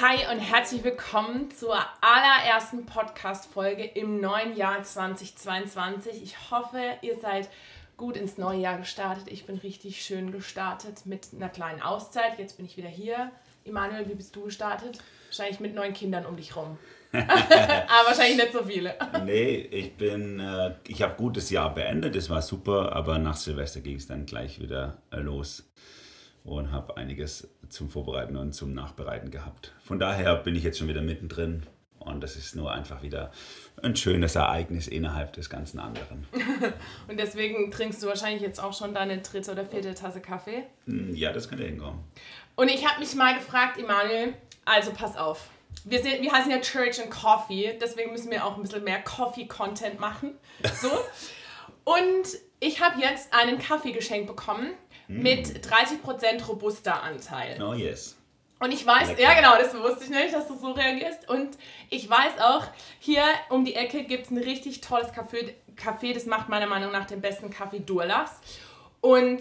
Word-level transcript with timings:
Hi 0.00 0.32
und 0.32 0.38
herzlich 0.38 0.84
willkommen 0.84 1.50
zur 1.50 1.76
allerersten 2.00 2.86
Podcast-Folge 2.86 3.82
im 3.82 4.20
neuen 4.20 4.56
Jahr 4.56 4.80
2022. 4.80 6.22
Ich 6.22 6.52
hoffe, 6.52 6.78
ihr 7.02 7.18
seid 7.18 7.48
gut 7.96 8.16
ins 8.16 8.38
neue 8.38 8.60
Jahr 8.60 8.78
gestartet. 8.78 9.24
Ich 9.26 9.44
bin 9.44 9.58
richtig 9.58 10.00
schön 10.00 10.30
gestartet 10.30 11.04
mit 11.04 11.30
einer 11.34 11.48
kleinen 11.48 11.82
Auszeit. 11.82 12.38
Jetzt 12.38 12.58
bin 12.58 12.66
ich 12.66 12.76
wieder 12.76 12.88
hier. 12.88 13.32
Emanuel, 13.64 14.08
wie 14.08 14.14
bist 14.14 14.36
du 14.36 14.44
gestartet? 14.44 15.00
Wahrscheinlich 15.30 15.58
mit 15.58 15.74
neun 15.74 15.92
Kindern 15.94 16.26
um 16.26 16.36
dich 16.36 16.54
rum. 16.54 16.78
Aber 17.12 18.06
wahrscheinlich 18.06 18.36
nicht 18.36 18.52
so 18.52 18.62
viele. 18.62 18.94
nee, 19.24 19.56
ich 19.56 19.96
bin, 19.96 20.38
äh, 20.38 20.76
ich 20.86 21.02
habe 21.02 21.16
gutes 21.16 21.50
Jahr 21.50 21.74
beendet, 21.74 22.14
das 22.14 22.30
war 22.30 22.42
super, 22.42 22.92
aber 22.92 23.18
nach 23.18 23.36
Silvester 23.36 23.80
ging 23.80 23.96
es 23.96 24.06
dann 24.06 24.26
gleich 24.26 24.60
wieder 24.60 24.98
äh, 25.10 25.16
los 25.16 25.68
und 26.48 26.72
habe 26.72 26.96
einiges 26.96 27.48
zum 27.68 27.90
Vorbereiten 27.90 28.36
und 28.36 28.52
zum 28.52 28.72
Nachbereiten 28.72 29.30
gehabt. 29.30 29.72
Von 29.82 29.98
daher 29.98 30.36
bin 30.36 30.56
ich 30.56 30.62
jetzt 30.62 30.78
schon 30.78 30.88
wieder 30.88 31.02
mittendrin 31.02 31.66
und 31.98 32.20
das 32.22 32.36
ist 32.36 32.56
nur 32.56 32.72
einfach 32.72 33.02
wieder 33.02 33.30
ein 33.82 33.94
schönes 33.96 34.34
Ereignis 34.34 34.88
innerhalb 34.88 35.32
des 35.34 35.50
ganzen 35.50 35.78
anderen. 35.78 36.26
und 37.08 37.18
deswegen 37.18 37.70
trinkst 37.70 38.02
du 38.02 38.06
wahrscheinlich 38.06 38.42
jetzt 38.42 38.62
auch 38.62 38.72
schon 38.72 38.94
deine 38.94 39.18
dritte 39.18 39.52
oder 39.52 39.64
vierte 39.64 39.94
Tasse 39.94 40.20
Kaffee? 40.20 40.64
Hm, 40.86 41.14
ja, 41.14 41.32
das 41.32 41.48
könnte 41.48 41.64
hinkommen. 41.64 42.00
Und 42.56 42.68
ich 42.68 42.86
habe 42.88 43.00
mich 43.00 43.14
mal 43.14 43.34
gefragt, 43.34 43.78
Emanuel, 43.78 44.34
also 44.64 44.92
pass 44.92 45.16
auf. 45.16 45.48
Wir, 45.84 46.02
sind, 46.02 46.22
wir 46.22 46.32
heißen 46.32 46.50
ja 46.50 46.60
Church 46.60 47.00
and 47.00 47.10
Coffee, 47.10 47.78
deswegen 47.80 48.10
müssen 48.10 48.30
wir 48.30 48.44
auch 48.44 48.56
ein 48.56 48.62
bisschen 48.62 48.84
mehr 48.84 49.00
Coffee-Content 49.00 50.00
machen. 50.00 50.32
So. 50.80 50.90
Und 51.84 52.26
ich 52.60 52.82
habe 52.82 53.00
jetzt 53.00 53.32
einen 53.32 53.58
Kaffee 53.58 53.92
geschenkt 53.92 54.26
bekommen 54.26 54.70
mm. 55.08 55.22
mit 55.22 55.46
30% 55.66 56.46
Robusta-Anteil. 56.46 57.62
Oh 57.62 57.74
yes. 57.74 58.16
Und 58.60 58.72
ich 58.72 58.84
weiß, 58.84 59.08
Lecker. 59.08 59.20
ja 59.20 59.34
genau, 59.34 59.56
das 59.56 59.74
wusste 59.74 60.04
ich 60.04 60.10
nicht, 60.10 60.34
dass 60.34 60.48
du 60.48 60.58
so 60.58 60.72
reagierst. 60.72 61.28
Und 61.28 61.56
ich 61.90 62.08
weiß 62.08 62.40
auch, 62.40 62.64
hier 62.98 63.22
um 63.50 63.64
die 63.64 63.74
Ecke 63.74 64.04
gibt 64.04 64.26
es 64.26 64.30
ein 64.30 64.38
richtig 64.38 64.80
tolles 64.80 65.08
Café, 65.12 65.54
Café, 65.76 66.12
das 66.12 66.26
macht 66.26 66.48
meiner 66.48 66.66
Meinung 66.66 66.90
nach 66.90 67.06
den 67.06 67.20
besten 67.20 67.50
Kaffee 67.50 67.80
Durlas. 67.80 68.40
Und 69.00 69.40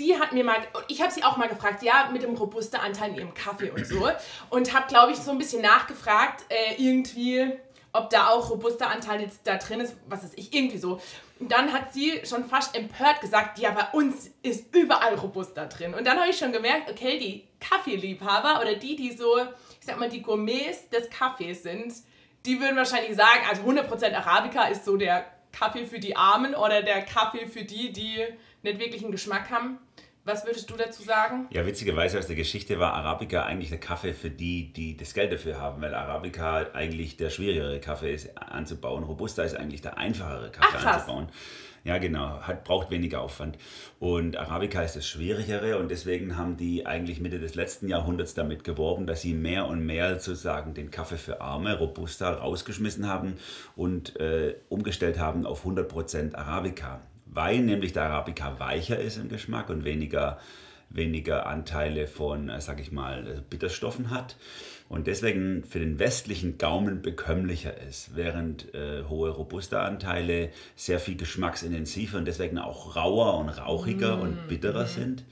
die 0.00 0.18
hat 0.18 0.32
mir 0.32 0.42
mal, 0.42 0.56
ich 0.88 1.00
habe 1.00 1.12
sie 1.12 1.22
auch 1.22 1.36
mal 1.36 1.48
gefragt, 1.48 1.82
ja, 1.82 2.08
mit 2.12 2.22
dem 2.22 2.34
Robusta-Anteil 2.34 3.10
in 3.10 3.16
ihrem 3.16 3.34
Kaffee 3.34 3.70
und 3.70 3.86
so. 3.86 4.10
Und 4.50 4.74
habe, 4.74 4.88
glaube 4.88 5.12
ich, 5.12 5.18
so 5.18 5.30
ein 5.30 5.38
bisschen 5.38 5.62
nachgefragt, 5.62 6.44
äh, 6.48 6.74
irgendwie, 6.76 7.52
ob 7.92 8.10
da 8.10 8.30
auch 8.30 8.50
Robusta-Anteil 8.50 9.20
jetzt 9.20 9.40
da 9.44 9.56
drin 9.56 9.78
ist, 9.78 9.94
was 10.08 10.24
ist 10.24 10.36
ich, 10.36 10.52
irgendwie 10.52 10.78
so. 10.78 11.00
Und 11.40 11.50
dann 11.50 11.72
hat 11.72 11.92
sie 11.92 12.20
schon 12.24 12.44
fast 12.44 12.76
empört 12.76 13.20
gesagt, 13.20 13.58
ja, 13.58 13.72
bei 13.72 13.98
uns 13.98 14.30
ist 14.42 14.74
überall 14.74 15.14
Robusta 15.14 15.66
drin. 15.66 15.94
Und 15.94 16.06
dann 16.06 16.18
habe 16.18 16.30
ich 16.30 16.38
schon 16.38 16.52
gemerkt, 16.52 16.90
okay, 16.90 17.18
die 17.18 17.48
Kaffeeliebhaber 17.60 18.60
oder 18.60 18.76
die, 18.76 18.94
die 18.94 19.12
so, 19.12 19.38
ich 19.38 19.86
sag 19.86 19.98
mal, 19.98 20.08
die 20.08 20.22
Gourmets 20.22 20.88
des 20.90 21.10
Kaffees 21.10 21.64
sind, 21.64 21.92
die 22.46 22.60
würden 22.60 22.76
wahrscheinlich 22.76 23.16
sagen, 23.16 23.40
also 23.48 23.62
100% 23.62 24.14
Arabica 24.14 24.66
ist 24.66 24.84
so 24.84 24.96
der 24.96 25.26
Kaffee 25.50 25.86
für 25.86 25.98
die 25.98 26.16
Armen 26.16 26.54
oder 26.54 26.82
der 26.82 27.02
Kaffee 27.02 27.46
für 27.46 27.64
die, 27.64 27.92
die 27.92 28.24
nicht 28.62 28.78
wirklich 28.78 29.02
einen 29.02 29.12
Geschmack 29.12 29.50
haben. 29.50 29.78
Was 30.26 30.46
würdest 30.46 30.70
du 30.70 30.76
dazu 30.76 31.02
sagen? 31.02 31.48
Ja, 31.50 31.66
witzigerweise 31.66 32.18
aus 32.18 32.26
der 32.26 32.36
Geschichte 32.36 32.78
war 32.78 32.94
Arabica 32.94 33.42
eigentlich 33.42 33.68
der 33.68 33.78
Kaffee 33.78 34.14
für 34.14 34.30
die, 34.30 34.72
die 34.72 34.96
das 34.96 35.12
Geld 35.12 35.30
dafür 35.32 35.60
haben, 35.60 35.82
weil 35.82 35.94
Arabica 35.94 36.72
eigentlich 36.72 37.18
der 37.18 37.28
schwierigere 37.28 37.78
Kaffee 37.78 38.14
ist 38.14 38.36
anzubauen. 38.38 39.04
Robusta 39.04 39.42
ist 39.42 39.54
eigentlich 39.54 39.82
der 39.82 39.98
einfachere 39.98 40.50
Kaffee 40.50 40.78
Ach, 40.78 40.94
anzubauen. 40.94 41.28
Ja, 41.84 41.98
genau, 41.98 42.40
hat, 42.40 42.64
braucht 42.64 42.90
weniger 42.90 43.20
Aufwand. 43.20 43.58
Und 44.00 44.38
Arabica 44.38 44.80
ist 44.80 44.96
das 44.96 45.06
Schwierigere 45.06 45.76
und 45.76 45.90
deswegen 45.90 46.38
haben 46.38 46.56
die 46.56 46.86
eigentlich 46.86 47.20
Mitte 47.20 47.38
des 47.38 47.54
letzten 47.54 47.88
Jahrhunderts 47.88 48.32
damit 48.32 48.64
geworben, 48.64 49.06
dass 49.06 49.20
sie 49.20 49.34
mehr 49.34 49.66
und 49.66 49.84
mehr 49.84 50.18
sozusagen 50.18 50.72
den 50.72 50.90
Kaffee 50.90 51.18
für 51.18 51.42
Arme, 51.42 51.78
Robusta, 51.78 52.32
rausgeschmissen 52.32 53.06
haben 53.06 53.36
und 53.76 54.18
äh, 54.18 54.54
umgestellt 54.70 55.18
haben 55.18 55.44
auf 55.44 55.66
100% 55.66 56.34
Arabica 56.34 57.02
weil 57.34 57.60
nämlich 57.60 57.92
der 57.92 58.04
Arabica 58.04 58.58
weicher 58.58 58.98
ist 58.98 59.18
im 59.18 59.28
Geschmack 59.28 59.68
und 59.68 59.84
weniger, 59.84 60.38
weniger 60.88 61.46
Anteile 61.46 62.06
von, 62.06 62.48
äh, 62.48 62.60
sag 62.60 62.80
ich 62.80 62.92
mal, 62.92 63.44
Bitterstoffen 63.50 64.10
hat 64.10 64.36
und 64.88 65.06
deswegen 65.06 65.64
für 65.64 65.80
den 65.80 65.98
westlichen 65.98 66.58
Gaumen 66.58 67.02
bekömmlicher 67.02 67.76
ist, 67.76 68.14
während 68.14 68.72
äh, 68.74 69.04
hohe 69.04 69.30
Robusta-Anteile 69.30 70.50
sehr 70.76 71.00
viel 71.00 71.16
geschmacksintensiver 71.16 72.18
und 72.18 72.26
deswegen 72.26 72.58
auch 72.58 72.94
rauer 72.94 73.38
und 73.38 73.48
rauchiger 73.48 74.16
mm. 74.16 74.20
und 74.20 74.48
bitterer 74.48 74.84
mm. 74.84 74.88
sind, 74.88 75.24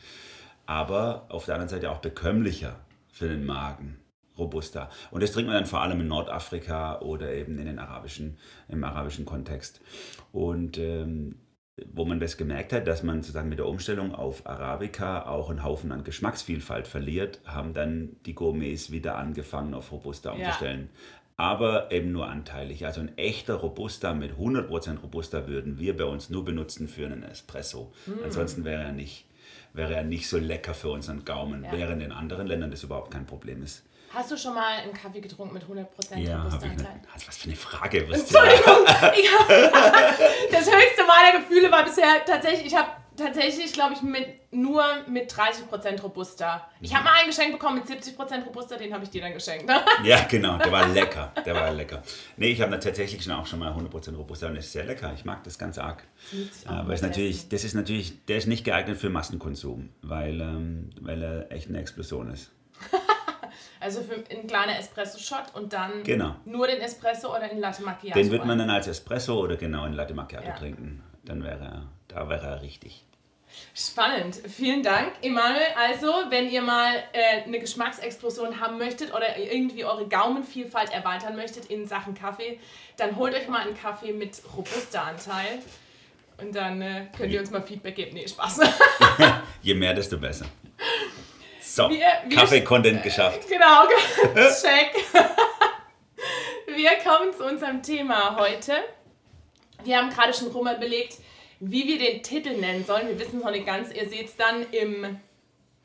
aber 0.67 1.27
auf 1.29 1.45
der 1.45 1.55
anderen 1.55 1.69
Seite 1.69 1.91
auch 1.91 1.99
bekömmlicher 1.99 2.81
für 3.13 3.29
den 3.29 3.45
Magen. 3.45 3.99
Robusta. 4.39 4.89
Und 5.11 5.23
das 5.23 5.33
trinkt 5.33 5.49
man 5.49 5.57
dann 5.57 5.67
vor 5.67 5.83
allem 5.83 6.01
in 6.01 6.09
Nordafrika 6.09 7.01
oder 7.01 7.35
eben 7.35 7.59
in 7.59 7.67
den 7.67 7.79
arabischen, 7.79 8.39
im 8.69 8.83
arabischen 8.83 9.27
Kontext. 9.27 9.83
Und 10.33 10.79
ähm, 10.79 11.37
wo 11.93 12.05
man 12.05 12.21
das 12.21 12.37
gemerkt 12.37 12.73
hat, 12.73 12.87
dass 12.87 13.03
man 13.03 13.23
sozusagen 13.23 13.49
mit 13.49 13.59
der 13.59 13.67
Umstellung 13.67 14.15
auf 14.15 14.47
Arabica 14.47 15.27
auch 15.27 15.49
einen 15.49 15.65
Haufen 15.65 15.91
an 15.91 16.05
Geschmacksvielfalt 16.05 16.87
verliert, 16.87 17.41
haben 17.47 17.73
dann 17.73 18.17
die 18.27 18.35
Gourmets 18.35 18.91
wieder 18.91 19.17
angefangen 19.17 19.73
auf 19.73 19.91
Robusta 19.91 20.33
umzustellen. 20.33 20.91
Ja. 20.93 20.99
Aber 21.39 21.91
eben 21.91 22.13
nur 22.13 22.29
anteilig. 22.29 22.85
Also 22.85 23.01
ein 23.01 23.17
echter 23.17 23.55
Robusta 23.55 24.13
mit 24.13 24.33
100% 24.33 25.01
Robusta 25.01 25.49
würden 25.49 25.79
wir 25.79 25.97
bei 25.97 26.05
uns 26.05 26.29
nur 26.29 26.45
benutzen 26.45 26.89
für 26.89 27.07
einen 27.07 27.23
Espresso. 27.23 27.93
Mm. 28.07 28.25
Ansonsten 28.25 28.65
wäre 28.65 28.83
er 28.83 28.93
nicht, 28.93 29.25
wäre 29.73 29.95
er 29.95 30.05
nicht 30.05 30.29
so 30.29 30.37
lecker 30.37 30.75
für 30.75 30.91
unseren 30.91 31.25
Gaumen, 31.25 31.65
ja. 31.65 31.73
während 31.73 32.03
in 32.03 32.13
anderen 32.13 32.47
Ländern 32.47 32.71
das 32.71 32.83
überhaupt 32.83 33.11
kein 33.11 33.25
Problem 33.25 33.63
ist. 33.63 33.83
Hast 34.15 34.31
du 34.31 34.37
schon 34.37 34.55
mal 34.55 34.77
einen 34.83 34.93
Kaffee 34.93 35.21
getrunken 35.21 35.55
mit 35.55 35.65
100% 35.65 36.19
ja, 36.19 36.43
Robusta-Anteil? 36.43 37.01
Was 37.27 37.37
für 37.39 37.49
eine 37.49 37.57
Frage. 37.57 37.99
Entschuldigung. 38.05 38.85
das 40.51 40.67
höchste 40.67 41.05
meiner 41.07 41.39
Gefühle 41.39 41.71
war 41.71 41.85
bisher 41.85 42.23
tatsächlich, 42.27 42.67
ich 42.67 42.77
habe 42.77 42.89
tatsächlich, 43.17 43.73
glaube 43.73 43.95
ich, 43.95 44.03
mit, 44.03 44.53
nur 44.53 44.85
mit 45.09 45.33
30% 45.33 46.01
Robusta. 46.03 46.69
Ich 46.81 46.95
habe 46.95 47.05
mal 47.05 47.15
einen 47.21 47.29
geschenkt 47.29 47.53
bekommen 47.53 47.77
mit 47.77 47.87
70% 47.87 48.45
Robusta, 48.45 48.77
den 48.77 48.93
habe 48.93 49.05
ich 49.05 49.11
dir 49.11 49.23
dann 49.23 49.33
geschenkt. 49.33 49.67
Ne? 49.67 49.81
ja, 50.05 50.25
genau, 50.29 50.59
der 50.59 50.73
war 50.73 50.89
lecker. 50.89 51.33
Der 51.45 51.55
war 51.55 51.73
lecker. 51.73 52.03
Nee, 52.37 52.49
ich 52.49 52.61
habe 52.61 52.79
tatsächlich 52.79 53.23
schon 53.23 53.33
auch 53.33 53.47
schon 53.47 53.61
mal 53.61 53.73
100% 53.73 54.17
Robusta 54.17 54.49
und 54.49 54.57
das 54.57 54.67
ist 54.67 54.73
sehr 54.73 54.85
lecker. 54.85 55.13
Ich 55.15 55.25
mag 55.25 55.43
das 55.45 55.59
ganz 55.59 55.79
arg. 55.79 56.05
Aber 56.67 56.93
ist 56.93 57.03
natürlich, 57.03 57.49
das 57.49 57.65
ist 57.65 57.75
natürlich, 57.75 58.25
der 58.27 58.37
ist 58.37 58.47
nicht 58.47 58.65
geeignet 58.65 58.99
für 58.99 59.09
Massenkonsum, 59.09 59.91
weil, 60.03 60.41
ähm, 60.41 60.91
weil 61.01 61.23
er 61.23 61.53
echt 61.53 61.69
eine 61.69 61.81
Explosion 61.81 62.31
ist. 62.31 62.51
Also 63.83 64.03
für 64.03 64.15
ein 64.15 64.47
kleiner 64.47 64.79
Espresso-Shot 64.79 65.55
und 65.55 65.73
dann 65.73 66.03
genau. 66.05 66.37
nur 66.45 66.67
den 66.67 66.81
Espresso 66.81 67.35
oder 67.35 67.49
den 67.49 67.59
Latte 67.59 67.83
Macchiato? 67.83 68.19
Den 68.19 68.31
würde 68.31 68.47
man 68.47 68.59
dann 68.59 68.71
als 68.71 68.87
Espresso 68.87 69.41
oder 69.41 69.57
genau 69.57 69.85
in 69.87 69.93
Latte 69.93 70.15
Macchiato 70.15 70.49
ja. 70.49 70.57
trinken. 70.57 71.03
Dann 71.25 71.43
wäre 71.43 71.65
er, 71.65 71.89
da 72.09 72.29
wäre 72.29 72.47
er 72.47 72.63
richtig. 72.63 73.05
Spannend, 73.75 74.37
vielen 74.37 74.83
Dank, 74.83 75.13
Emanuel. 75.23 75.67
Also, 75.77 76.07
wenn 76.31 76.51
ihr 76.51 76.63
mal 76.63 76.95
äh, 77.13 77.43
eine 77.43 77.59
Geschmacksexplosion 77.59 78.61
haben 78.61 78.79
möchtet 78.79 79.15
oder 79.15 79.37
irgendwie 79.37 79.85
eure 79.85 80.09
Gaumenvielfalt 80.09 80.93
erweitern 80.93 81.37
möchtet 81.37 81.67
in 81.67 81.87
Sachen 81.87 82.15
Kaffee, 82.15 82.59
dann 82.97 83.17
holt 83.17 83.35
euch 83.35 83.49
mal 83.49 83.67
einen 83.67 83.77
Kaffee 83.77 84.13
mit 84.13 84.41
Robusta-Anteil 84.57 85.59
und 86.39 86.55
dann 86.55 86.83
äh, 86.83 87.07
könnt 87.17 87.33
ihr 87.33 87.41
uns 87.41 87.51
mal 87.51 87.63
Feedback 87.63 87.95
geben. 87.95 88.15
Nee, 88.15 88.27
Spaß. 88.27 88.61
Je 89.63 89.75
mehr, 89.75 89.95
desto 89.95 90.19
besser. 90.19 90.47
So, 91.75 91.89
Kaffee-Content 92.29 93.03
geschafft. 93.03 93.49
Genau, 93.49 93.87
check. 94.61 94.93
wir 96.67 96.91
kommen 97.03 97.33
zu 97.33 97.47
unserem 97.47 97.83
Thema 97.83 98.37
heute. 98.39 98.75
Wir 99.83 99.97
haben 99.97 100.11
gerade 100.11 100.35
schon 100.35 100.49
rum 100.49 100.69
belegt, 100.79 101.17
wie 101.61 101.89
wir 101.89 101.99
den 101.99 102.23
Titel 102.23 102.59
nennen 102.59 102.85
sollen. 102.85 103.09
Wir 103.09 103.19
wissen 103.19 103.39
es 103.39 103.45
noch 103.45 103.51
nicht 103.51 103.65
ganz. 103.65 103.91
Ihr 103.91 104.07
seht 104.07 104.27
es 104.27 104.37
dann 104.37 104.71
im 104.71 105.19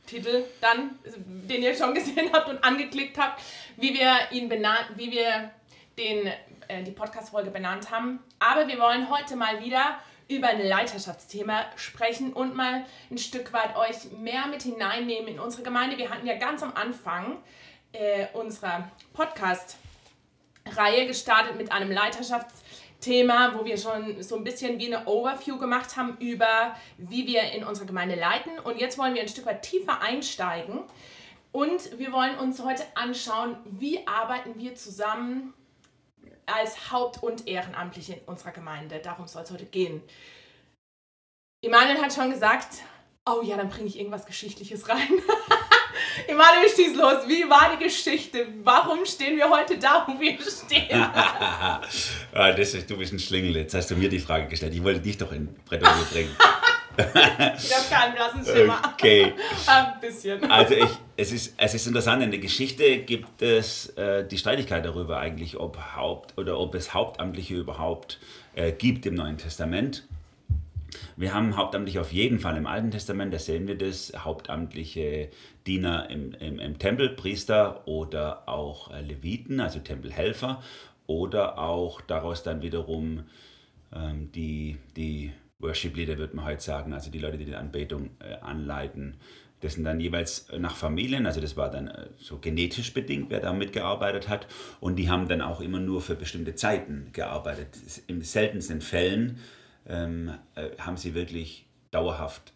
Titel, 0.05 0.43
dann, 0.59 0.99
den 1.05 1.63
ihr 1.63 1.73
schon 1.73 1.93
gesehen 1.95 2.31
habt 2.33 2.49
und 2.49 2.61
angeklickt 2.65 3.17
habt, 3.17 3.41
wie 3.77 3.97
wir 3.97 4.11
ihn 4.31 4.49
benannt, 4.49 4.87
wie 4.97 5.09
wir 5.09 5.51
den, 5.97 6.27
äh, 6.67 6.83
die 6.83 6.91
Podcast-Folge 6.91 7.49
benannt 7.49 7.91
haben. 7.91 8.19
Aber 8.39 8.67
wir 8.67 8.77
wollen 8.77 9.09
heute 9.09 9.37
mal 9.37 9.63
wieder 9.63 9.99
über 10.27 10.47
ein 10.47 10.65
Leiterschaftsthema 10.65 11.65
sprechen 11.75 12.33
und 12.33 12.55
mal 12.55 12.85
ein 13.09 13.17
Stück 13.17 13.53
weit 13.53 13.75
euch 13.75 14.11
mehr 14.17 14.47
mit 14.47 14.63
hineinnehmen 14.63 15.27
in 15.27 15.39
unsere 15.39 15.63
Gemeinde. 15.63 15.97
Wir 15.97 16.09
hatten 16.09 16.27
ja 16.27 16.37
ganz 16.37 16.63
am 16.63 16.73
Anfang 16.73 17.37
äh, 17.93 18.27
unserer 18.33 18.91
Podcast-Reihe 19.13 21.07
gestartet 21.07 21.57
mit 21.57 21.71
einem 21.71 21.91
Leiterschaftsthema 21.91 22.67
Thema, 22.99 23.53
wo 23.57 23.65
wir 23.65 23.77
schon 23.77 24.21
so 24.23 24.35
ein 24.35 24.43
bisschen 24.43 24.79
wie 24.79 24.93
eine 24.93 25.07
Overview 25.07 25.57
gemacht 25.57 25.97
haben 25.97 26.17
über, 26.19 26.75
wie 26.97 27.27
wir 27.27 27.43
in 27.51 27.63
unserer 27.63 27.85
Gemeinde 27.85 28.15
leiten. 28.15 28.57
Und 28.59 28.79
jetzt 28.79 28.97
wollen 28.97 29.13
wir 29.13 29.21
ein 29.21 29.27
Stück 29.27 29.45
weit 29.45 29.61
tiefer 29.61 30.01
einsteigen. 30.01 30.79
Und 31.51 31.97
wir 31.97 32.11
wollen 32.11 32.37
uns 32.37 32.61
heute 32.61 32.83
anschauen, 32.95 33.57
wie 33.65 34.05
arbeiten 34.07 34.59
wir 34.59 34.75
zusammen 34.75 35.53
als 36.47 36.91
Haupt- 36.91 37.21
und 37.21 37.47
Ehrenamtliche 37.47 38.13
in 38.13 38.19
unserer 38.25 38.51
Gemeinde. 38.51 38.99
Darum 38.99 39.27
soll 39.27 39.43
es 39.43 39.51
heute 39.51 39.65
gehen. 39.65 40.01
Emanuel 41.61 42.01
hat 42.01 42.13
schon 42.13 42.31
gesagt, 42.31 42.81
oh 43.25 43.41
ja, 43.43 43.57
dann 43.57 43.69
bringe 43.69 43.87
ich 43.87 43.97
irgendwas 43.97 44.25
Geschichtliches 44.25 44.87
rein. 44.89 45.09
Emanuel, 46.27 46.69
stieß 46.69 46.95
los. 46.95 47.27
Wie 47.27 47.49
war 47.49 47.75
die 47.75 47.83
Geschichte? 47.83 48.47
Warum 48.63 49.05
stehen 49.05 49.37
wir 49.37 49.49
heute 49.49 49.77
da, 49.77 50.05
wo 50.07 50.19
wir 50.19 50.37
stehen? 50.41 51.01
ah, 51.01 51.81
das 52.33 52.73
ist, 52.73 52.89
du 52.89 52.97
bist 52.97 53.13
ein 53.13 53.19
Schlingel. 53.19 53.55
Jetzt 53.55 53.73
hast 53.73 53.91
du 53.91 53.95
mir 53.95 54.09
die 54.09 54.19
Frage 54.19 54.47
gestellt. 54.47 54.73
Ich 54.73 54.83
wollte 54.83 55.01
dich 55.01 55.17
doch 55.17 55.31
in 55.31 55.53
Bretterwiese 55.65 56.05
bringen. 56.11 56.37
ich 56.97 57.75
habe 57.75 57.89
keinen 57.89 58.15
blassen 58.15 58.45
Schimmer. 58.45 58.81
Okay. 58.93 59.33
Ein 59.67 59.99
bisschen. 60.01 60.49
Also 60.49 60.73
ich, 60.73 60.89
es, 61.15 61.31
ist, 61.31 61.53
es 61.57 61.73
ist 61.73 61.87
interessant, 61.87 62.23
in 62.23 62.31
der 62.31 62.39
Geschichte 62.39 62.99
gibt 62.99 63.41
es 63.41 63.89
äh, 63.97 64.25
die 64.27 64.37
Streitigkeit 64.37 64.83
darüber 64.83 65.19
eigentlich, 65.19 65.59
ob, 65.59 65.77
Haupt, 65.95 66.37
oder 66.37 66.59
ob 66.59 66.75
es 66.75 66.93
Hauptamtliche 66.93 67.55
überhaupt 67.55 68.19
äh, 68.55 68.71
gibt 68.71 69.05
im 69.05 69.15
Neuen 69.15 69.37
Testament. 69.37 70.07
Wir 71.15 71.33
haben 71.33 71.55
hauptamtlich 71.57 71.99
auf 71.99 72.11
jeden 72.11 72.39
Fall 72.39 72.57
im 72.57 72.65
Alten 72.65 72.91
Testament, 72.91 73.33
da 73.33 73.39
sehen 73.39 73.67
wir 73.67 73.77
das, 73.77 74.13
hauptamtliche 74.17 75.29
Diener 75.65 76.09
im, 76.09 76.33
im, 76.33 76.59
im 76.59 76.79
Tempel, 76.79 77.09
Priester 77.09 77.87
oder 77.87 78.47
auch 78.47 78.91
äh, 78.91 79.01
Leviten, 79.01 79.59
also 79.59 79.79
Tempelhelfer 79.79 80.63
oder 81.05 81.59
auch 81.59 82.01
daraus 82.01 82.43
dann 82.43 82.61
wiederum 82.61 83.23
ähm, 83.93 84.31
die, 84.31 84.77
die 84.95 85.31
Worship 85.59 85.95
Leader, 85.95 86.17
würde 86.17 86.35
man 86.35 86.45
heute 86.45 86.61
sagen, 86.61 86.93
also 86.93 87.09
die 87.09 87.19
Leute, 87.19 87.37
die 87.37 87.45
die 87.45 87.55
Anbetung 87.55 88.11
äh, 88.19 88.35
anleiten. 88.35 89.17
Das 89.61 89.73
sind 89.73 89.85
dann 89.85 89.99
jeweils 89.99 90.47
nach 90.59 90.75
Familien, 90.75 91.25
also 91.25 91.41
das 91.41 91.57
war 91.57 91.71
dann 91.71 91.87
äh, 91.87 92.09
so 92.19 92.37
genetisch 92.37 92.93
bedingt, 92.93 93.31
wer 93.31 93.39
da 93.39 93.53
mitgearbeitet 93.53 94.29
hat. 94.29 94.47
Und 94.79 94.97
die 94.97 95.09
haben 95.09 95.27
dann 95.27 95.41
auch 95.41 95.61
immer 95.61 95.79
nur 95.79 96.01
für 96.01 96.15
bestimmte 96.15 96.53
Zeiten 96.53 97.09
gearbeitet. 97.11 97.69
Im 98.05 98.21
seltensten 98.21 98.81
Fällen 98.81 99.39
ähm, 99.87 100.31
äh, 100.55 100.69
haben 100.77 100.97
sie 100.97 101.15
wirklich 101.15 101.65
dauerhaft 101.89 102.53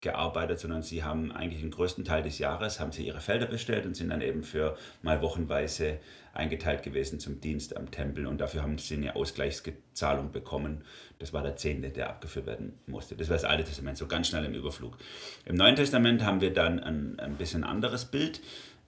gearbeitet, 0.00 0.58
sondern 0.58 0.82
sie 0.82 1.04
haben 1.04 1.30
eigentlich 1.30 1.60
den 1.60 1.70
größten 1.70 2.04
Teil 2.04 2.22
des 2.22 2.38
Jahres, 2.38 2.80
haben 2.80 2.90
sie 2.90 3.06
ihre 3.06 3.20
Felder 3.20 3.46
bestellt 3.46 3.86
und 3.86 3.94
sind 3.94 4.08
dann 4.08 4.22
eben 4.22 4.42
für 4.42 4.76
mal 5.02 5.20
wochenweise 5.20 5.98
eingeteilt 6.32 6.82
gewesen 6.82 7.20
zum 7.20 7.40
Dienst 7.40 7.76
am 7.76 7.90
Tempel 7.90 8.26
und 8.26 8.40
dafür 8.40 8.62
haben 8.62 8.78
sie 8.78 8.94
eine 8.94 9.16
Ausgleichszahlung 9.16 10.32
bekommen. 10.32 10.84
Das 11.18 11.32
war 11.32 11.42
der 11.42 11.56
Zehnte, 11.56 11.90
der 11.90 12.08
abgeführt 12.08 12.46
werden 12.46 12.74
musste. 12.86 13.16
Das 13.16 13.28
war 13.28 13.36
das 13.36 13.44
Alte 13.44 13.64
Testament, 13.64 13.98
so 13.98 14.06
ganz 14.06 14.28
schnell 14.28 14.44
im 14.44 14.54
Überflug. 14.54 14.96
Im 15.44 15.56
Neuen 15.56 15.76
Testament 15.76 16.24
haben 16.24 16.40
wir 16.40 16.52
dann 16.52 16.80
ein, 16.80 17.18
ein 17.18 17.36
bisschen 17.36 17.64
anderes 17.64 18.04
Bild. 18.04 18.40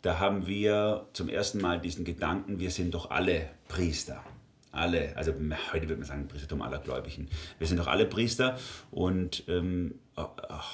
Da 0.02 0.18
haben 0.18 0.46
wir 0.46 1.06
zum 1.12 1.28
ersten 1.28 1.60
Mal 1.60 1.80
diesen 1.80 2.04
Gedanken, 2.04 2.58
wir 2.58 2.70
sind 2.70 2.94
doch 2.94 3.10
alle 3.10 3.48
Priester 3.68 4.24
alle, 4.72 5.14
also 5.16 5.32
heute 5.72 5.88
würde 5.88 6.00
man 6.00 6.06
sagen, 6.06 6.28
Priestertum 6.28 6.62
aller 6.62 6.78
Gläubigen. 6.78 7.28
Wir 7.58 7.66
sind 7.66 7.78
doch 7.78 7.88
alle 7.88 8.06
Priester 8.06 8.58
und 8.90 9.44
ähm, 9.46 9.94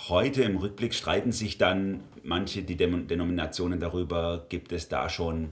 heute 0.08 0.42
im 0.42 0.56
Rückblick 0.56 0.94
streiten 0.94 1.32
sich 1.32 1.58
dann 1.58 2.00
manche 2.22 2.62
die 2.62 2.76
Denominationen 2.76 3.80
darüber, 3.80 4.46
gibt 4.48 4.72
es 4.72 4.88
da 4.88 5.08
schon 5.08 5.50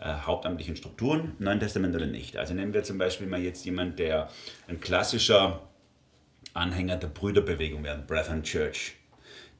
äh, 0.00 0.12
hauptamtliche 0.12 0.76
Strukturen 0.76 1.32
im 1.38 1.44
Neuen 1.44 1.60
Testament 1.60 1.94
oder 1.94 2.06
nicht. 2.06 2.36
Also 2.36 2.54
nehmen 2.54 2.74
wir 2.74 2.82
zum 2.82 2.98
Beispiel 2.98 3.26
mal 3.26 3.40
jetzt 3.40 3.64
jemand, 3.64 3.98
der 3.98 4.30
ein 4.66 4.80
klassischer 4.80 5.68
Anhänger 6.54 6.96
der 6.96 7.08
Brüderbewegung 7.08 7.84
wäre, 7.84 7.98
Brethren 7.98 8.42
Church. 8.42 8.94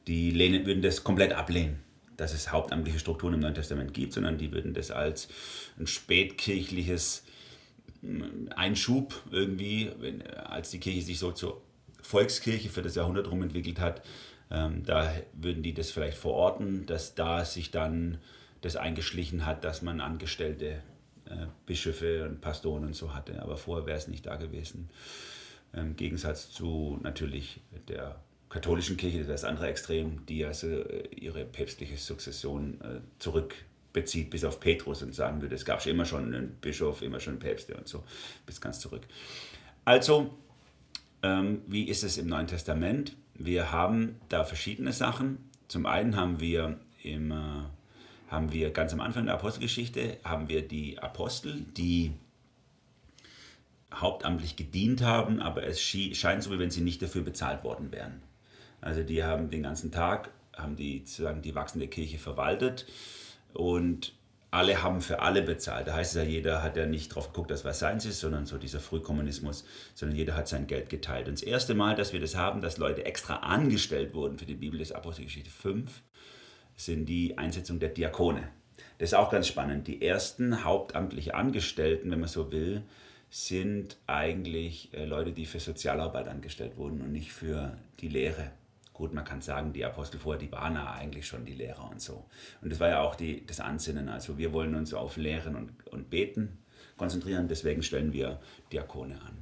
Die 0.06 0.30
lehnen, 0.30 0.66
würden 0.66 0.82
das 0.82 1.04
komplett 1.04 1.32
ablehnen 1.32 1.82
dass 2.18 2.34
es 2.34 2.52
hauptamtliche 2.52 2.98
Strukturen 2.98 3.34
im 3.34 3.40
Neuen 3.40 3.54
Testament 3.54 3.94
gibt, 3.94 4.12
sondern 4.12 4.38
die 4.38 4.52
würden 4.52 4.74
das 4.74 4.90
als 4.90 5.28
ein 5.78 5.86
spätkirchliches 5.86 7.24
Einschub 8.54 9.22
irgendwie, 9.30 9.90
wenn, 10.00 10.22
als 10.26 10.70
die 10.70 10.80
Kirche 10.80 11.02
sich 11.02 11.18
so 11.18 11.32
zur 11.32 11.62
Volkskirche 12.02 12.68
für 12.68 12.82
das 12.82 12.96
Jahrhundert 12.96 13.30
rum 13.30 13.42
entwickelt 13.42 13.80
hat. 13.80 14.02
Ähm, 14.50 14.82
da 14.84 15.12
würden 15.32 15.62
die 15.62 15.74
das 15.74 15.90
vielleicht 15.90 16.18
verorten, 16.18 16.86
dass 16.86 17.14
da 17.14 17.44
sich 17.44 17.70
dann 17.70 18.18
das 18.60 18.76
eingeschlichen 18.76 19.46
hat, 19.46 19.64
dass 19.64 19.82
man 19.82 20.00
Angestellte, 20.00 20.82
äh, 21.26 21.46
Bischöfe 21.66 22.24
und 22.24 22.40
Pastoren 22.40 22.84
und 22.84 22.94
so 22.94 23.14
hatte. 23.14 23.42
Aber 23.42 23.56
vorher 23.56 23.86
wäre 23.86 23.98
es 23.98 24.08
nicht 24.08 24.26
da 24.26 24.36
gewesen. 24.36 24.90
Im 25.72 25.96
Gegensatz 25.96 26.50
zu 26.50 26.98
natürlich 27.02 27.60
der 27.88 28.20
katholischen 28.48 28.96
Kirche, 28.96 29.24
das 29.24 29.44
andere 29.44 29.68
Extrem, 29.68 30.24
die 30.26 30.44
also 30.44 30.66
ihre 31.14 31.44
päpstliche 31.44 31.96
Sukzession 31.98 32.80
äh, 32.80 33.00
zurück 33.18 33.54
bis 33.92 34.44
auf 34.44 34.60
Petrus 34.60 35.02
und 35.02 35.14
sagen 35.14 35.42
würde, 35.42 35.56
es 35.56 35.64
gab 35.64 35.82
schon 35.82 35.92
immer 35.92 36.04
schon 36.04 36.26
einen 36.26 36.52
Bischof, 36.60 37.02
immer 37.02 37.18
schon 37.18 37.38
Päpste 37.38 37.76
und 37.76 37.88
so, 37.88 38.04
bis 38.46 38.60
ganz 38.60 38.78
zurück. 38.78 39.02
Also, 39.84 40.34
ähm, 41.22 41.62
wie 41.66 41.84
ist 41.84 42.04
es 42.04 42.16
im 42.16 42.28
Neuen 42.28 42.46
Testament? 42.46 43.16
Wir 43.34 43.72
haben 43.72 44.16
da 44.28 44.44
verschiedene 44.44 44.92
Sachen. 44.92 45.38
Zum 45.66 45.86
einen 45.86 46.16
haben 46.16 46.38
wir 46.38 46.78
im, 47.02 47.32
haben 48.28 48.52
wir 48.52 48.70
ganz 48.70 48.92
am 48.92 49.00
Anfang 49.00 49.26
der 49.26 49.34
Apostelgeschichte 49.34 50.18
haben 50.24 50.48
wir 50.48 50.66
die 50.66 50.98
Apostel, 50.98 51.64
die 51.76 52.12
hauptamtlich 53.92 54.56
gedient 54.56 55.02
haben, 55.02 55.40
aber 55.40 55.62
es 55.62 55.80
scheint 55.80 56.42
so, 56.42 56.50
wie 56.52 56.58
wenn 56.58 56.70
sie 56.70 56.82
nicht 56.82 57.00
dafür 57.00 57.22
bezahlt 57.22 57.64
worden 57.64 57.90
wären. 57.90 58.22
Also 58.80 59.02
die 59.02 59.24
haben 59.24 59.50
den 59.50 59.62
ganzen 59.62 59.90
Tag, 59.90 60.30
haben 60.56 60.76
die 60.76 60.98
sozusagen 61.00 61.42
die 61.42 61.54
wachsende 61.54 61.88
Kirche 61.88 62.18
verwaltet 62.18 62.86
und 63.54 64.12
alle 64.50 64.82
haben 64.82 65.00
für 65.00 65.20
alle 65.20 65.42
bezahlt. 65.42 65.88
Da 65.88 65.94
heißt 65.94 66.16
es 66.16 66.22
ja, 66.22 66.28
jeder 66.28 66.62
hat 66.62 66.76
ja 66.76 66.86
nicht 66.86 67.08
drauf 67.08 67.28
geguckt, 67.28 67.50
dass 67.50 67.64
was 67.64 67.78
seins 67.78 68.06
ist, 68.06 68.20
sondern 68.20 68.46
so 68.46 68.56
dieser 68.56 68.80
Frühkommunismus, 68.80 69.64
sondern 69.94 70.16
jeder 70.16 70.36
hat 70.36 70.48
sein 70.48 70.66
Geld 70.66 70.88
geteilt. 70.88 71.28
Und 71.28 71.34
das 71.34 71.42
erste 71.42 71.74
Mal, 71.74 71.94
dass 71.96 72.12
wir 72.12 72.20
das 72.20 72.34
haben, 72.34 72.60
dass 72.60 72.78
Leute 72.78 73.04
extra 73.04 73.36
angestellt 73.36 74.14
wurden 74.14 74.38
für 74.38 74.46
die 74.46 74.54
Bibel 74.54 74.78
des 74.78 74.92
Apostelgeschichte 74.92 75.50
5, 75.50 76.02
sind 76.78 77.06
die 77.06 77.36
Einsetzung 77.36 77.80
der 77.80 77.90
Diakone. 77.90 78.48
Das 78.98 79.10
ist 79.10 79.14
auch 79.14 79.30
ganz 79.30 79.48
spannend. 79.48 79.86
Die 79.88 80.00
ersten 80.00 80.64
hauptamtliche 80.64 81.34
Angestellten, 81.34 82.10
wenn 82.10 82.20
man 82.20 82.28
so 82.28 82.50
will, 82.52 82.82
sind 83.30 83.98
eigentlich 84.06 84.94
äh, 84.94 85.04
Leute, 85.04 85.32
die 85.32 85.44
für 85.44 85.60
Sozialarbeit 85.60 86.28
angestellt 86.28 86.76
wurden 86.76 87.02
und 87.02 87.12
nicht 87.12 87.32
für 87.32 87.76
die 88.00 88.08
Lehre. 88.08 88.52
Gut, 88.94 89.12
man 89.12 89.24
kann 89.24 89.42
sagen, 89.42 89.72
die 89.72 89.84
Apostel 89.84 90.18
vorher, 90.18 90.40
die 90.40 90.50
waren 90.50 90.76
eigentlich 90.76 91.26
schon 91.26 91.44
die 91.44 91.54
Lehrer 91.54 91.90
und 91.90 92.00
so. 92.00 92.24
Und 92.62 92.72
das 92.72 92.80
war 92.80 92.88
ja 92.88 93.00
auch 93.02 93.16
die, 93.16 93.44
das 93.44 93.60
Ansinnen. 93.60 94.08
Also 94.08 94.38
wir 94.38 94.52
wollen 94.52 94.74
uns 94.74 94.94
auf 94.94 95.16
Lehren 95.16 95.56
und, 95.56 95.86
und 95.88 96.10
Beten 96.10 96.58
konzentrieren, 96.96 97.48
deswegen 97.48 97.82
stellen 97.82 98.12
wir 98.12 98.40
Diakone 98.72 99.20
an. 99.20 99.38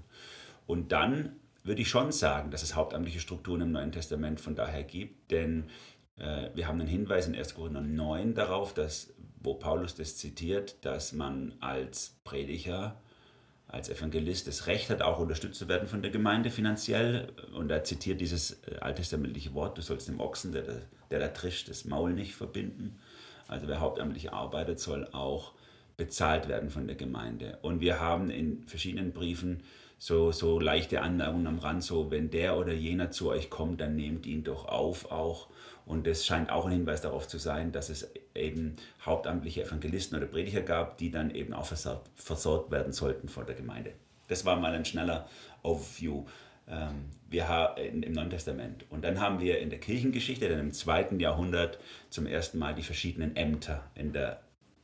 Und 0.66 0.92
dann 0.92 1.36
würde 1.64 1.82
ich 1.82 1.88
schon 1.88 2.12
sagen, 2.12 2.50
dass 2.50 2.62
es 2.62 2.74
hauptamtliche 2.74 3.20
Strukturen 3.20 3.62
im 3.62 3.72
Neuen 3.72 3.92
Testament 3.92 4.40
von 4.40 4.54
daher 4.54 4.82
gibt, 4.82 5.30
denn 5.30 5.64
wir 6.16 6.66
haben 6.66 6.80
einen 6.80 6.88
Hinweis 6.88 7.26
in 7.26 7.34
1. 7.34 7.54
Korinther 7.54 7.82
9 7.82 8.34
darauf, 8.34 8.72
dass, 8.72 9.12
wo 9.40 9.54
Paulus 9.54 9.94
das 9.94 10.16
zitiert, 10.16 10.76
dass 10.84 11.12
man 11.12 11.54
als 11.60 12.16
Prediger 12.24 12.96
als 13.68 13.88
Evangelist 13.88 14.46
das 14.46 14.66
Recht 14.66 14.90
hat, 14.90 15.02
auch 15.02 15.18
unterstützt 15.18 15.58
zu 15.58 15.68
werden 15.68 15.88
von 15.88 16.02
der 16.02 16.10
Gemeinde 16.10 16.50
finanziell. 16.50 17.32
Und 17.52 17.70
er 17.70 17.84
zitiert 17.84 18.20
dieses 18.20 18.62
äh, 18.68 18.76
alttestamentliche 18.80 19.54
Wort, 19.54 19.76
du 19.76 19.82
sollst 19.82 20.08
dem 20.08 20.20
Ochsen, 20.20 20.52
der, 20.52 20.82
der 21.10 21.18
da 21.18 21.28
trischt, 21.28 21.68
das 21.68 21.84
Maul 21.84 22.12
nicht 22.12 22.34
verbinden. 22.34 22.98
Also 23.48 23.66
wer 23.66 23.80
hauptamtlich 23.80 24.32
arbeitet, 24.32 24.78
soll 24.78 25.08
auch 25.12 25.52
bezahlt 25.96 26.48
werden 26.48 26.70
von 26.70 26.86
der 26.86 26.96
Gemeinde. 26.96 27.58
Und 27.62 27.80
wir 27.80 28.00
haben 28.00 28.30
in 28.30 28.62
verschiedenen 28.66 29.12
Briefen 29.12 29.62
so, 29.98 30.30
so 30.30 30.60
leichte 30.60 31.00
Anmerkungen 31.00 31.46
am 31.46 31.58
Rand, 31.58 31.82
so 31.82 32.10
wenn 32.10 32.30
der 32.30 32.58
oder 32.58 32.72
jener 32.72 33.10
zu 33.10 33.30
euch 33.30 33.50
kommt, 33.50 33.80
dann 33.80 33.96
nehmt 33.96 34.26
ihn 34.26 34.44
doch 34.44 34.66
auf 34.66 35.10
auch 35.10 35.48
und 35.86 36.06
es 36.06 36.26
scheint 36.26 36.50
auch 36.50 36.66
ein 36.66 36.72
Hinweis 36.72 37.00
darauf 37.00 37.26
zu 37.26 37.38
sein, 37.38 37.72
dass 37.72 37.88
es 37.88 38.10
eben 38.34 38.76
hauptamtliche 39.04 39.64
Evangelisten 39.64 40.18
oder 40.18 40.26
Prediger 40.26 40.62
gab, 40.62 40.98
die 40.98 41.10
dann 41.10 41.30
eben 41.30 41.54
auch 41.54 41.64
versorgt, 41.64 42.70
werden 42.70 42.92
sollten 42.92 43.28
von 43.28 43.46
der 43.46 43.54
Gemeinde. 43.54 43.92
Das 44.28 44.44
war 44.44 44.56
mal 44.56 44.74
ein 44.74 44.84
schneller 44.84 45.28
Overview 45.62 46.24
ähm, 46.68 47.10
wir 47.28 47.48
haben 47.48 48.02
im 48.02 48.12
Neuen 48.12 48.30
Testament. 48.30 48.84
Und 48.90 49.04
dann 49.04 49.20
haben 49.20 49.40
wir 49.40 49.60
in 49.60 49.70
der 49.70 49.80
Kirchengeschichte, 49.80 50.48
dann 50.48 50.60
im 50.60 50.72
zweiten 50.72 51.20
Jahrhundert, 51.20 51.78
zum 52.10 52.26
ersten 52.26 52.58
Mal 52.58 52.74
die 52.74 52.82
verschiedenen 52.82 53.36
Ämter 53.36 53.88
in 53.94 54.12
der, 54.12 54.42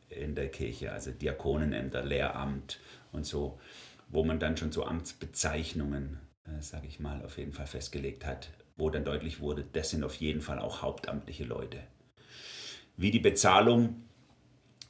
in 0.08 0.34
der 0.34 0.48
Kirche, 0.48 0.92
also 0.92 1.10
Diakonenämter, 1.10 2.04
Lehramt 2.04 2.78
und 3.10 3.26
so, 3.26 3.58
wo 4.08 4.24
man 4.24 4.38
dann 4.38 4.56
schon 4.56 4.72
so 4.72 4.84
Amtsbezeichnungen, 4.84 6.20
äh, 6.46 6.60
sage 6.60 6.86
ich 6.86 7.00
mal, 7.00 7.24
auf 7.24 7.38
jeden 7.38 7.52
Fall 7.52 7.66
festgelegt 7.66 8.26
hat, 8.26 8.50
wo 8.82 8.90
dann 8.90 9.04
deutlich 9.04 9.38
wurde, 9.38 9.64
das 9.72 9.90
sind 9.90 10.02
auf 10.02 10.16
jeden 10.16 10.40
Fall 10.40 10.58
auch 10.58 10.82
hauptamtliche 10.82 11.44
Leute. 11.44 11.78
Wie 12.96 13.12
die 13.12 13.20
Bezahlung 13.20 14.02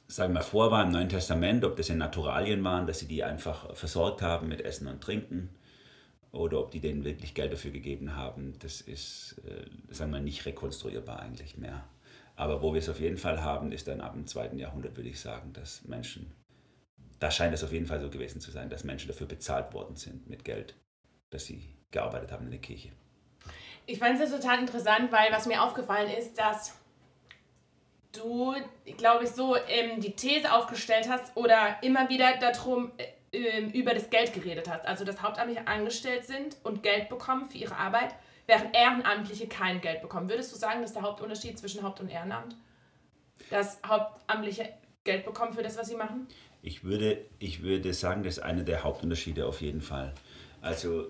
sagen 0.07 0.33
wir 0.33 0.41
vor 0.41 0.71
war 0.71 0.83
im 0.83 0.91
Neuen 0.91 1.09
Testament, 1.09 1.63
ob 1.63 1.75
das 1.75 1.89
in 1.89 1.99
Naturalien 1.99 2.63
waren, 2.63 2.87
dass 2.87 2.99
sie 2.99 3.07
die 3.07 3.23
einfach 3.23 3.75
versorgt 3.75 4.23
haben 4.23 4.47
mit 4.47 4.61
Essen 4.61 4.87
und 4.87 5.01
Trinken 5.01 5.49
oder 6.31 6.59
ob 6.59 6.71
die 6.71 6.79
denen 6.79 7.03
wirklich 7.03 7.35
Geld 7.35 7.53
dafür 7.53 7.69
gegeben 7.69 8.15
haben, 8.15 8.55
das 8.57 8.81
ist, 8.81 9.39
äh, 9.45 9.93
sagen 9.93 10.11
wir, 10.11 10.19
nicht 10.19 10.43
rekonstruierbar 10.47 11.19
eigentlich 11.19 11.57
mehr. 11.59 11.83
Aber 12.35 12.63
wo 12.63 12.73
wir 12.73 12.79
es 12.79 12.89
auf 12.89 12.99
jeden 12.99 13.17
Fall 13.17 13.43
haben, 13.43 13.71
ist 13.71 13.87
dann 13.87 14.01
ab 14.01 14.13
dem 14.13 14.25
zweiten 14.25 14.57
Jahrhundert, 14.57 14.97
würde 14.97 15.09
ich 15.09 15.19
sagen, 15.19 15.53
dass 15.53 15.83
Menschen, 15.85 16.31
da 17.19 17.29
scheint 17.29 17.53
es 17.53 17.63
auf 17.63 17.71
jeden 17.71 17.85
Fall 17.85 18.01
so 18.01 18.09
gewesen 18.09 18.41
zu 18.41 18.49
sein, 18.49 18.71
dass 18.71 18.83
Menschen 18.83 19.09
dafür 19.09 19.27
bezahlt 19.27 19.71
worden 19.71 19.95
sind 19.95 20.27
mit 20.27 20.43
Geld, 20.43 20.73
dass 21.29 21.45
sie 21.45 21.61
gearbeitet 21.91 22.31
haben 22.31 22.45
in 22.45 22.51
der 22.51 22.59
Kirche. 22.59 22.89
Ich 23.85 23.99
fand 23.99 24.19
es 24.19 24.31
total 24.31 24.59
interessant, 24.59 25.11
weil 25.11 25.31
was 25.31 25.45
mir 25.45 25.61
aufgefallen 25.61 26.09
ist, 26.09 26.37
dass 26.37 26.73
du, 28.13 28.55
glaube 28.97 29.25
ich, 29.25 29.31
so 29.31 29.55
ähm, 29.55 29.99
die 29.99 30.15
These 30.15 30.53
aufgestellt 30.53 31.09
hast 31.09 31.35
oder 31.35 31.77
immer 31.81 32.07
wieder 32.09 32.37
darum 32.37 32.91
äh, 32.97 33.07
ähm, 33.33 33.71
über 33.71 33.93
das 33.93 34.09
Geld 34.09 34.33
geredet 34.33 34.69
hast. 34.69 34.85
Also, 34.85 35.03
dass 35.03 35.21
Hauptamtliche 35.21 35.67
angestellt 35.67 36.25
sind 36.25 36.55
und 36.63 36.83
Geld 36.83 37.09
bekommen 37.09 37.49
für 37.49 37.57
ihre 37.57 37.75
Arbeit, 37.75 38.13
während 38.45 38.75
Ehrenamtliche 38.75 39.47
kein 39.47 39.81
Geld 39.81 40.01
bekommen. 40.01 40.29
Würdest 40.29 40.53
du 40.53 40.57
sagen, 40.57 40.81
das 40.81 40.91
ist 40.91 40.95
der 40.95 41.03
Hauptunterschied 41.03 41.57
zwischen 41.57 41.83
Haupt- 41.83 41.99
und 41.99 42.09
Ehrenamt? 42.09 42.55
Dass 43.49 43.79
Hauptamtliche 43.85 44.69
Geld 45.03 45.25
bekommen 45.25 45.53
für 45.53 45.63
das, 45.63 45.77
was 45.77 45.87
sie 45.87 45.95
machen? 45.95 46.27
Ich 46.61 46.83
würde, 46.83 47.25
ich 47.39 47.63
würde 47.63 47.93
sagen, 47.93 48.23
das 48.23 48.37
ist 48.37 48.43
einer 48.43 48.63
der 48.63 48.83
Hauptunterschiede 48.83 49.45
auf 49.45 49.61
jeden 49.61 49.81
Fall. 49.81 50.13
Also, 50.61 51.07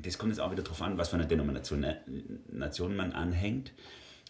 das 0.00 0.18
kommt 0.18 0.32
jetzt 0.32 0.40
auch 0.40 0.50
wieder 0.50 0.62
darauf 0.62 0.82
an, 0.82 0.98
was 0.98 1.10
für 1.10 1.16
eine 1.16 1.26
Denomination 1.26 1.86
Nation 2.50 2.96
man 2.96 3.12
anhängt. 3.12 3.72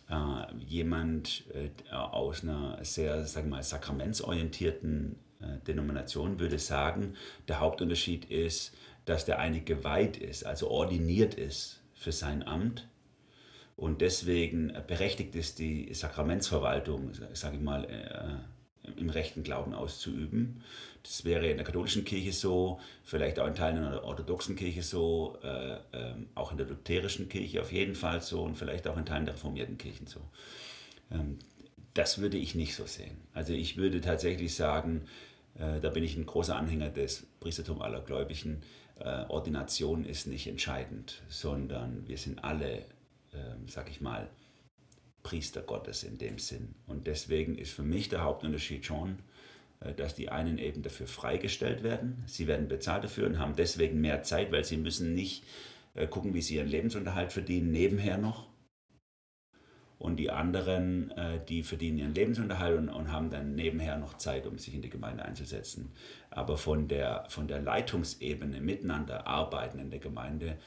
Äh, 0.09 0.55
jemand 0.59 1.45
äh, 1.55 1.95
aus 1.95 2.43
einer 2.43 2.85
sehr, 2.85 3.25
sagen 3.25 3.49
mal, 3.49 3.63
sakramentsorientierten 3.63 5.17
äh, 5.41 5.65
Denomination 5.67 6.39
würde 6.39 6.59
sagen, 6.59 7.15
der 7.49 7.61
Hauptunterschied 7.61 8.27
ist, 8.27 8.75
dass 9.05 9.25
der 9.25 9.39
eine 9.39 9.61
geweiht 9.61 10.17
ist, 10.17 10.45
also 10.45 10.71
ordiniert 10.71 11.35
ist 11.35 11.81
für 11.95 12.13
sein 12.13 12.47
Amt 12.47 12.89
und 13.77 14.01
deswegen 14.01 14.73
berechtigt 14.87 15.35
ist, 15.35 15.59
die 15.59 15.93
Sakramentsverwaltung, 15.95 17.13
sage 17.33 17.57
ich 17.57 17.63
mal, 17.63 17.85
äh, 17.85 18.62
im 18.97 19.11
rechten 19.11 19.43
Glauben 19.43 19.75
auszuüben. 19.75 20.63
Das 21.03 21.25
wäre 21.25 21.49
in 21.49 21.57
der 21.57 21.67
katholischen 21.67 22.05
Kirche 22.05 22.33
so, 22.33 22.81
vielleicht 23.05 23.39
auch 23.39 23.47
in 23.47 23.55
Teilen 23.55 23.83
der 23.83 24.05
orthodoxen 24.05 24.57
Kirche 24.57 24.83
so, 24.83 25.39
äh, 25.43 25.73
äh, 25.73 26.15
auch 26.35 26.53
in 26.53 26.59
der 26.59 26.67
lutherischen 26.67 27.29
Kirche 27.29 27.61
auf 27.61 27.73
jeden 27.73 27.95
Fall 27.95 28.21
so 28.21 28.43
und 28.43 28.57
vielleicht 28.57 28.87
auch 28.87 28.97
in 28.97 29.05
Teilen 29.05 29.25
der 29.27 29.35
reformierten 29.35 29.79
Kirchen 29.79 30.07
so. 30.07 30.21
Ähm, 31.11 31.39
das 31.95 32.19
würde 32.19 32.39
ich 32.39 32.55
nicht 32.55 32.75
so 32.75 32.87
sehen. 32.87 33.17
Also 33.35 33.53
ich 33.53 33.77
würde 33.77 34.01
tatsächlich 34.01 34.55
sagen, 34.55 35.07
äh, 35.59 35.81
da 35.81 35.91
bin 35.91 36.05
ich 36.05 36.17
ein 36.17 36.27
großer 36.27 36.57
Anhänger 36.57 36.91
des 36.91 37.27
Priestertum 37.41 37.83
aller 37.83 38.01
Gläubigen. 38.01 38.63
Äh, 38.99 39.25
Ordination 39.29 40.05
ist 40.05 40.27
nicht 40.27 40.47
entscheidend, 40.47 41.23
sondern 41.29 42.07
wir 42.07 42.17
sind 42.17 42.43
alle, 42.45 42.85
ähm, 43.35 43.67
sag 43.67 43.91
ich 43.91 44.01
mal, 44.01 44.29
Priester 45.23 45.63
Gottes 45.63 46.03
in 46.03 46.19
dem 46.19 46.39
Sinn. 46.39 46.75
Und 46.87 47.07
deswegen 47.07 47.57
ist 47.57 47.73
für 47.73 47.83
mich 47.83 48.09
der 48.09 48.23
Hauptunterschied 48.23 48.85
schon, 48.85 49.19
äh, 49.81 49.95
dass 49.95 50.15
die 50.15 50.29
einen 50.29 50.59
eben 50.59 50.83
dafür 50.83 51.07
freigestellt 51.07 51.83
werden. 51.83 52.23
Sie 52.27 52.47
werden 52.47 52.69
bezahlt 52.69 53.05
dafür 53.05 53.27
und 53.27 53.39
haben 53.39 53.57
deswegen 53.57 54.01
mehr 54.01 54.23
Zeit, 54.23 54.53
weil 54.53 54.65
sie 54.65 54.77
müssen 54.77 55.15
nicht 55.15 55.45
äh, 55.95 56.07
gucken, 56.07 56.35
wie 56.35 56.43
sie 56.43 56.57
ihren 56.57 56.69
Lebensunterhalt 56.69 57.33
verdienen, 57.33 57.71
nebenher 57.71 58.19
noch. 58.19 58.49
Und 59.99 60.17
die 60.17 60.31
anderen, 60.31 61.13
äh, 61.13 61.39
die 61.49 61.63
verdienen 61.63 61.99
ihren 61.99 62.15
Lebensunterhalt 62.15 62.77
und, 62.77 62.89
und 62.89 63.13
haben 63.13 63.31
dann 63.31 63.55
nebenher 63.55 63.99
noch 63.99 64.17
Zeit, 64.17 64.47
um 64.47 64.59
sich 64.59 64.75
in 64.75 64.83
die 64.83 64.91
Gemeinde 64.91 65.25
einzusetzen. 65.25 65.93
Aber 66.31 66.57
von 66.57 66.89
der, 66.89 67.27
von 67.29 67.47
der 67.47 67.61
Leitungsebene 67.61 68.61
miteinander 68.61 69.27
arbeiten 69.29 69.79
in 69.79 69.91
der 69.91 70.01
Gemeinde 70.01 70.59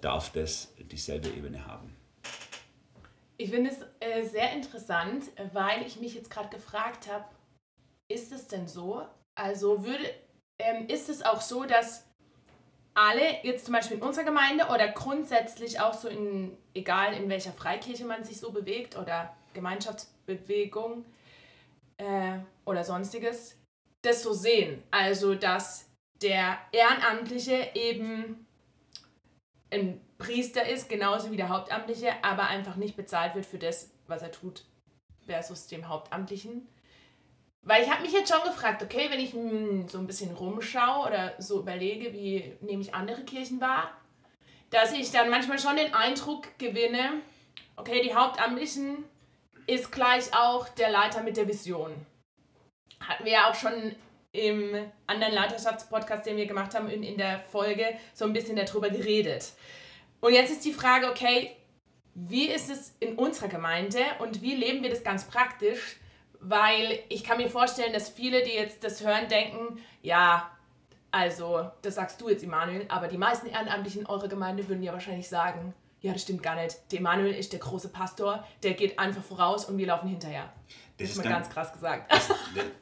darf 0.00 0.32
das 0.32 0.74
dieselbe 0.90 1.28
Ebene 1.28 1.64
haben. 1.64 1.94
Ich 3.40 3.50
finde 3.50 3.70
es 3.70 3.78
äh, 4.00 4.24
sehr 4.24 4.52
interessant, 4.52 5.24
weil 5.52 5.86
ich 5.86 6.00
mich 6.00 6.14
jetzt 6.14 6.30
gerade 6.30 6.48
gefragt 6.48 7.08
habe, 7.10 7.24
ist 8.08 8.32
es 8.32 8.48
denn 8.48 8.66
so? 8.66 9.06
Also 9.36 9.84
würde, 9.84 10.04
ähm, 10.58 10.88
ist 10.88 11.08
es 11.08 11.22
auch 11.22 11.40
so, 11.40 11.64
dass 11.64 12.04
alle, 12.94 13.44
jetzt 13.44 13.66
zum 13.66 13.74
Beispiel 13.74 13.98
in 13.98 14.02
unserer 14.02 14.24
Gemeinde 14.24 14.66
oder 14.66 14.88
grundsätzlich 14.88 15.78
auch 15.78 15.94
so 15.94 16.08
in, 16.08 16.58
egal 16.74 17.14
in 17.14 17.28
welcher 17.28 17.52
Freikirche 17.52 18.04
man 18.04 18.24
sich 18.24 18.38
so 18.38 18.50
bewegt 18.50 18.96
oder 18.96 19.36
Gemeinschaftsbewegung 19.54 21.04
äh, 21.98 22.38
oder 22.64 22.82
sonstiges, 22.82 23.56
das 24.02 24.24
so 24.24 24.32
sehen. 24.32 24.82
Also, 24.90 25.36
dass 25.36 25.88
der 26.22 26.58
Ehrenamtliche 26.72 27.70
eben 27.74 28.46
ein 29.70 30.00
Priester 30.18 30.68
ist, 30.68 30.88
genauso 30.88 31.30
wie 31.30 31.36
der 31.36 31.48
Hauptamtliche, 31.48 32.12
aber 32.22 32.48
einfach 32.48 32.76
nicht 32.76 32.96
bezahlt 32.96 33.34
wird 33.34 33.46
für 33.46 33.58
das, 33.58 33.90
was 34.06 34.22
er 34.22 34.32
tut, 34.32 34.64
versus 35.26 35.68
dem 35.68 35.88
Hauptamtlichen. 35.88 36.68
Weil 37.62 37.82
ich 37.82 37.90
habe 37.90 38.02
mich 38.02 38.12
jetzt 38.12 38.32
schon 38.32 38.42
gefragt, 38.42 38.82
okay, 38.82 39.08
wenn 39.10 39.20
ich 39.20 39.32
hm, 39.32 39.88
so 39.88 39.98
ein 39.98 40.06
bisschen 40.06 40.34
rumschaue 40.34 41.06
oder 41.06 41.34
so 41.38 41.60
überlege, 41.60 42.12
wie 42.12 42.56
nehme 42.60 42.82
ich 42.82 42.94
andere 42.94 43.22
Kirchen 43.22 43.60
wahr, 43.60 43.92
dass 44.70 44.92
ich 44.92 45.10
dann 45.10 45.30
manchmal 45.30 45.58
schon 45.58 45.76
den 45.76 45.94
Eindruck 45.94 46.58
gewinne, 46.58 47.20
okay, 47.76 48.02
die 48.02 48.14
Hauptamtlichen 48.14 49.04
ist 49.66 49.92
gleich 49.92 50.34
auch 50.34 50.68
der 50.70 50.90
Leiter 50.90 51.22
mit 51.22 51.36
der 51.36 51.46
Vision. 51.46 51.94
Hatten 53.00 53.24
wir 53.24 53.32
ja 53.32 53.50
auch 53.50 53.54
schon 53.54 53.94
im 54.32 54.90
anderen 55.06 55.34
Leiterschaftspodcast, 55.34 56.26
den 56.26 56.36
wir 56.36 56.46
gemacht 56.46 56.74
haben, 56.74 56.88
in, 56.88 57.02
in 57.02 57.18
der 57.18 57.40
Folge 57.40 57.98
so 58.14 58.24
ein 58.24 58.32
bisschen 58.32 58.56
darüber 58.56 58.90
geredet. 58.90 59.52
Und 60.20 60.32
jetzt 60.32 60.50
ist 60.50 60.64
die 60.64 60.72
Frage, 60.72 61.08
okay, 61.10 61.56
wie 62.14 62.48
ist 62.48 62.70
es 62.70 62.94
in 63.00 63.14
unserer 63.14 63.48
Gemeinde 63.48 64.00
und 64.18 64.42
wie 64.42 64.54
leben 64.54 64.82
wir 64.82 64.90
das 64.90 65.04
ganz 65.04 65.24
praktisch? 65.24 65.96
Weil 66.40 67.00
ich 67.08 67.24
kann 67.24 67.38
mir 67.38 67.48
vorstellen, 67.48 67.92
dass 67.92 68.08
viele, 68.08 68.42
die 68.42 68.52
jetzt 68.52 68.82
das 68.84 69.04
hören, 69.04 69.28
denken, 69.28 69.80
ja, 70.02 70.50
also, 71.10 71.70
das 71.82 71.94
sagst 71.94 72.20
du 72.20 72.28
jetzt, 72.28 72.44
Emanuel, 72.44 72.84
aber 72.88 73.08
die 73.08 73.16
meisten 73.16 73.46
Ehrenamtlichen 73.46 74.02
in 74.02 74.06
eurer 74.06 74.28
Gemeinde 74.28 74.68
würden 74.68 74.82
ja 74.82 74.92
wahrscheinlich 74.92 75.28
sagen, 75.28 75.74
ja, 76.00 76.12
das 76.12 76.22
stimmt 76.22 76.42
gar 76.42 76.54
nicht. 76.54 76.76
Der 76.92 77.00
Emanuel 77.00 77.34
ist 77.34 77.52
der 77.52 77.60
große 77.60 77.88
Pastor, 77.88 78.46
der 78.62 78.74
geht 78.74 78.98
einfach 78.98 79.22
voraus 79.22 79.64
und 79.64 79.78
wir 79.78 79.86
laufen 79.86 80.08
hinterher. 80.08 80.52
Das, 80.96 81.08
das 81.08 81.10
ist 81.10 81.16
mal 81.16 81.22
ganz, 81.24 81.34
ganz 81.34 81.54
krass 81.54 81.72
gesagt. 81.72 82.12
Das, 82.12 82.28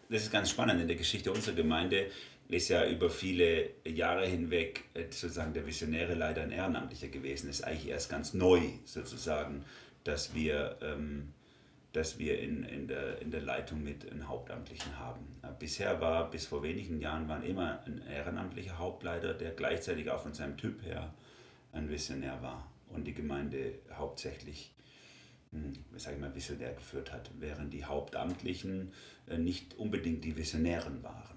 das, 0.09 0.23
ist 0.23 0.33
ganz 0.33 0.51
spannend 0.51 0.81
in 0.81 0.89
der 0.89 0.97
Geschichte 0.97 1.33
unserer 1.33 1.55
Gemeinde 1.55 2.11
ist 2.49 2.69
ja 2.69 2.87
über 2.89 3.11
viele 3.11 3.71
Jahre 3.85 4.27
hinweg 4.27 4.85
äh, 4.95 5.05
sozusagen 5.11 5.53
der 5.53 5.67
Visionäre 5.67 6.15
leider 6.15 6.43
ein 6.43 6.53
Ehrenamtlicher 6.53 7.09
gewesen. 7.09 7.51
Ist 7.51 7.65
eigentlich 7.65 7.89
erst 7.89 8.09
ganz 8.11 8.35
neu 8.35 8.61
sozusagen, 8.85 9.65
dass 10.05 10.35
wir, 10.35 10.77
ähm, 10.81 11.33
dass 11.93 12.19
wir 12.19 12.39
in, 12.39 12.63
in, 12.65 12.87
der, 12.87 13.21
in 13.21 13.31
der 13.31 13.41
Leitung 13.41 13.83
mit 13.83 14.11
einem 14.11 14.29
Hauptamtlichen 14.29 14.99
haben. 14.99 15.27
Bisher 15.59 16.01
war, 16.01 16.31
bis 16.31 16.47
vor 16.47 16.63
wenigen 16.63 17.01
Jahren, 17.01 17.29
waren 17.29 17.43
immer 17.43 17.83
ein 17.87 18.03
ehrenamtlicher 18.07 18.79
Hauptleiter, 18.79 19.35
der 19.35 19.53
gleichzeitig 19.53 20.11
auch 20.11 20.23
von 20.23 20.35
seinem 20.35 20.57
Typ 20.57 20.85
her 20.85 21.13
ein 21.73 21.89
Visionär 21.91 22.41
war 22.43 22.71
und 22.91 23.07
die 23.07 23.15
Gemeinde 23.15 23.75
hauptsächlich 23.93 24.73
hm, 25.53 25.73
sag 25.97 26.15
ich 26.15 26.21
mal, 26.21 26.35
visionär 26.35 26.75
geführt 26.75 27.13
hat, 27.13 27.31
während 27.39 27.73
die 27.73 27.85
Hauptamtlichen 27.85 28.93
äh, 29.29 29.39
nicht 29.39 29.75
unbedingt 29.79 30.25
die 30.25 30.37
Visionären 30.37 31.03
waren 31.03 31.36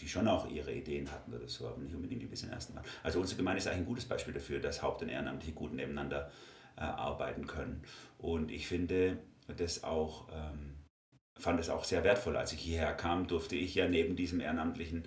die 0.00 0.08
schon 0.08 0.28
auch 0.28 0.48
ihre 0.48 0.72
Ideen 0.72 1.10
hatten 1.10 1.32
oder 1.34 1.48
so, 1.48 1.66
aber 1.68 1.78
nicht 1.78 1.94
unbedingt 1.94 2.22
die 2.22 2.26
bisschen 2.26 2.50
ersten 2.50 2.74
waren. 2.74 2.84
Also 3.02 3.20
unsere 3.20 3.36
Gemeinde 3.38 3.58
ist 3.58 3.66
eigentlich 3.66 3.80
ein 3.80 3.86
gutes 3.86 4.04
Beispiel 4.04 4.34
dafür, 4.34 4.60
dass 4.60 4.82
Haupt- 4.82 5.02
und 5.02 5.08
Ehrenamtliche 5.08 5.54
gut 5.54 5.72
nebeneinander 5.72 6.30
äh, 6.76 6.82
arbeiten 6.82 7.46
können. 7.46 7.82
Und 8.18 8.50
ich 8.50 8.66
finde 8.66 9.18
das 9.56 9.84
auch, 9.84 10.28
ähm, 10.32 10.74
fand 11.38 11.60
es 11.60 11.70
auch 11.70 11.84
sehr 11.84 12.04
wertvoll. 12.04 12.36
Als 12.36 12.52
ich 12.52 12.60
hierher 12.60 12.92
kam, 12.94 13.26
durfte 13.26 13.56
ich 13.56 13.74
ja 13.74 13.88
neben 13.88 14.16
diesem 14.16 14.40
Ehrenamtlichen 14.40 15.04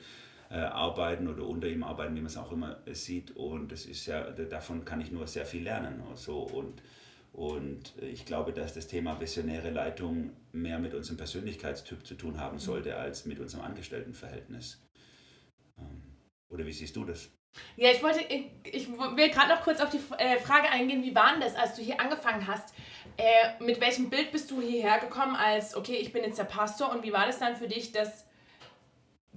äh, 0.49 0.55
arbeiten 0.55 1.27
oder 1.27 1.45
unter 1.45 1.67
ihm 1.67 1.83
arbeiten, 1.83 2.15
wie 2.15 2.21
man 2.21 2.27
es 2.27 2.37
auch 2.37 2.51
immer 2.51 2.79
sieht. 2.91 3.35
Und 3.35 3.71
das 3.71 3.85
ist 3.85 4.05
ja, 4.05 4.31
davon 4.31 4.85
kann 4.85 5.01
ich 5.01 5.11
nur 5.11 5.27
sehr 5.27 5.45
viel 5.45 5.63
lernen. 5.63 6.01
Und 6.01 6.17
so. 6.17 6.39
und 6.39 6.81
und 7.31 7.93
ich 8.01 8.25
glaube, 8.25 8.53
dass 8.53 8.73
das 8.73 8.87
Thema 8.87 9.19
visionäre 9.19 9.69
Leitung 9.69 10.31
mehr 10.51 10.79
mit 10.79 10.93
unserem 10.93 11.17
Persönlichkeitstyp 11.17 12.05
zu 12.05 12.15
tun 12.15 12.39
haben 12.39 12.59
sollte, 12.59 12.95
als 12.97 13.25
mit 13.25 13.39
unserem 13.39 13.63
Angestelltenverhältnis. 13.63 14.81
Ähm, 15.77 16.03
oder 16.49 16.65
wie 16.65 16.73
siehst 16.73 16.95
du 16.95 17.05
das? 17.05 17.29
Ja, 17.75 17.91
ich 17.91 18.03
wollte, 18.03 18.21
ich, 18.21 18.47
ich 18.63 18.89
will 18.89 19.29
gerade 19.29 19.49
noch 19.49 19.63
kurz 19.63 19.79
auf 19.79 19.89
die 19.89 20.01
äh, 20.17 20.39
Frage 20.39 20.69
eingehen, 20.69 21.03
wie 21.03 21.15
war 21.15 21.31
denn 21.31 21.41
das, 21.41 21.55
als 21.55 21.75
du 21.75 21.81
hier 21.81 21.99
angefangen 21.99 22.47
hast? 22.47 22.73
Äh, 23.17 23.63
mit 23.63 23.81
welchem 23.81 24.09
Bild 24.09 24.31
bist 24.31 24.49
du 24.51 24.61
hierher 24.61 24.99
gekommen 24.99 25.35
als, 25.35 25.75
okay, 25.75 25.95
ich 25.95 26.11
bin 26.11 26.23
jetzt 26.23 26.39
der 26.39 26.45
Pastor 26.45 26.91
und 26.91 27.03
wie 27.03 27.11
war 27.11 27.25
das 27.25 27.39
dann 27.39 27.55
für 27.55 27.67
dich, 27.67 27.91
dass 27.91 28.25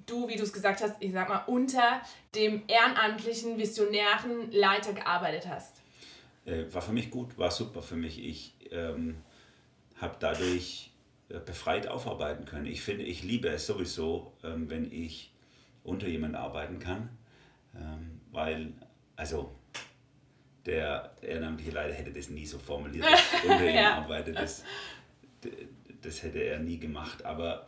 du, 0.07 0.29
wie 0.29 0.37
du 0.37 0.43
es 0.43 0.53
gesagt 0.53 0.83
hast, 0.83 0.97
ich 1.01 1.13
sag 1.13 1.29
mal, 1.29 1.45
unter 1.47 2.03
dem 2.35 2.63
ehrenamtlichen, 2.69 3.59
visionären 3.59 4.51
Leiter 4.51 4.93
gearbeitet 4.93 5.49
hast? 5.49 5.82
Äh, 6.45 6.65
war 6.73 6.83
für 6.83 6.93
mich 6.93 7.11
gut, 7.11 7.39
war 7.39 7.51
super 7.51 7.83
für 7.83 7.97
mich. 7.97 8.23
Ich 8.23 8.55
ähm, 8.71 9.17
habe 9.97 10.17
dadurch 10.19 10.91
äh, 11.29 11.39
befreit 11.39 11.87
aufarbeiten 11.87 12.45
können. 12.45 12.67
Ich 12.67 12.83
finde, 12.83 13.05
ich 13.05 13.23
liebe 13.23 13.49
es 13.49 13.67
sowieso, 13.67 14.33
ähm, 14.43 14.69
wenn 14.69 14.91
ich 14.91 15.33
unter 15.85 16.09
jemandem 16.09 16.41
arbeiten 16.41 16.79
kann, 16.79 17.09
ähm, 17.75 18.21
weil, 18.31 18.73
also 19.17 19.55
der 20.67 21.13
ehrenamtliche 21.23 21.73
Leiter 21.73 21.95
hätte 21.95 22.13
das 22.13 22.29
nie 22.31 22.47
so 22.47 22.59
formuliert, 22.59 23.05
dass 23.05 23.23
unter 23.45 23.69
ihm 23.69 23.77
ja. 23.77 23.97
arbeite. 23.97 24.33
Das, 24.33 24.65
das 26.03 26.23
hätte 26.23 26.41
er 26.41 26.59
nie 26.59 26.79
gemacht. 26.79 27.25
Aber, 27.25 27.67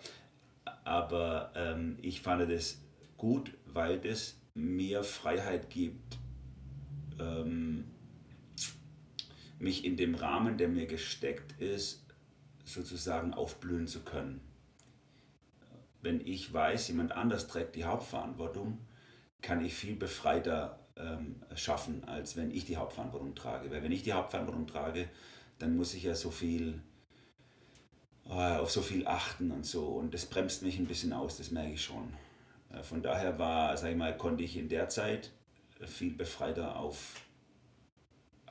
aber 0.85 1.53
ähm, 1.57 1.99
ich 2.03 2.21
fand 2.21 2.51
das 2.51 2.81
gut, 3.17 3.53
weil 3.67 3.99
das 3.99 4.37
mir 4.55 5.03
Freiheit 5.03 5.71
gibt, 5.71 6.19
ähm, 7.19 7.85
mich 9.59 9.85
in 9.85 9.97
dem 9.97 10.15
Rahmen, 10.15 10.59
der 10.59 10.69
mir 10.69 10.87
gesteckt 10.87 11.61
ist, 11.61 12.05
sozusagen 12.65 13.35
aufblühen 13.35 13.87
zu 13.87 14.01
können. 14.01 14.41
Wenn 16.03 16.21
ich 16.27 16.53
weiß, 16.53 16.89
jemand 16.89 17.13
anders 17.13 17.47
trägt 17.47 17.77
die 17.77 17.85
Hauptverantwortung, 17.85 18.79
kann 19.41 19.65
ich 19.65 19.75
viel 19.75 19.97
befreiter 19.97 20.79
ähm, 20.97 21.43
schaffen, 21.55 22.05
als 22.05 22.37
wenn 22.37 22.51
ich 22.51 22.65
die 22.65 22.77
Hauptverantwortung 22.77 23.35
trage. 23.35 23.71
Weil 23.71 23.83
wenn 23.83 23.93
ich 23.93 24.03
die 24.03 24.13
Hauptverantwortung 24.13 24.67
trage, 24.67 25.09
dann 25.59 25.77
muss 25.77 25.95
ich 25.95 26.03
ja 26.03 26.15
so 26.15 26.31
viel 26.31 26.83
oh, 28.25 28.33
auf 28.33 28.71
so 28.71 28.83
viel 28.83 29.07
achten 29.07 29.51
und 29.51 29.65
so. 29.65 29.87
Und 29.87 30.15
das 30.15 30.27
bremst 30.27 30.63
mich 30.63 30.79
ein 30.79 30.87
bisschen 30.87 31.13
aus, 31.13 31.37
das 31.37 31.51
merke 31.51 31.73
ich 31.73 31.83
schon. 31.83 32.15
Äh, 32.73 32.83
von 32.83 33.03
daher 33.03 33.39
war, 33.39 33.77
sag 33.77 33.91
ich 33.91 33.97
mal, 33.97 34.17
konnte 34.17 34.45
ich 34.45 34.57
in 34.57 34.69
der 34.69 34.89
Zeit 34.89 35.31
viel 35.87 36.15
befreiter 36.15 36.77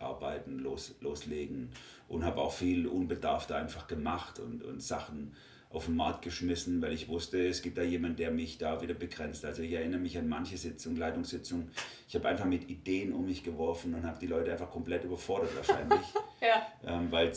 aufarbeiten, 0.05 0.59
los, 0.59 0.95
loslegen 1.01 1.69
und 2.07 2.23
habe 2.23 2.41
auch 2.41 2.53
viel 2.53 2.87
unbedarfter 2.87 3.55
einfach 3.55 3.87
gemacht 3.87 4.39
und, 4.39 4.63
und 4.63 4.81
Sachen 4.81 5.33
auf 5.73 5.85
den 5.85 5.95
Markt 5.95 6.21
geschmissen, 6.21 6.81
weil 6.83 6.93
ich 6.93 7.07
wusste, 7.07 7.47
es 7.47 7.63
gibt 7.63 7.79
da 7.79 7.81
jemand, 7.81 8.19
der 8.19 8.29
mich 8.29 8.59
da 8.59 8.81
wieder 8.81 8.93
begrenzt. 8.93 9.43
Also 9.43 9.63
ich 9.63 9.71
erinnere 9.71 9.99
mich 9.99 10.15
an 10.19 10.29
manche 10.29 10.55
Sitzungen, 10.55 10.99
Leitungssitzungen. 10.99 11.71
Ich 12.07 12.13
habe 12.13 12.27
einfach 12.27 12.45
mit 12.45 12.69
Ideen 12.69 13.11
um 13.11 13.25
mich 13.25 13.43
geworfen 13.43 13.95
und 13.95 14.05
habe 14.05 14.19
die 14.19 14.27
Leute 14.27 14.51
einfach 14.51 14.69
komplett 14.69 15.03
überfordert 15.03 15.55
wahrscheinlich. 15.55 16.05
ja. 16.41 16.67
ähm, 16.85 17.11
weil 17.11 17.31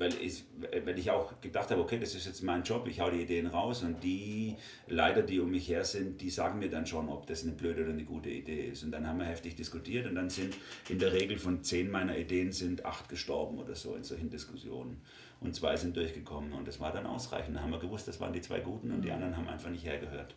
weil 0.00 0.14
ich, 0.14 0.44
weil 0.84 0.98
ich 0.98 1.10
auch 1.10 1.38
gedacht 1.42 1.70
habe, 1.70 1.82
okay, 1.82 1.98
das 1.98 2.14
ist 2.14 2.24
jetzt 2.24 2.42
mein 2.42 2.62
Job, 2.62 2.88
ich 2.88 3.00
hau 3.00 3.10
die 3.10 3.20
Ideen 3.20 3.46
raus 3.46 3.82
und 3.82 4.02
die 4.02 4.56
Leiter, 4.88 5.20
die 5.20 5.40
um 5.40 5.50
mich 5.50 5.68
her 5.68 5.84
sind, 5.84 6.22
die 6.22 6.30
sagen 6.30 6.58
mir 6.58 6.70
dann 6.70 6.86
schon, 6.86 7.10
ob 7.10 7.26
das 7.26 7.42
eine 7.42 7.52
blöde 7.52 7.82
oder 7.82 7.92
eine 7.92 8.04
gute 8.04 8.30
Idee 8.30 8.68
ist. 8.68 8.82
Und 8.82 8.92
dann 8.92 9.06
haben 9.06 9.18
wir 9.18 9.26
heftig 9.26 9.56
diskutiert 9.56 10.06
und 10.06 10.14
dann 10.14 10.30
sind 10.30 10.56
in 10.88 10.98
der 10.98 11.12
Regel 11.12 11.38
von 11.38 11.62
zehn 11.62 11.90
meiner 11.90 12.16
Ideen 12.16 12.50
sind 12.50 12.86
acht 12.86 13.10
gestorben 13.10 13.58
oder 13.58 13.74
so 13.74 13.94
in 13.94 14.02
solchen 14.02 14.30
Diskussionen. 14.30 15.02
Und 15.40 15.54
zwei 15.54 15.76
sind 15.76 15.94
durchgekommen 15.94 16.54
und 16.54 16.66
das 16.66 16.80
war 16.80 16.92
dann 16.92 17.04
ausreichend. 17.04 17.56
Dann 17.56 17.62
haben 17.62 17.72
wir 17.72 17.78
gewusst, 17.78 18.08
das 18.08 18.20
waren 18.20 18.32
die 18.32 18.40
zwei 18.40 18.60
guten 18.60 18.92
und 18.92 19.02
die 19.02 19.08
mhm. 19.08 19.16
anderen 19.16 19.36
haben 19.36 19.48
einfach 19.48 19.68
nicht 19.68 19.84
hergehört. 19.84 20.34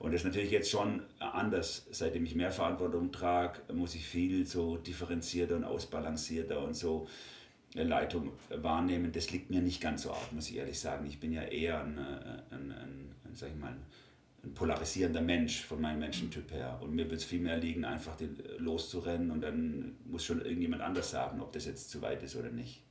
Und 0.00 0.12
das 0.12 0.22
ist 0.22 0.26
natürlich 0.26 0.50
jetzt 0.50 0.70
schon 0.70 1.02
anders. 1.20 1.86
Seitdem 1.92 2.24
ich 2.24 2.34
mehr 2.34 2.50
Verantwortung 2.50 3.12
trage, 3.12 3.60
muss 3.72 3.94
ich 3.94 4.04
viel 4.04 4.44
so 4.44 4.76
differenzierter 4.76 5.54
und 5.54 5.64
ausbalancierter 5.64 6.60
und 6.64 6.74
so 6.74 7.06
Leitung 7.74 8.32
wahrnehmen, 8.48 9.12
das 9.12 9.30
liegt 9.30 9.50
mir 9.50 9.60
nicht 9.60 9.80
ganz 9.80 10.02
so 10.02 10.12
arg, 10.12 10.32
muss 10.32 10.48
ich 10.48 10.56
ehrlich 10.56 10.80
sagen. 10.80 11.06
Ich 11.06 11.20
bin 11.20 11.32
ja 11.32 11.42
eher 11.42 11.82
ein, 11.82 11.98
äh, 11.98 12.54
ein, 12.54 12.72
ein, 12.72 13.14
ein 13.24 13.34
sag 13.34 13.50
ich 13.50 13.56
mal, 13.56 13.76
ein 14.42 14.54
polarisierender 14.54 15.20
Mensch 15.20 15.64
von 15.64 15.80
meinem 15.80 15.98
Menschentyp 15.98 16.50
her. 16.52 16.78
Und 16.80 16.94
mir 16.94 17.10
wird 17.10 17.20
es 17.20 17.24
viel 17.24 17.40
mehr 17.40 17.56
liegen, 17.56 17.84
einfach 17.84 18.16
loszurennen 18.58 19.30
und 19.30 19.42
dann 19.42 19.96
muss 20.04 20.24
schon 20.24 20.40
irgendjemand 20.40 20.82
anders 20.82 21.10
sagen, 21.10 21.40
ob 21.40 21.52
das 21.52 21.66
jetzt 21.66 21.90
zu 21.90 22.00
weit 22.02 22.22
ist 22.22 22.36
oder 22.36 22.50
nicht. 22.50 22.82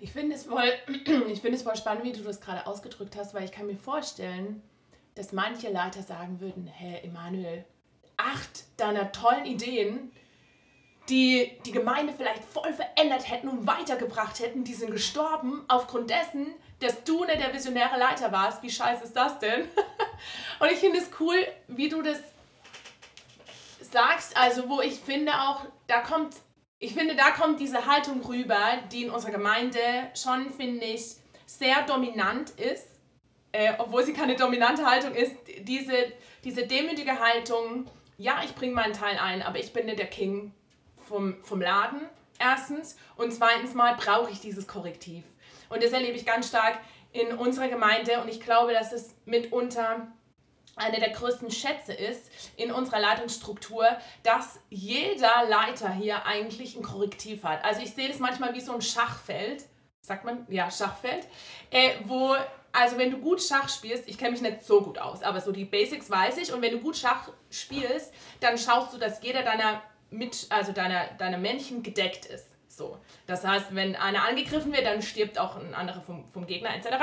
Ich 0.00 0.12
finde 0.12 0.36
es, 0.36 0.44
voll, 0.44 0.70
find 1.04 1.54
es 1.54 1.62
voll 1.62 1.76
spannend, 1.76 2.04
wie 2.04 2.12
du 2.12 2.22
das 2.22 2.40
gerade 2.40 2.66
ausgedrückt 2.66 3.16
hast, 3.16 3.34
weil 3.34 3.44
ich 3.44 3.52
kann 3.52 3.66
mir 3.66 3.76
vorstellen, 3.76 4.62
dass 5.14 5.32
manche 5.32 5.70
Leiter 5.70 6.02
sagen 6.02 6.40
würden, 6.40 6.66
Herr 6.66 7.04
Emanuel, 7.04 7.64
acht 8.16 8.64
deiner 8.76 9.10
tollen 9.12 9.44
Ideen, 9.44 10.12
die 11.08 11.52
die 11.64 11.72
Gemeinde 11.72 12.12
vielleicht 12.16 12.44
voll 12.44 12.72
verändert 12.72 13.30
hätten 13.30 13.48
und 13.48 13.66
weitergebracht 13.66 14.40
hätten, 14.40 14.64
die 14.64 14.74
sind 14.74 14.90
gestorben 14.90 15.64
aufgrund 15.68 16.10
dessen, 16.10 16.54
dass 16.80 17.02
du 17.04 17.24
nicht 17.24 17.40
der 17.40 17.52
visionäre 17.52 17.98
Leiter 17.98 18.30
warst. 18.30 18.62
Wie 18.62 18.70
scheiße 18.70 19.04
ist 19.04 19.16
das 19.16 19.38
denn? 19.38 19.62
und 20.60 20.70
ich 20.70 20.78
finde 20.78 20.98
es 20.98 21.10
cool, 21.18 21.36
wie 21.66 21.88
du 21.88 22.02
das 22.02 22.18
sagst, 23.80 24.36
also 24.36 24.68
wo 24.68 24.80
ich 24.80 24.94
finde 24.94 25.32
auch, 25.32 25.64
da 25.86 26.00
kommt, 26.00 26.34
ich 26.78 26.92
finde, 26.92 27.16
da 27.16 27.30
kommt 27.30 27.58
diese 27.58 27.86
Haltung 27.86 28.22
rüber, 28.22 28.60
die 28.92 29.04
in 29.04 29.10
unserer 29.10 29.32
Gemeinde 29.32 29.80
schon, 30.14 30.52
finde 30.52 30.84
ich, 30.84 31.16
sehr 31.46 31.82
dominant 31.82 32.50
ist, 32.50 32.86
äh, 33.52 33.72
obwohl 33.78 34.04
sie 34.04 34.12
keine 34.12 34.36
dominante 34.36 34.84
Haltung 34.84 35.14
ist, 35.14 35.34
diese, 35.60 36.12
diese 36.44 36.66
demütige 36.66 37.18
Haltung, 37.18 37.86
ja, 38.18 38.42
ich 38.44 38.54
bringe 38.54 38.74
meinen 38.74 38.92
Teil 38.92 39.16
ein, 39.18 39.40
aber 39.40 39.58
ich 39.58 39.72
bin 39.72 39.86
nicht 39.86 39.98
der 39.98 40.08
King 40.08 40.52
vom, 41.08 41.42
vom 41.42 41.60
Laden, 41.60 42.02
erstens. 42.38 42.96
Und 43.16 43.32
zweitens 43.32 43.74
mal 43.74 43.96
brauche 43.96 44.30
ich 44.30 44.40
dieses 44.40 44.66
Korrektiv. 44.66 45.24
Und 45.68 45.82
das 45.82 45.92
erlebe 45.92 46.16
ich 46.16 46.24
ganz 46.24 46.48
stark 46.48 46.78
in 47.12 47.32
unserer 47.32 47.68
Gemeinde 47.68 48.20
und 48.20 48.28
ich 48.28 48.40
glaube, 48.40 48.72
dass 48.72 48.92
es 48.92 49.14
mitunter 49.24 50.08
einer 50.76 51.00
der 51.00 51.10
größten 51.10 51.50
Schätze 51.50 51.92
ist 51.92 52.30
in 52.56 52.70
unserer 52.70 53.00
Leitungsstruktur, 53.00 53.84
dass 54.22 54.60
jeder 54.70 55.44
Leiter 55.48 55.90
hier 55.90 56.24
eigentlich 56.24 56.76
ein 56.76 56.82
Korrektiv 56.82 57.42
hat. 57.42 57.64
Also 57.64 57.82
ich 57.82 57.94
sehe 57.94 58.08
das 58.08 58.20
manchmal 58.20 58.54
wie 58.54 58.60
so 58.60 58.72
ein 58.72 58.82
Schachfeld, 58.82 59.64
sagt 60.00 60.24
man, 60.24 60.46
ja, 60.48 60.70
Schachfeld, 60.70 61.26
äh, 61.70 61.94
wo, 62.04 62.36
also 62.72 62.96
wenn 62.96 63.10
du 63.10 63.18
gut 63.18 63.42
Schach 63.42 63.68
spielst, 63.68 64.08
ich 64.08 64.18
kenne 64.18 64.32
mich 64.32 64.40
nicht 64.40 64.62
so 64.62 64.80
gut 64.82 64.98
aus, 64.98 65.22
aber 65.22 65.40
so 65.40 65.50
die 65.50 65.64
Basics 65.64 66.08
weiß 66.08 66.36
ich, 66.38 66.52
und 66.52 66.62
wenn 66.62 66.72
du 66.72 66.78
gut 66.78 66.96
Schach 66.96 67.28
spielst, 67.50 68.14
dann 68.40 68.56
schaust 68.56 68.92
du, 68.92 68.98
dass 68.98 69.22
jeder 69.22 69.42
deiner 69.42 69.82
mit, 70.10 70.46
also 70.50 70.72
deiner, 70.72 71.06
deiner 71.18 71.38
Männchen 71.38 71.82
gedeckt 71.82 72.26
ist. 72.26 72.46
So. 72.68 72.98
Das 73.26 73.44
heißt, 73.44 73.74
wenn 73.74 73.96
einer 73.96 74.24
angegriffen 74.24 74.72
wird, 74.72 74.86
dann 74.86 75.02
stirbt 75.02 75.38
auch 75.38 75.56
ein 75.56 75.74
anderer 75.74 76.00
vom, 76.00 76.24
vom 76.32 76.46
Gegner 76.46 76.74
etc. 76.74 76.96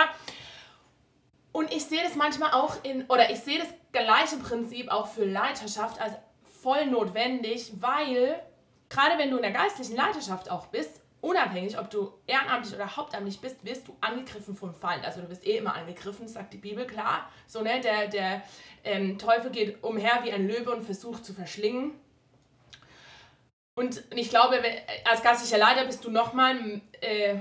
Und 1.52 1.74
ich 1.74 1.86
sehe 1.86 2.04
das 2.04 2.16
manchmal 2.16 2.52
auch 2.52 2.84
in, 2.84 3.06
oder 3.06 3.30
ich 3.30 3.40
sehe 3.40 3.60
das 3.60 3.68
gleiche 3.92 4.38
Prinzip 4.38 4.92
auch 4.92 5.08
für 5.08 5.26
Leiterschaft 5.26 6.02
als 6.02 6.14
voll 6.62 6.86
notwendig, 6.88 7.74
weil 7.80 8.42
gerade 8.90 9.18
wenn 9.18 9.32
du 9.32 9.38
in 9.38 9.44
der 9.44 9.52
geistlichen 9.52 9.96
Leiterschaft 9.96 10.50
auch 10.50 10.68
bist, 10.68 11.02
unabhängig, 11.22 11.80
ob 11.80 11.90
du 11.90 12.14
ehrenamtlich 12.28 12.76
oder 12.76 12.96
hauptamtlich 12.96 13.40
bist, 13.40 13.64
wirst 13.66 13.88
du 13.88 13.96
angegriffen 14.00 14.56
vom 14.56 14.74
Feind. 14.74 15.04
Also 15.04 15.22
du 15.22 15.30
wirst 15.30 15.46
eh 15.46 15.58
immer 15.58 15.76
angegriffen, 15.76 16.28
sagt 16.28 16.54
die 16.54 16.58
Bibel, 16.58 16.86
klar. 16.86 17.30
So, 17.48 17.62
ne, 17.62 17.82
der, 17.82 18.08
der 18.08 18.44
ähm, 18.84 19.18
Teufel 19.18 19.50
geht 19.50 19.84
umher 19.84 20.20
wie 20.24 20.32
ein 20.32 20.48
Löwe 20.48 20.72
und 20.72 20.84
versucht 20.84 21.26
zu 21.26 21.34
verschlingen. 21.34 21.94
Und 23.76 24.04
ich 24.16 24.30
glaube, 24.30 24.62
als 25.04 25.22
geistlicher 25.22 25.58
Leiter 25.58 25.86
bist 25.86 26.04
du 26.06 26.10
nochmal, 26.10 26.82
äh, 27.02 27.36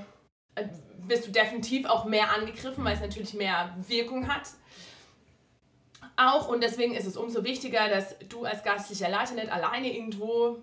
bist 1.07 1.27
du 1.27 1.31
definitiv 1.31 1.87
auch 1.87 2.05
mehr 2.07 2.35
angegriffen, 2.35 2.85
weil 2.85 2.95
es 2.95 3.01
natürlich 3.01 3.35
mehr 3.35 3.77
Wirkung 3.87 4.29
hat. 4.29 4.49
Auch 6.17 6.49
und 6.49 6.63
deswegen 6.63 6.95
ist 6.95 7.07
es 7.07 7.17
umso 7.17 7.45
wichtiger, 7.45 7.89
dass 7.89 8.17
du 8.29 8.45
als 8.45 8.63
geistlicher 8.63 9.09
Leiter 9.09 9.35
nicht 9.35 9.51
alleine 9.51 9.95
irgendwo 9.97 10.59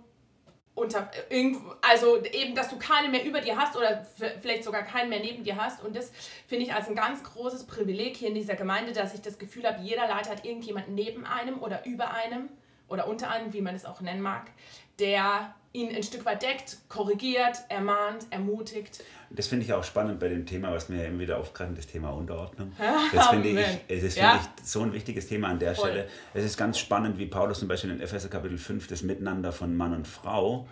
unter, 0.76 1.10
irgendwo, 1.30 1.74
also 1.82 2.24
eben, 2.24 2.56
dass 2.56 2.70
du 2.70 2.78
keine 2.78 3.10
mehr 3.10 3.26
über 3.26 3.42
dir 3.42 3.58
hast 3.58 3.76
oder 3.76 4.06
vielleicht 4.42 4.64
sogar 4.64 4.84
keinen 4.84 5.10
mehr 5.10 5.20
neben 5.20 5.44
dir 5.44 5.58
hast. 5.58 5.84
Und 5.84 5.96
das 5.96 6.12
finde 6.48 6.66
ich 6.66 6.74
als 6.74 6.88
ein 6.88 6.96
ganz 6.96 7.24
großes 7.24 7.66
Privileg 7.66 8.18
hier 8.18 8.30
in 8.30 8.36
dieser 8.36 8.56
Gemeinde, 8.56 8.94
dass 8.94 9.14
ich 9.14 9.22
das 9.22 9.38
Gefühl 9.38 9.66
habe, 9.66 9.82
jeder 9.82 10.08
Leiter 10.08 10.32
hat 10.32 10.46
irgendjemand 10.46 10.90
neben 10.90 11.26
einem 11.26 11.62
oder 11.62 11.86
über 11.86 12.14
einem 12.14 12.50
oder 12.88 13.08
unter 13.08 13.30
einem, 13.30 13.54
wie 13.54 13.62
man 13.62 13.76
es 13.76 13.86
auch 13.86 14.02
nennen 14.02 14.22
mag, 14.22 14.52
der 15.00 15.54
ihn 15.74 15.96
ein 15.96 16.04
Stück 16.04 16.26
weit 16.26 16.42
deckt, 16.42 16.78
korrigiert, 16.90 17.58
ermahnt, 17.70 18.26
ermutigt. 18.30 19.04
Das 19.30 19.48
finde 19.48 19.66
ich 19.66 19.74
auch 19.74 19.84
spannend 19.84 20.20
bei 20.20 20.28
dem 20.28 20.46
Thema, 20.46 20.72
was 20.74 20.90
mir 20.90 21.06
immer 21.06 21.20
wieder 21.20 21.38
aufgreifen, 21.38 21.76
das 21.76 21.88
Thema 21.88 22.10
Unterordnung. 22.10 22.74
Das 23.14 23.28
finde 23.28 23.50
ich, 23.50 24.02
das 24.02 24.16
ja. 24.16 24.36
ich 24.36 24.66
so 24.66 24.82
ein 24.82 24.94
wichtiges 24.94 25.28
Thema 25.28 25.50
an 25.50 25.60
der 25.60 25.76
Voll. 25.76 25.90
Stelle. 25.90 26.10
Es 26.34 26.44
ist 26.44 26.58
ganz 26.58 26.78
spannend, 26.78 27.18
wie 27.18 27.26
Paulus 27.26 27.60
zum 27.60 27.68
Beispiel 27.68 27.92
in 27.92 28.02
Epheser 28.02 28.30
Kapitel 28.30 28.58
5 28.58 28.88
das 28.88 29.04
Miteinander 29.04 29.52
von 29.52 29.76
Mann 29.76 29.94
und 29.94 30.08
Frau 30.08 30.68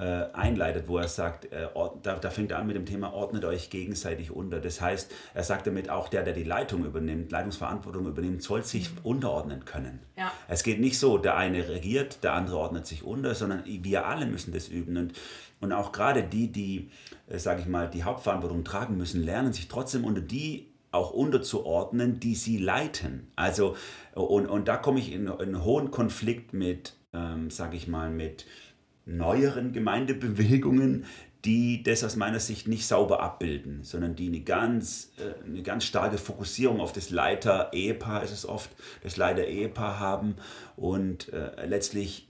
äh, 0.00 0.32
einleitet, 0.32 0.88
wo 0.88 0.96
er 0.96 1.08
sagt, 1.08 1.52
äh, 1.52 1.68
da, 2.02 2.16
da 2.16 2.30
fängt 2.30 2.52
er 2.52 2.58
an 2.58 2.66
mit 2.66 2.74
dem 2.74 2.86
Thema, 2.86 3.12
ordnet 3.12 3.44
euch 3.44 3.68
gegenseitig 3.68 4.30
unter. 4.30 4.58
Das 4.58 4.80
heißt, 4.80 5.12
er 5.34 5.44
sagt 5.44 5.66
damit 5.66 5.90
auch, 5.90 6.08
der, 6.08 6.22
der 6.22 6.32
die 6.32 6.42
Leitung 6.42 6.86
übernimmt, 6.86 7.30
Leitungsverantwortung 7.30 8.06
übernimmt, 8.06 8.42
soll 8.42 8.64
sich 8.64 8.90
mhm. 8.90 8.98
unterordnen 9.02 9.66
können. 9.66 10.00
Ja. 10.16 10.32
Es 10.48 10.62
geht 10.62 10.80
nicht 10.80 10.98
so, 10.98 11.18
der 11.18 11.36
eine 11.36 11.68
regiert, 11.68 12.24
der 12.24 12.32
andere 12.32 12.56
ordnet 12.56 12.86
sich 12.86 13.04
unter, 13.04 13.34
sondern 13.34 13.62
wir 13.66 14.06
alle 14.06 14.24
müssen 14.24 14.54
das 14.54 14.68
üben. 14.68 14.96
Und, 14.96 15.12
und 15.60 15.72
auch 15.72 15.92
gerade 15.92 16.22
die, 16.22 16.50
die, 16.50 16.90
äh, 17.28 17.38
sage 17.38 17.60
ich 17.60 17.66
mal, 17.66 17.90
die 17.90 18.02
Hauptverantwortung 18.02 18.64
tragen 18.64 18.96
müssen, 18.96 19.22
lernen 19.22 19.52
sich 19.52 19.68
trotzdem 19.68 20.04
unter 20.04 20.22
die 20.22 20.72
auch 20.92 21.10
unterzuordnen, 21.10 22.20
die 22.20 22.34
sie 22.34 22.56
leiten. 22.56 23.30
Also, 23.36 23.76
und, 24.14 24.46
und 24.46 24.66
da 24.66 24.78
komme 24.78 24.98
ich 24.98 25.12
in, 25.12 25.26
in 25.26 25.30
einen 25.30 25.62
hohen 25.62 25.90
Konflikt 25.90 26.54
mit, 26.54 26.96
ähm, 27.12 27.50
sage 27.50 27.76
ich 27.76 27.86
mal, 27.86 28.08
mit 28.08 28.46
neueren 29.16 29.72
Gemeindebewegungen, 29.72 31.04
die 31.44 31.82
das 31.82 32.04
aus 32.04 32.16
meiner 32.16 32.40
Sicht 32.40 32.68
nicht 32.68 32.86
sauber 32.86 33.22
abbilden, 33.22 33.82
sondern 33.82 34.14
die 34.14 34.28
eine 34.28 34.40
ganz, 34.40 35.12
äh, 35.18 35.44
eine 35.44 35.62
ganz 35.62 35.84
starke 35.84 36.18
Fokussierung 36.18 36.80
auf 36.80 36.92
das 36.92 37.10
Leiter-Ehepaar 37.10 38.22
ist 38.22 38.32
es 38.32 38.46
oft, 38.46 38.70
das 39.02 39.16
Leiter-Ehepaar 39.16 39.98
haben 39.98 40.34
und 40.76 41.32
äh, 41.32 41.66
letztlich 41.66 42.28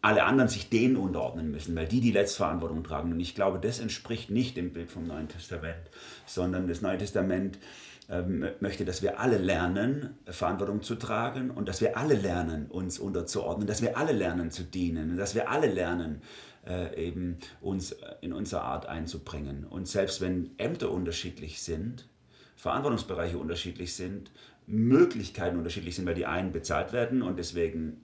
alle 0.00 0.24
anderen 0.24 0.48
sich 0.48 0.70
denen 0.70 0.96
unterordnen 0.96 1.50
müssen, 1.50 1.74
weil 1.74 1.88
die 1.88 2.00
die 2.00 2.12
Letztverantwortung 2.12 2.84
tragen. 2.84 3.12
Und 3.12 3.20
ich 3.20 3.34
glaube, 3.34 3.58
das 3.58 3.80
entspricht 3.80 4.30
nicht 4.30 4.56
dem 4.56 4.72
Bild 4.72 4.90
vom 4.90 5.06
Neuen 5.06 5.28
Testament, 5.28 5.90
sondern 6.24 6.68
das 6.68 6.80
Neue 6.80 6.98
Testament 6.98 7.58
möchte, 8.08 8.86
dass 8.86 9.02
wir 9.02 9.20
alle 9.20 9.36
lernen, 9.36 10.16
Verantwortung 10.24 10.80
zu 10.80 10.94
tragen 10.94 11.50
und 11.50 11.68
dass 11.68 11.82
wir 11.82 11.98
alle 11.98 12.14
lernen, 12.14 12.66
uns 12.66 12.98
unterzuordnen, 12.98 13.66
dass 13.66 13.82
wir 13.82 13.98
alle 13.98 14.12
lernen 14.12 14.50
zu 14.50 14.62
dienen, 14.62 15.18
dass 15.18 15.34
wir 15.34 15.50
alle 15.50 15.66
lernen, 15.66 16.22
äh, 16.66 17.06
eben 17.08 17.36
uns 17.60 17.94
in 18.22 18.32
unsere 18.32 18.62
Art 18.62 18.86
einzubringen. 18.86 19.64
Und 19.64 19.88
selbst 19.88 20.22
wenn 20.22 20.50
Ämter 20.56 20.90
unterschiedlich 20.90 21.62
sind, 21.62 22.08
Verantwortungsbereiche 22.56 23.36
unterschiedlich 23.36 23.94
sind, 23.94 24.30
Möglichkeiten 24.66 25.58
unterschiedlich 25.58 25.94
sind, 25.94 26.06
weil 26.06 26.14
die 26.14 26.26
einen 26.26 26.52
bezahlt 26.52 26.94
werden 26.94 27.20
und 27.20 27.38
deswegen 27.38 28.00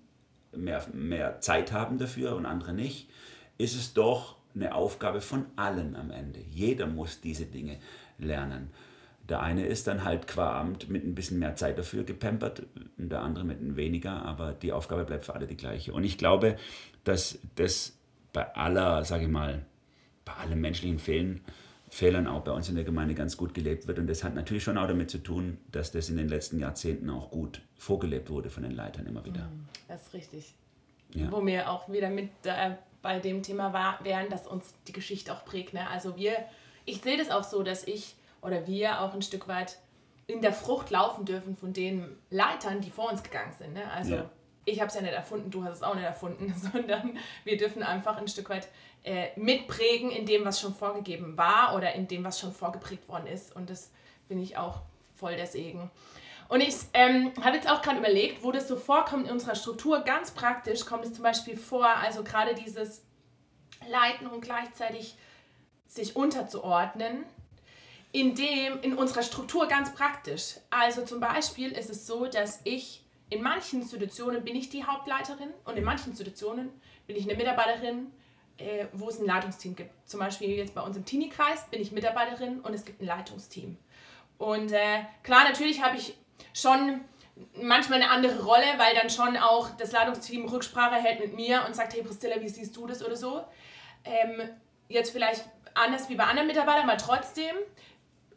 mehr, 0.54 0.84
mehr 0.92 1.40
Zeit 1.40 1.72
haben 1.72 1.96
dafür 1.96 2.36
und 2.36 2.44
andere 2.44 2.74
nicht, 2.74 3.08
ist 3.56 3.74
es 3.74 3.94
doch 3.94 4.36
eine 4.54 4.74
Aufgabe 4.74 5.20
von 5.20 5.46
allen 5.56 5.96
am 5.96 6.10
Ende. 6.10 6.40
Jeder 6.40 6.86
muss 6.86 7.20
diese 7.20 7.46
Dinge 7.46 7.78
lernen. 8.18 8.70
Der 9.28 9.40
eine 9.40 9.66
ist 9.66 9.86
dann 9.86 10.04
halt 10.04 10.26
qua 10.26 10.60
Amt 10.60 10.90
mit 10.90 11.04
ein 11.04 11.14
bisschen 11.14 11.38
mehr 11.38 11.56
Zeit 11.56 11.78
dafür 11.78 12.04
gepampert, 12.04 12.62
der 12.96 13.22
andere 13.22 13.44
mit 13.44 13.60
ein 13.60 13.76
weniger, 13.76 14.22
aber 14.22 14.52
die 14.52 14.72
Aufgabe 14.72 15.04
bleibt 15.04 15.24
für 15.24 15.34
alle 15.34 15.46
die 15.46 15.56
gleiche. 15.56 15.92
Und 15.92 16.04
ich 16.04 16.18
glaube, 16.18 16.56
dass 17.04 17.38
das 17.54 17.96
bei 18.32 18.54
aller, 18.54 19.04
sage 19.04 19.24
ich 19.24 19.30
mal, 19.30 19.64
bei 20.24 20.32
allen 20.34 20.60
menschlichen 20.60 20.98
Fehlern, 20.98 21.40
Fehlern 21.88 22.26
auch 22.26 22.42
bei 22.42 22.50
uns 22.50 22.68
in 22.68 22.74
der 22.74 22.82
Gemeinde 22.82 23.14
ganz 23.14 23.36
gut 23.36 23.54
gelebt 23.54 23.86
wird. 23.86 24.00
Und 24.00 24.08
das 24.08 24.24
hat 24.24 24.34
natürlich 24.34 24.64
schon 24.64 24.76
auch 24.76 24.88
damit 24.88 25.10
zu 25.10 25.18
tun, 25.18 25.58
dass 25.70 25.92
das 25.92 26.08
in 26.08 26.16
den 26.16 26.28
letzten 26.28 26.58
Jahrzehnten 26.58 27.08
auch 27.08 27.30
gut 27.30 27.62
vorgelebt 27.76 28.30
wurde 28.30 28.50
von 28.50 28.64
den 28.64 28.72
Leitern 28.72 29.06
immer 29.06 29.24
wieder. 29.24 29.44
Mhm. 29.44 29.68
Das 29.86 30.02
ist 30.02 30.14
richtig. 30.14 30.54
Ja. 31.14 31.30
Wo 31.30 31.46
wir 31.46 31.70
auch 31.70 31.88
wieder 31.88 32.10
mit 32.10 32.30
äh, 32.44 32.72
bei 33.00 33.20
dem 33.20 33.42
Thema 33.42 33.72
war, 33.72 34.00
wären, 34.02 34.28
dass 34.28 34.46
uns 34.46 34.74
die 34.88 34.92
Geschichte 34.92 35.32
auch 35.32 35.44
prägt. 35.44 35.72
Ne? 35.72 35.88
Also 35.88 36.16
wir, 36.16 36.32
ich 36.84 37.00
sehe 37.00 37.16
das 37.16 37.30
auch 37.30 37.44
so, 37.44 37.62
dass 37.62 37.86
ich 37.86 38.16
oder 38.44 38.66
wir 38.66 39.00
auch 39.00 39.14
ein 39.14 39.22
Stück 39.22 39.48
weit 39.48 39.78
in 40.26 40.40
der 40.40 40.52
Frucht 40.52 40.90
laufen 40.90 41.24
dürfen 41.24 41.56
von 41.56 41.72
den 41.72 42.16
Leitern, 42.30 42.80
die 42.80 42.90
vor 42.90 43.10
uns 43.10 43.22
gegangen 43.22 43.52
sind. 43.58 43.74
Ne? 43.74 43.90
Also 43.90 44.14
ja. 44.16 44.30
ich 44.64 44.80
habe 44.80 44.88
es 44.88 44.94
ja 44.94 45.02
nicht 45.02 45.12
erfunden, 45.12 45.50
du 45.50 45.64
hast 45.64 45.78
es 45.78 45.82
auch 45.82 45.94
nicht 45.94 46.04
erfunden, 46.04 46.54
sondern 46.72 47.18
wir 47.44 47.56
dürfen 47.56 47.82
einfach 47.82 48.16
ein 48.16 48.28
Stück 48.28 48.48
weit 48.48 48.68
äh, 49.02 49.28
mitprägen 49.36 50.10
in 50.10 50.26
dem, 50.26 50.44
was 50.44 50.60
schon 50.60 50.74
vorgegeben 50.74 51.36
war 51.36 51.74
oder 51.76 51.92
in 51.94 52.08
dem, 52.08 52.24
was 52.24 52.40
schon 52.40 52.52
vorgeprägt 52.52 53.08
worden 53.08 53.26
ist. 53.26 53.54
Und 53.54 53.68
das 53.68 53.90
finde 54.28 54.42
ich 54.42 54.56
auch 54.56 54.80
voll 55.14 55.36
der 55.36 55.46
Segen. 55.46 55.90
Und 56.48 56.60
ich 56.60 56.74
ähm, 56.92 57.32
habe 57.42 57.56
jetzt 57.56 57.70
auch 57.70 57.82
gerade 57.82 57.98
überlegt, 57.98 58.42
wo 58.42 58.52
das 58.52 58.68
so 58.68 58.76
vorkommt 58.76 59.26
in 59.26 59.32
unserer 59.32 59.54
Struktur. 59.54 60.00
Ganz 60.00 60.30
praktisch 60.30 60.84
kommt 60.84 61.04
es 61.04 61.14
zum 61.14 61.22
Beispiel 61.22 61.56
vor, 61.56 61.86
also 61.86 62.22
gerade 62.22 62.54
dieses 62.54 63.02
Leiten 63.88 64.26
und 64.26 64.40
gleichzeitig 64.40 65.16
sich 65.86 66.16
unterzuordnen, 66.16 67.24
in 68.14 68.36
dem 68.36 68.80
in 68.82 68.94
unserer 68.96 69.24
Struktur 69.24 69.66
ganz 69.66 69.92
praktisch. 69.92 70.54
Also 70.70 71.04
zum 71.04 71.18
Beispiel 71.18 71.72
ist 71.72 71.90
es 71.90 72.06
so, 72.06 72.26
dass 72.26 72.60
ich 72.62 73.04
in 73.28 73.42
manchen 73.42 73.82
Institutionen 73.82 74.44
bin 74.44 74.54
ich 74.54 74.68
die 74.68 74.84
Hauptleiterin 74.84 75.50
und 75.64 75.76
in 75.76 75.82
manchen 75.82 76.10
Institutionen 76.10 76.70
bin 77.08 77.16
ich 77.16 77.24
eine 77.24 77.34
Mitarbeiterin, 77.34 78.12
äh, 78.58 78.86
wo 78.92 79.08
es 79.08 79.18
ein 79.18 79.26
Leitungsteam 79.26 79.74
gibt. 79.74 79.90
Zum 80.08 80.20
Beispiel 80.20 80.50
jetzt 80.50 80.76
bei 80.76 80.82
uns 80.82 80.96
im 80.96 81.04
Teenie-Kreis 81.04 81.68
bin 81.70 81.80
ich 81.80 81.90
Mitarbeiterin 81.90 82.60
und 82.60 82.72
es 82.72 82.84
gibt 82.84 83.02
ein 83.02 83.06
Leitungsteam. 83.06 83.76
Und 84.38 84.70
äh, 84.70 85.00
klar, 85.24 85.42
natürlich 85.42 85.82
habe 85.82 85.96
ich 85.96 86.16
schon 86.52 87.00
manchmal 87.60 88.00
eine 88.00 88.12
andere 88.12 88.44
Rolle, 88.44 88.66
weil 88.76 88.94
dann 88.94 89.10
schon 89.10 89.36
auch 89.36 89.70
das 89.70 89.90
Ladungsteam 89.90 90.46
Rücksprache 90.46 91.02
hält 91.02 91.18
mit 91.18 91.34
mir 91.34 91.64
und 91.66 91.74
sagt, 91.74 91.94
hey 91.94 92.04
Priscilla, 92.04 92.40
wie 92.40 92.48
siehst 92.48 92.76
du 92.76 92.86
das 92.86 93.04
oder 93.04 93.16
so. 93.16 93.42
Ähm, 94.04 94.50
jetzt 94.88 95.10
vielleicht 95.10 95.44
anders 95.74 96.08
wie 96.08 96.14
bei 96.14 96.24
anderen 96.24 96.46
Mitarbeitern, 96.46 96.88
aber 96.88 96.96
trotzdem 96.96 97.56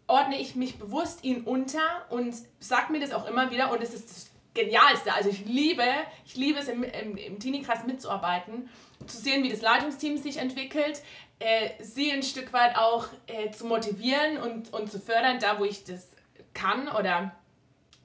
ordne 0.08 0.40
ich 0.40 0.56
mich 0.56 0.80
bewusst 0.80 1.24
ihnen 1.24 1.44
unter 1.44 2.06
und 2.10 2.36
sage 2.60 2.92
mir 2.92 3.00
das 3.00 3.12
auch 3.12 3.28
immer 3.28 3.52
wieder 3.52 3.72
und 3.72 3.82
es 3.82 3.94
ist 3.94 4.10
das 4.10 4.32
Genialste. 4.54 5.14
Also 5.14 5.30
ich 5.30 5.46
liebe, 5.46 5.84
ich 6.26 6.36
liebe 6.36 6.60
es 6.60 6.68
im, 6.68 6.84
im, 6.84 7.16
im 7.18 7.40
Teenie-Kreis 7.40 7.86
mitzuarbeiten, 7.86 8.70
zu 9.06 9.18
sehen, 9.18 9.44
wie 9.44 9.50
das 9.50 9.62
Leitungsteam 9.62 10.18
sich 10.18 10.38
entwickelt, 10.38 11.04
äh, 11.40 11.70
sie 11.80 12.12
ein 12.12 12.24
Stück 12.24 12.52
weit 12.54 12.76
auch 12.76 13.08
äh, 13.28 13.52
zu 13.52 13.66
motivieren 13.66 14.38
und, 14.38 14.74
und 14.74 14.92
zu 14.92 15.00
fördern, 15.00 15.38
da 15.40 15.60
wo 15.60 15.66
ich 15.66 15.84
das 15.84 16.08
kann 16.54 16.88
oder 16.88 17.34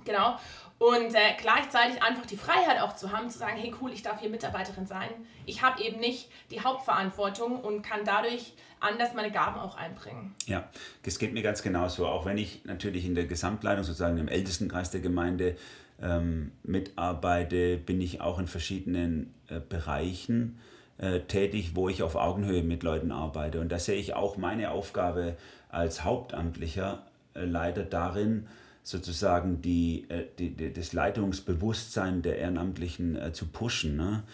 Genau. 0.05 0.37
Und 0.79 1.15
äh, 1.15 1.35
gleichzeitig 1.39 2.03
einfach 2.03 2.27
die 2.27 2.37
Freiheit 2.37 2.81
auch 2.81 2.97
zu 2.97 3.13
haben, 3.13 3.31
zu 3.31 3.39
sagen, 3.39 3.57
hey 3.57 3.73
cool, 3.81 3.93
ich 3.93 4.03
darf 4.03 4.21
hier 4.21 4.31
Mitarbeiterin 4.31 4.87
sein. 4.87 5.11
Ich 5.47 5.63
habe 5.63 5.81
eben 5.83 6.01
nicht 6.01 6.29
die 6.51 6.61
Hauptverantwortung 6.61 7.61
und 7.61 7.83
kann 7.83 8.05
dadurch 8.05 8.55
anders 8.83 9.15
meine 9.15 9.31
Gaben 9.31 9.59
auch 9.59 9.77
einbringen. 9.77 10.35
Ja, 10.47 10.69
das 11.05 11.19
geht 11.19 11.33
mir 11.33 11.43
ganz 11.43 11.63
genauso. 11.63 12.07
Auch 12.07 12.27
wenn 12.27 12.39
ich 12.39 12.65
natürlich 12.65 13.07
in 13.07 13.15
der 13.15 13.27
Gesamtleitung, 13.27 13.85
sozusagen 13.85 14.19
im 14.19 14.29
ältesten 14.29 14.69
Kreis 14.69 14.91
der 14.91 15.01
Gemeinde 15.01 15.57
ähm, 16.01 16.53
mitarbeite, 16.63 17.79
bin 17.79 18.01
ich 18.01 18.21
auch 18.21 18.39
in 18.39 18.47
verschiedenen 18.47 19.33
äh, 19.49 19.61
Bereichen 19.61 20.59
äh, 20.99 21.21
tätig, 21.21 21.73
wo 21.75 21.89
ich 21.89 22.03
auf 22.03 22.17
Augenhöhe 22.17 22.63
mit 22.63 22.83
Leuten 22.83 23.13
arbeite. 23.13 23.61
Und 23.61 23.71
da 23.71 23.79
sehe 23.79 23.97
ich 23.97 24.15
auch 24.15 24.37
meine 24.37 24.71
Aufgabe 24.71 25.37
als 25.69 26.05
Hauptamtlicher 26.05 27.07
äh, 27.35 27.45
leider 27.45 27.85
darin, 27.85 28.47
sozusagen 28.83 29.63
die, 29.63 30.07
äh, 30.09 30.27
die, 30.39 30.51
die, 30.51 30.73
das 30.73 30.93
Leitungsbewusstsein 30.93 32.23
der 32.23 32.39
Ehrenamtlichen 32.39 33.17
äh, 33.17 33.33
zu 33.33 33.47
pushen. 33.47 33.97
Ne? 33.97 34.25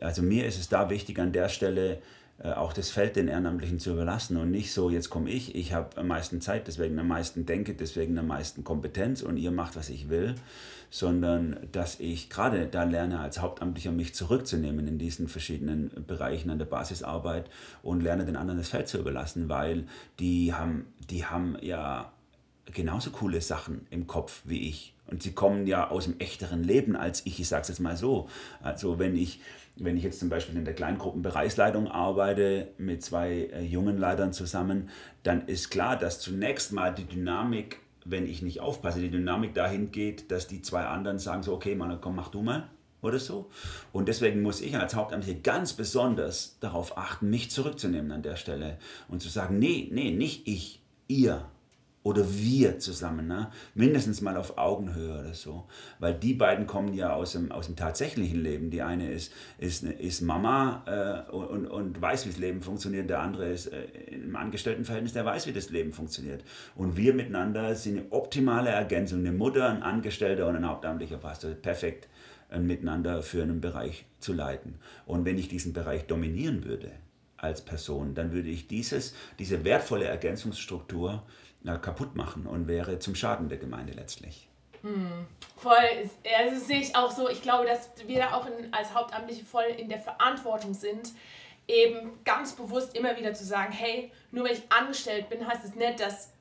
Also 0.00 0.22
mir 0.22 0.46
ist 0.46 0.58
es 0.58 0.68
da 0.68 0.90
wichtig, 0.90 1.18
an 1.18 1.32
der 1.32 1.48
Stelle 1.48 2.02
auch 2.50 2.72
das 2.72 2.90
Feld 2.90 3.16
den 3.16 3.28
Ehrenamtlichen 3.28 3.78
zu 3.78 3.92
überlassen 3.92 4.36
und 4.36 4.50
nicht 4.50 4.72
so, 4.72 4.90
jetzt 4.90 5.10
komme 5.10 5.30
ich, 5.30 5.54
ich 5.54 5.72
habe 5.72 5.96
am 5.96 6.08
meisten 6.08 6.40
Zeit, 6.40 6.66
deswegen 6.66 6.98
am 6.98 7.08
meisten 7.08 7.46
denke, 7.46 7.74
deswegen 7.74 8.18
am 8.18 8.26
meisten 8.26 8.64
Kompetenz 8.64 9.22
und 9.22 9.36
ihr 9.36 9.52
macht, 9.52 9.76
was 9.76 9.90
ich 9.90 10.08
will, 10.08 10.34
sondern 10.90 11.56
dass 11.70 12.00
ich 12.00 12.30
gerade 12.30 12.66
da 12.66 12.84
lerne, 12.84 13.20
als 13.20 13.40
Hauptamtlicher 13.40 13.92
mich 13.92 14.14
zurückzunehmen 14.14 14.88
in 14.88 14.98
diesen 14.98 15.28
verschiedenen 15.28 15.90
Bereichen 16.06 16.50
an 16.50 16.58
der 16.58 16.66
Basisarbeit 16.66 17.48
und 17.82 18.02
lerne 18.02 18.24
den 18.24 18.36
anderen 18.36 18.58
das 18.58 18.70
Feld 18.70 18.88
zu 18.88 18.98
überlassen, 18.98 19.48
weil 19.48 19.84
die 20.18 20.52
haben, 20.52 20.86
die 21.10 21.24
haben 21.24 21.56
ja 21.60 22.12
genauso 22.72 23.10
coole 23.10 23.40
Sachen 23.40 23.86
im 23.90 24.06
Kopf 24.06 24.42
wie 24.44 24.68
ich. 24.68 24.94
Und 25.06 25.22
sie 25.22 25.32
kommen 25.32 25.66
ja 25.66 25.90
aus 25.90 26.04
dem 26.04 26.18
echteren 26.20 26.64
Leben 26.64 26.96
als 26.96 27.26
ich. 27.26 27.38
Ich 27.40 27.48
sage 27.48 27.62
es 27.62 27.68
jetzt 27.68 27.80
mal 27.80 27.96
so. 27.96 28.28
Also 28.62 28.98
wenn 28.98 29.16
ich, 29.16 29.40
wenn 29.76 29.96
ich 29.96 30.04
jetzt 30.04 30.20
zum 30.20 30.28
Beispiel 30.28 30.56
in 30.56 30.64
der 30.64 30.74
Kleingruppenbereichsleitung 30.74 31.88
arbeite 31.88 32.68
mit 32.78 33.02
zwei 33.02 33.48
äh, 33.52 33.62
jungen 33.62 33.98
Leitern 33.98 34.32
zusammen, 34.32 34.90
dann 35.22 35.46
ist 35.46 35.70
klar, 35.70 35.96
dass 35.96 36.20
zunächst 36.20 36.72
mal 36.72 36.92
die 36.94 37.04
Dynamik, 37.04 37.78
wenn 38.04 38.26
ich 38.26 38.42
nicht 38.42 38.60
aufpasse, 38.60 39.00
die 39.00 39.10
Dynamik 39.10 39.54
dahin 39.54 39.90
geht, 39.90 40.30
dass 40.30 40.46
die 40.46 40.62
zwei 40.62 40.84
anderen 40.84 41.18
sagen 41.18 41.42
so, 41.42 41.54
okay, 41.54 41.74
Mann, 41.74 41.98
komm, 42.00 42.16
mach 42.16 42.28
du 42.28 42.42
mal 42.42 42.68
oder 43.00 43.18
so. 43.18 43.50
Und 43.92 44.08
deswegen 44.08 44.42
muss 44.42 44.60
ich 44.60 44.76
als 44.76 44.94
Hauptamtliche 44.94 45.40
ganz 45.40 45.72
besonders 45.72 46.58
darauf 46.60 46.96
achten, 46.96 47.30
mich 47.30 47.50
zurückzunehmen 47.50 48.12
an 48.12 48.22
der 48.22 48.36
Stelle 48.36 48.78
und 49.08 49.22
zu 49.22 49.28
sagen, 49.28 49.58
nee, 49.58 49.88
nee, 49.92 50.10
nicht 50.10 50.46
ich, 50.46 50.82
ihr 51.08 51.44
oder 52.04 52.24
wir 52.28 52.80
zusammen, 52.80 53.28
ne? 53.28 53.50
mindestens 53.74 54.20
mal 54.20 54.36
auf 54.36 54.58
Augenhöhe 54.58 55.20
oder 55.20 55.34
so. 55.34 55.68
Weil 56.00 56.14
die 56.14 56.34
beiden 56.34 56.66
kommen 56.66 56.94
ja 56.94 57.14
aus 57.14 57.32
dem, 57.32 57.52
aus 57.52 57.66
dem 57.66 57.76
tatsächlichen 57.76 58.42
Leben. 58.42 58.70
Die 58.70 58.82
eine 58.82 59.10
ist, 59.10 59.32
ist, 59.58 59.84
ist 59.84 60.20
Mama 60.20 60.82
äh, 60.86 61.30
und, 61.30 61.66
und 61.66 62.02
weiß, 62.02 62.26
wie 62.26 62.30
das 62.30 62.38
Leben 62.38 62.60
funktioniert. 62.60 63.08
Der 63.08 63.20
andere 63.20 63.48
ist 63.48 63.66
äh, 63.66 63.84
im 64.10 64.34
Angestelltenverhältnis, 64.34 65.12
der 65.12 65.24
weiß, 65.24 65.46
wie 65.46 65.52
das 65.52 65.70
Leben 65.70 65.92
funktioniert. 65.92 66.42
Und 66.74 66.96
wir 66.96 67.14
miteinander 67.14 67.74
sind 67.76 67.98
eine 67.98 68.12
optimale 68.12 68.70
Ergänzung. 68.70 69.20
Eine 69.20 69.32
Mutter, 69.32 69.68
ein 69.68 69.82
Angestellter 69.82 70.48
und 70.48 70.56
ein 70.56 70.68
hauptamtlicher 70.68 71.18
Pastor. 71.18 71.52
Perfekt 71.52 72.08
äh, 72.50 72.58
miteinander 72.58 73.22
für 73.22 73.44
einen 73.44 73.60
Bereich 73.60 74.06
zu 74.18 74.32
leiten. 74.32 74.74
Und 75.06 75.24
wenn 75.24 75.38
ich 75.38 75.46
diesen 75.46 75.72
Bereich 75.72 76.06
dominieren 76.06 76.64
würde 76.64 76.90
als 77.36 77.60
Person, 77.60 78.14
dann 78.14 78.32
würde 78.32 78.48
ich 78.48 78.66
dieses, 78.66 79.14
diese 79.38 79.64
wertvolle 79.64 80.06
Ergänzungsstruktur 80.06 81.22
ja, 81.64 81.78
kaputt 81.78 82.16
machen 82.16 82.46
und 82.46 82.66
wäre 82.66 82.98
zum 82.98 83.14
Schaden 83.14 83.48
der 83.48 83.58
Gemeinde 83.58 83.92
letztlich. 83.92 84.48
Hm, 84.82 85.26
voll, 85.56 85.74
also 86.38 86.64
sehe 86.64 86.80
ich 86.80 86.96
auch 86.96 87.10
so. 87.10 87.28
Ich 87.28 87.42
glaube, 87.42 87.66
dass 87.66 87.90
wir 88.06 88.18
da 88.18 88.34
auch 88.34 88.46
in, 88.46 88.72
als 88.74 88.94
Hauptamtliche 88.94 89.44
voll 89.44 89.66
in 89.76 89.88
der 89.88 90.00
Verantwortung 90.00 90.74
sind, 90.74 91.10
eben 91.68 92.18
ganz 92.24 92.54
bewusst 92.54 92.96
immer 92.96 93.16
wieder 93.16 93.32
zu 93.32 93.44
sagen, 93.44 93.72
hey, 93.72 94.10
nur 94.32 94.44
weil 94.44 94.52
ich 94.52 94.62
angestellt 94.72 95.28
bin, 95.28 95.46
heißt 95.46 95.64
es 95.64 95.76
nicht, 95.76 96.00
dass 96.00 96.32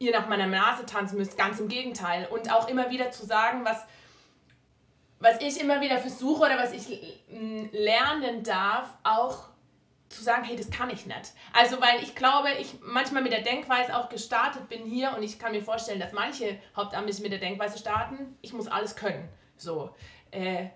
ihr 0.00 0.12
nach 0.12 0.28
meiner 0.28 0.46
Nase 0.46 0.84
tanzen 0.86 1.18
müsst. 1.18 1.38
Ganz 1.38 1.60
im 1.60 1.68
Gegenteil. 1.68 2.26
Und 2.30 2.52
auch 2.52 2.68
immer 2.68 2.90
wieder 2.90 3.12
zu 3.12 3.24
sagen, 3.24 3.64
was, 3.64 3.84
was 5.20 5.40
ich 5.40 5.60
immer 5.60 5.80
wieder 5.80 5.98
versuche 5.98 6.42
oder 6.42 6.58
was 6.58 6.72
ich 6.72 7.22
lernen 7.70 8.42
darf, 8.42 8.88
auch 9.04 9.48
zu 10.14 10.22
sagen, 10.22 10.44
hey, 10.44 10.56
das 10.56 10.70
kann 10.70 10.90
ich 10.90 11.06
nicht. 11.06 11.32
Also, 11.52 11.80
weil 11.80 12.02
ich 12.02 12.14
glaube, 12.14 12.48
ich 12.60 12.76
manchmal 12.82 13.22
mit 13.22 13.32
der 13.32 13.42
Denkweise 13.42 13.96
auch 13.96 14.08
gestartet 14.08 14.68
bin 14.68 14.84
hier 14.84 15.14
und 15.16 15.22
ich 15.22 15.38
kann 15.38 15.52
mir 15.52 15.62
vorstellen, 15.62 16.00
dass 16.00 16.12
manche 16.12 16.58
Hauptamtliche 16.76 17.22
mit 17.22 17.32
der 17.32 17.40
Denkweise 17.40 17.78
starten, 17.78 18.36
ich 18.42 18.52
muss 18.52 18.68
alles 18.68 18.96
können. 18.96 19.28
So. 19.56 19.94
Äh, 20.30 20.66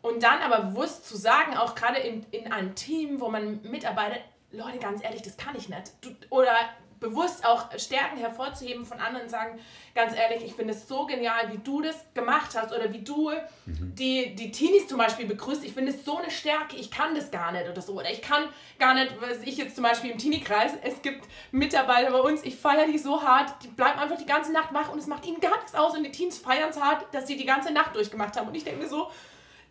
und 0.00 0.22
dann 0.22 0.40
aber 0.40 0.70
bewusst 0.70 1.06
zu 1.06 1.16
sagen, 1.16 1.56
auch 1.56 1.74
gerade 1.74 1.98
in, 1.98 2.24
in 2.30 2.52
einem 2.52 2.74
Team, 2.74 3.20
wo 3.20 3.28
man 3.28 3.62
mitarbeitet, 3.62 4.22
Leute, 4.50 4.78
ganz 4.78 5.02
ehrlich, 5.02 5.22
das 5.22 5.36
kann 5.36 5.56
ich 5.56 5.68
nicht. 5.68 5.92
Du, 6.00 6.10
oder 6.30 6.54
bewusst 7.00 7.44
auch 7.44 7.66
Stärken 7.78 8.18
hervorzuheben 8.18 8.84
von 8.84 8.98
anderen 9.00 9.24
und 9.24 9.30
sagen, 9.30 9.58
ganz 9.94 10.14
ehrlich, 10.16 10.44
ich 10.44 10.54
finde 10.54 10.74
es 10.74 10.86
so 10.86 11.06
genial, 11.06 11.52
wie 11.52 11.58
du 11.58 11.80
das 11.80 11.96
gemacht 12.14 12.56
hast 12.56 12.72
oder 12.72 12.92
wie 12.92 13.02
du 13.02 13.30
mhm. 13.66 13.94
die, 13.94 14.34
die 14.34 14.50
Teenies 14.50 14.86
zum 14.86 14.98
Beispiel 14.98 15.26
begrüßt. 15.26 15.64
Ich 15.64 15.72
finde 15.72 15.92
es 15.92 16.04
so 16.04 16.18
eine 16.18 16.30
Stärke, 16.30 16.76
ich 16.76 16.90
kann 16.90 17.14
das 17.14 17.30
gar 17.30 17.52
nicht 17.52 17.68
oder 17.68 17.82
so. 17.82 17.94
Oder 17.94 18.10
ich 18.10 18.22
kann 18.22 18.44
gar 18.78 18.94
nicht, 18.94 19.14
was 19.20 19.42
ich 19.42 19.56
jetzt 19.56 19.74
zum 19.74 19.84
Beispiel 19.84 20.10
im 20.10 20.18
Teenie-Kreis, 20.18 20.72
es 20.82 21.02
gibt 21.02 21.26
Mitarbeiter 21.50 22.10
bei 22.10 22.20
uns, 22.20 22.42
ich 22.44 22.56
feiere 22.56 22.86
die 22.86 22.98
so 22.98 23.22
hart, 23.22 23.62
die 23.62 23.68
bleiben 23.68 23.98
einfach 23.98 24.18
die 24.18 24.26
ganze 24.26 24.52
Nacht 24.52 24.72
wach 24.72 24.90
und 24.90 24.98
es 24.98 25.06
macht 25.06 25.26
ihnen 25.26 25.40
gar 25.40 25.56
nichts 25.56 25.74
aus 25.74 25.96
und 25.96 26.04
die 26.04 26.12
Teens 26.12 26.38
feiern 26.38 26.70
es 26.70 26.80
hart, 26.80 27.12
dass 27.12 27.26
sie 27.26 27.36
die 27.36 27.46
ganze 27.46 27.72
Nacht 27.72 27.94
durchgemacht 27.94 28.36
haben. 28.36 28.48
Und 28.48 28.54
ich 28.54 28.64
denke 28.64 28.82
mir 28.82 28.88
so, 28.88 29.10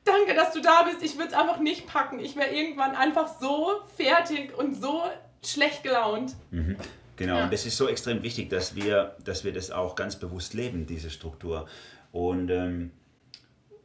danke, 0.07 0.33
dass 0.33 0.53
du 0.53 0.61
da 0.61 0.83
bist, 0.83 1.03
ich 1.03 1.17
würde 1.17 1.29
es 1.29 1.33
einfach 1.33 1.59
nicht 1.59 1.87
packen. 1.87 2.19
Ich 2.19 2.35
wäre 2.35 2.49
irgendwann 2.49 2.95
einfach 2.95 3.27
so 3.39 3.81
fertig 3.95 4.57
und 4.57 4.73
so 4.73 5.03
schlecht 5.43 5.83
gelaunt. 5.83 6.35
Mhm. 6.51 6.77
Genau, 7.17 7.37
ja. 7.37 7.43
und 7.45 7.53
das 7.53 7.65
ist 7.65 7.75
so 7.75 7.89
extrem 7.89 8.23
wichtig, 8.23 8.49
dass 8.49 8.75
wir, 8.75 9.15
dass 9.23 9.43
wir 9.43 9.51
das 9.51 9.71
auch 9.71 9.95
ganz 9.95 10.15
bewusst 10.15 10.53
leben, 10.53 10.85
diese 10.85 11.09
Struktur. 11.09 11.67
Und, 12.11 12.49
ähm, 12.49 12.91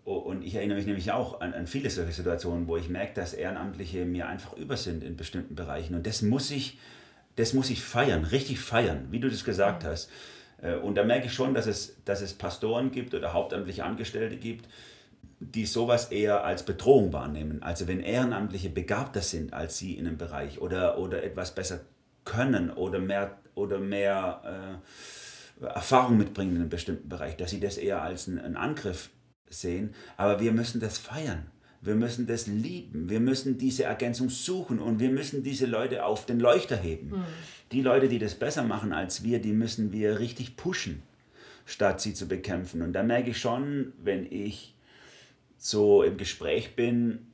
und 0.04 0.42
ich 0.42 0.54
erinnere 0.54 0.76
mich 0.76 0.86
nämlich 0.86 1.12
auch 1.12 1.40
an, 1.40 1.54
an 1.54 1.66
viele 1.66 1.88
solche 1.88 2.12
Situationen, 2.12 2.68
wo 2.68 2.76
ich 2.76 2.90
merke, 2.90 3.14
dass 3.14 3.32
Ehrenamtliche 3.32 4.04
mir 4.04 4.28
einfach 4.28 4.52
über 4.52 4.76
sind 4.76 5.02
in 5.02 5.16
bestimmten 5.16 5.54
Bereichen. 5.54 5.94
Und 5.94 6.06
das 6.06 6.20
muss 6.20 6.50
ich, 6.50 6.78
das 7.36 7.54
muss 7.54 7.70
ich 7.70 7.82
feiern, 7.82 8.24
richtig 8.24 8.60
feiern, 8.60 9.06
wie 9.10 9.20
du 9.20 9.30
das 9.30 9.44
gesagt 9.44 9.84
hast. 9.84 10.10
Äh, 10.60 10.74
und 10.74 10.96
da 10.96 11.02
merke 11.02 11.26
ich 11.26 11.32
schon, 11.32 11.54
dass 11.54 11.66
es, 11.66 11.96
dass 12.04 12.20
es 12.20 12.34
Pastoren 12.34 12.90
gibt 12.90 13.14
oder 13.14 13.32
hauptamtliche 13.32 13.84
Angestellte 13.84 14.36
gibt, 14.36 14.68
die 15.40 15.64
sowas 15.64 16.12
eher 16.12 16.44
als 16.44 16.64
Bedrohung 16.64 17.14
wahrnehmen. 17.14 17.62
Also 17.62 17.88
wenn 17.88 18.00
Ehrenamtliche 18.00 18.68
begabter 18.68 19.22
sind 19.22 19.54
als 19.54 19.78
sie 19.78 19.94
in 19.94 20.06
einem 20.06 20.18
Bereich 20.18 20.60
oder, 20.60 20.98
oder 20.98 21.22
etwas 21.22 21.54
besser 21.54 21.80
können 22.24 22.70
oder 22.70 22.98
mehr, 22.98 23.38
oder 23.54 23.78
mehr 23.78 24.80
äh, 25.60 25.64
Erfahrung 25.64 26.18
mitbringen 26.18 26.52
in 26.52 26.62
einem 26.62 26.68
bestimmten 26.68 27.08
Bereich, 27.08 27.36
dass 27.36 27.50
sie 27.50 27.60
das 27.60 27.76
eher 27.76 28.02
als 28.02 28.28
einen, 28.28 28.38
einen 28.38 28.56
Angriff 28.56 29.10
sehen. 29.48 29.94
Aber 30.16 30.40
wir 30.40 30.52
müssen 30.52 30.80
das 30.80 30.98
feiern. 30.98 31.46
Wir 31.80 31.96
müssen 31.96 32.26
das 32.26 32.46
lieben. 32.46 33.10
Wir 33.10 33.20
müssen 33.20 33.58
diese 33.58 33.84
Ergänzung 33.84 34.30
suchen 34.30 34.78
und 34.78 35.00
wir 35.00 35.10
müssen 35.10 35.42
diese 35.42 35.66
Leute 35.66 36.04
auf 36.04 36.26
den 36.26 36.38
Leuchter 36.38 36.76
heben. 36.76 37.10
Mhm. 37.10 37.24
Die 37.72 37.82
Leute, 37.82 38.08
die 38.08 38.18
das 38.18 38.36
besser 38.36 38.62
machen 38.62 38.92
als 38.92 39.24
wir, 39.24 39.40
die 39.40 39.52
müssen 39.52 39.92
wir 39.92 40.20
richtig 40.20 40.56
pushen, 40.56 41.02
statt 41.66 42.00
sie 42.00 42.14
zu 42.14 42.28
bekämpfen. 42.28 42.82
Und 42.82 42.92
da 42.92 43.02
merke 43.02 43.30
ich 43.30 43.38
schon, 43.38 43.92
wenn 44.02 44.30
ich 44.30 44.76
so 45.58 46.02
im 46.02 46.16
Gespräch 46.16 46.76
bin 46.76 47.26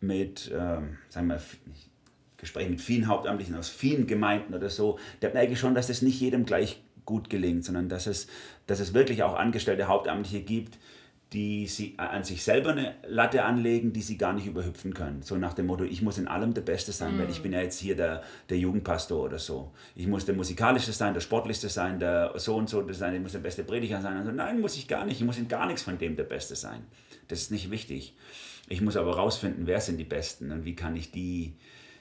mit, 0.00 0.50
ähm, 0.54 0.98
sagen 1.08 1.28
wir, 1.28 1.40
Gespräche 2.40 2.70
mit 2.70 2.80
vielen 2.80 3.06
Hauptamtlichen 3.06 3.54
aus 3.56 3.68
vielen 3.68 4.06
Gemeinden 4.06 4.54
oder 4.54 4.70
so, 4.70 4.98
da 5.20 5.30
merke 5.30 5.52
ich 5.52 5.58
schon, 5.58 5.74
dass 5.74 5.88
es 5.88 6.02
nicht 6.02 6.20
jedem 6.20 6.44
gleich 6.44 6.82
gut 7.04 7.30
gelingt, 7.30 7.64
sondern 7.64 7.88
dass 7.88 8.06
es, 8.06 8.28
dass 8.66 8.80
es 8.80 8.94
wirklich 8.94 9.22
auch 9.22 9.34
angestellte 9.34 9.88
Hauptamtliche 9.88 10.42
gibt, 10.42 10.78
die 11.32 11.68
sie 11.68 11.94
an 11.96 12.24
sich 12.24 12.42
selber 12.42 12.70
eine 12.70 12.96
Latte 13.06 13.44
anlegen, 13.44 13.92
die 13.92 14.02
sie 14.02 14.18
gar 14.18 14.32
nicht 14.32 14.46
überhüpfen 14.46 14.94
können. 14.94 15.22
So 15.22 15.36
nach 15.36 15.54
dem 15.54 15.66
Motto, 15.66 15.84
ich 15.84 16.02
muss 16.02 16.18
in 16.18 16.26
allem 16.26 16.54
der 16.54 16.62
Beste 16.62 16.90
sein, 16.90 17.16
mm. 17.16 17.20
weil 17.20 17.30
ich 17.30 17.40
bin 17.40 17.52
ja 17.52 17.60
jetzt 17.60 17.78
hier 17.78 17.94
der, 17.94 18.22
der 18.48 18.58
Jugendpastor 18.58 19.22
oder 19.22 19.38
so. 19.38 19.70
Ich 19.94 20.08
muss 20.08 20.24
der 20.24 20.34
musikalischste 20.34 20.90
sein, 20.90 21.14
der 21.14 21.20
sportlichste 21.20 21.68
sein, 21.68 22.00
der 22.00 22.32
so 22.34 22.56
und 22.56 22.68
so 22.68 22.84
sein, 22.92 23.14
ich 23.14 23.20
muss 23.20 23.32
der 23.32 23.38
beste 23.38 23.62
Prediger 23.62 24.00
sein. 24.00 24.16
Also 24.16 24.32
nein, 24.32 24.60
muss 24.60 24.76
ich 24.76 24.88
gar 24.88 25.04
nicht. 25.04 25.20
Ich 25.20 25.26
muss 25.26 25.38
in 25.38 25.46
gar 25.46 25.66
nichts 25.66 25.82
von 25.82 25.98
dem 25.98 26.16
der 26.16 26.24
Beste 26.24 26.56
sein. 26.56 26.82
Das 27.28 27.40
ist 27.42 27.52
nicht 27.52 27.70
wichtig. 27.70 28.16
Ich 28.68 28.80
muss 28.80 28.96
aber 28.96 29.14
rausfinden, 29.14 29.68
wer 29.68 29.80
sind 29.80 29.98
die 29.98 30.04
Besten 30.04 30.50
und 30.50 30.64
wie 30.64 30.74
kann 30.74 30.96
ich 30.96 31.12
die 31.12 31.54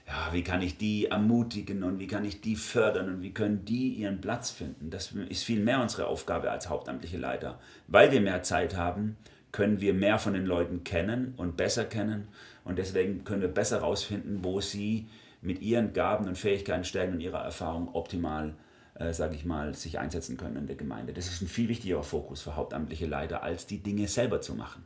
ja, 0.10 0.34
wie 0.34 0.44
kann 0.44 0.64
ich 0.64 0.78
die 0.78 1.06
ermutigen 1.06 1.84
und 1.84 2.00
wie 2.00 2.08
kann 2.08 2.26
ich 2.26 2.42
die 2.42 2.56
fördern 2.56 3.10
und 3.10 3.22
wie 3.22 3.32
können 3.32 3.64
die 3.64 3.94
ihren 3.94 4.22
Platz 4.22 4.50
finden. 4.50 4.90
Das 4.90 5.12
ist 5.12 5.44
viel 5.44 5.60
mehr 5.60 5.82
unsere 5.82 6.08
Aufgabe 6.08 6.50
als 6.50 6.68
hauptamtliche 6.68 7.18
Leiter. 7.18 7.60
Weil 7.88 8.12
wir 8.12 8.20
mehr 8.20 8.42
Zeit 8.42 8.76
haben, 8.76 9.18
können 9.52 9.82
wir 9.82 9.94
mehr 9.94 10.18
von 10.18 10.34
den 10.34 10.48
Leuten 10.48 10.84
kennen 10.84 11.36
und 11.38 11.58
besser 11.58 11.86
kennen 11.86 12.28
und 12.64 12.80
deswegen 12.80 13.24
können 13.24 13.42
wir 13.42 13.50
besser 13.50 13.82
herausfinden, 13.82 14.40
wo 14.42 14.62
sie 14.62 15.08
mit 15.42 15.62
ihren 15.62 15.94
Gaben 15.94 16.28
und 16.28 16.38
Fähigkeiten, 16.38 16.84
Stärken 16.84 17.14
und 17.14 17.22
ihrer 17.22 17.44
Erfahrung 17.44 17.94
optimal, 17.94 18.56
äh, 18.96 19.14
sage 19.14 19.36
ich 19.36 19.46
mal, 19.46 19.76
sich 19.76 20.00
einsetzen 20.00 20.38
können 20.38 20.58
in 20.58 20.68
der 20.68 20.76
Gemeinde. 20.76 21.14
Das 21.14 21.28
ist 21.28 21.42
ein 21.42 21.48
viel 21.48 21.70
wichtigerer 21.70 22.04
Fokus 22.04 22.42
für 22.42 22.56
hauptamtliche 22.56 23.06
Leiter, 23.06 23.44
als 23.44 23.68
die 23.68 23.78
Dinge 23.78 24.08
selber 24.08 24.42
zu 24.42 24.56
machen. 24.56 24.84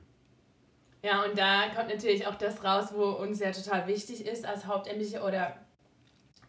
Ja, 1.03 1.23
und 1.25 1.37
da 1.37 1.67
kommt 1.75 1.89
natürlich 1.89 2.25
auch 2.27 2.35
das 2.35 2.63
raus, 2.63 2.93
wo 2.95 3.03
uns 3.03 3.39
ja 3.39 3.51
total 3.51 3.87
wichtig 3.87 4.25
ist 4.25 4.45
als 4.45 4.65
Hauptämtliche 4.65 5.21
oder 5.21 5.57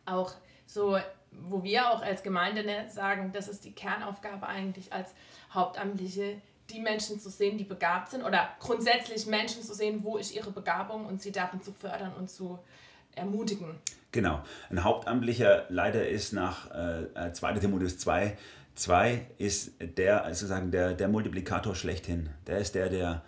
auch 0.06 0.32
so, 0.64 0.96
wo 1.32 1.64
wir 1.64 1.90
auch 1.90 2.00
als 2.00 2.22
Gemeinde 2.22 2.64
ne, 2.64 2.88
sagen, 2.88 3.32
das 3.32 3.48
ist 3.48 3.64
die 3.64 3.72
Kernaufgabe 3.72 4.46
eigentlich 4.46 4.92
als 4.92 5.12
Hauptamtliche, 5.52 6.40
die 6.70 6.80
Menschen 6.80 7.18
zu 7.18 7.30
sehen, 7.30 7.58
die 7.58 7.64
begabt 7.64 8.10
sind 8.10 8.22
oder 8.22 8.48
grundsätzlich 8.60 9.26
Menschen 9.26 9.62
zu 9.62 9.74
sehen, 9.74 10.04
wo 10.04 10.16
ist 10.16 10.32
ihre 10.32 10.52
Begabung 10.52 11.04
und 11.06 11.20
sie 11.20 11.32
darin 11.32 11.60
zu 11.60 11.72
fördern 11.72 12.14
und 12.14 12.30
zu 12.30 12.60
ermutigen. 13.16 13.80
Genau. 14.12 14.40
Ein 14.70 14.84
hauptamtlicher 14.84 15.64
Leiter 15.68 16.06
ist 16.06 16.32
nach 16.32 16.70
äh, 16.70 17.32
2. 17.32 17.50
Äh, 17.50 17.60
Timotheus 17.60 17.98
2, 17.98 18.36
2 18.76 19.26
ist 19.38 19.72
der, 19.80 20.24
sozusagen 20.28 20.70
der, 20.70 20.94
der 20.94 21.08
Multiplikator 21.08 21.74
schlechthin. 21.74 22.30
Der 22.46 22.58
ist 22.58 22.76
der, 22.76 22.88
der 22.88 23.22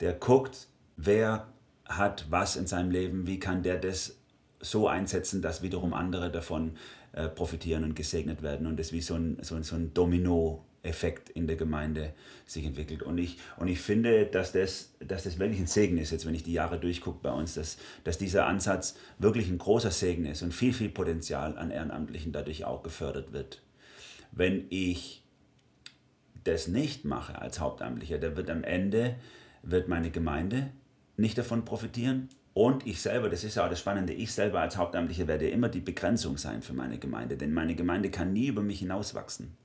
der 0.00 0.12
guckt, 0.12 0.68
wer 0.96 1.48
hat 1.84 2.26
was 2.30 2.56
in 2.56 2.66
seinem 2.66 2.90
Leben, 2.90 3.26
wie 3.26 3.38
kann 3.38 3.62
der 3.62 3.78
das 3.78 4.18
so 4.60 4.88
einsetzen, 4.88 5.42
dass 5.42 5.62
wiederum 5.62 5.94
andere 5.94 6.30
davon 6.30 6.72
äh, 7.12 7.28
profitieren 7.28 7.84
und 7.84 7.94
gesegnet 7.94 8.42
werden 8.42 8.66
und 8.66 8.78
das 8.78 8.92
wie 8.92 9.00
so 9.00 9.14
ein, 9.14 9.38
so, 9.42 9.60
so 9.62 9.76
ein 9.76 9.94
Domino-Effekt 9.94 11.30
in 11.30 11.46
der 11.46 11.56
Gemeinde 11.56 12.12
sich 12.46 12.64
entwickelt. 12.64 13.02
Und 13.02 13.18
ich, 13.18 13.38
und 13.58 13.68
ich 13.68 13.80
finde, 13.80 14.26
dass 14.26 14.52
das, 14.52 14.92
dass 14.98 15.24
das 15.24 15.38
wirklich 15.38 15.60
ein 15.60 15.66
Segen 15.66 15.98
ist, 15.98 16.10
jetzt 16.10 16.26
wenn 16.26 16.34
ich 16.34 16.42
die 16.42 16.52
Jahre 16.52 16.78
durchgucke 16.78 17.20
bei 17.22 17.30
uns, 17.30 17.54
dass, 17.54 17.76
dass 18.04 18.18
dieser 18.18 18.46
Ansatz 18.46 18.96
wirklich 19.18 19.48
ein 19.48 19.58
großer 19.58 19.90
Segen 19.90 20.26
ist 20.26 20.42
und 20.42 20.52
viel, 20.52 20.72
viel 20.72 20.88
Potenzial 20.88 21.56
an 21.58 21.70
Ehrenamtlichen 21.70 22.32
dadurch 22.32 22.64
auch 22.64 22.82
gefördert 22.82 23.32
wird. 23.32 23.62
Wenn 24.32 24.66
ich 24.70 25.22
das 26.44 26.68
nicht 26.68 27.04
mache 27.04 27.40
als 27.40 27.60
Hauptamtlicher, 27.60 28.18
der 28.18 28.36
wird 28.36 28.50
am 28.50 28.64
Ende 28.64 29.16
wird 29.66 29.88
meine 29.88 30.10
Gemeinde 30.10 30.70
nicht 31.16 31.36
davon 31.36 31.64
profitieren 31.64 32.28
und 32.54 32.86
ich 32.86 33.02
selber, 33.02 33.28
das 33.28 33.44
ist 33.44 33.56
ja 33.56 33.66
auch 33.66 33.68
das 33.68 33.80
Spannende, 33.80 34.14
ich 34.14 34.32
selber 34.32 34.60
als 34.60 34.76
Hauptamtlicher 34.76 35.26
werde 35.26 35.48
immer 35.48 35.68
die 35.68 35.80
Begrenzung 35.80 36.38
sein 36.38 36.62
für 36.62 36.72
meine 36.72 36.98
Gemeinde, 36.98 37.36
denn 37.36 37.52
meine 37.52 37.74
Gemeinde 37.74 38.10
kann 38.10 38.32
nie 38.32 38.46
über 38.46 38.62
mich 38.62 38.78
hinauswachsen, 38.78 39.56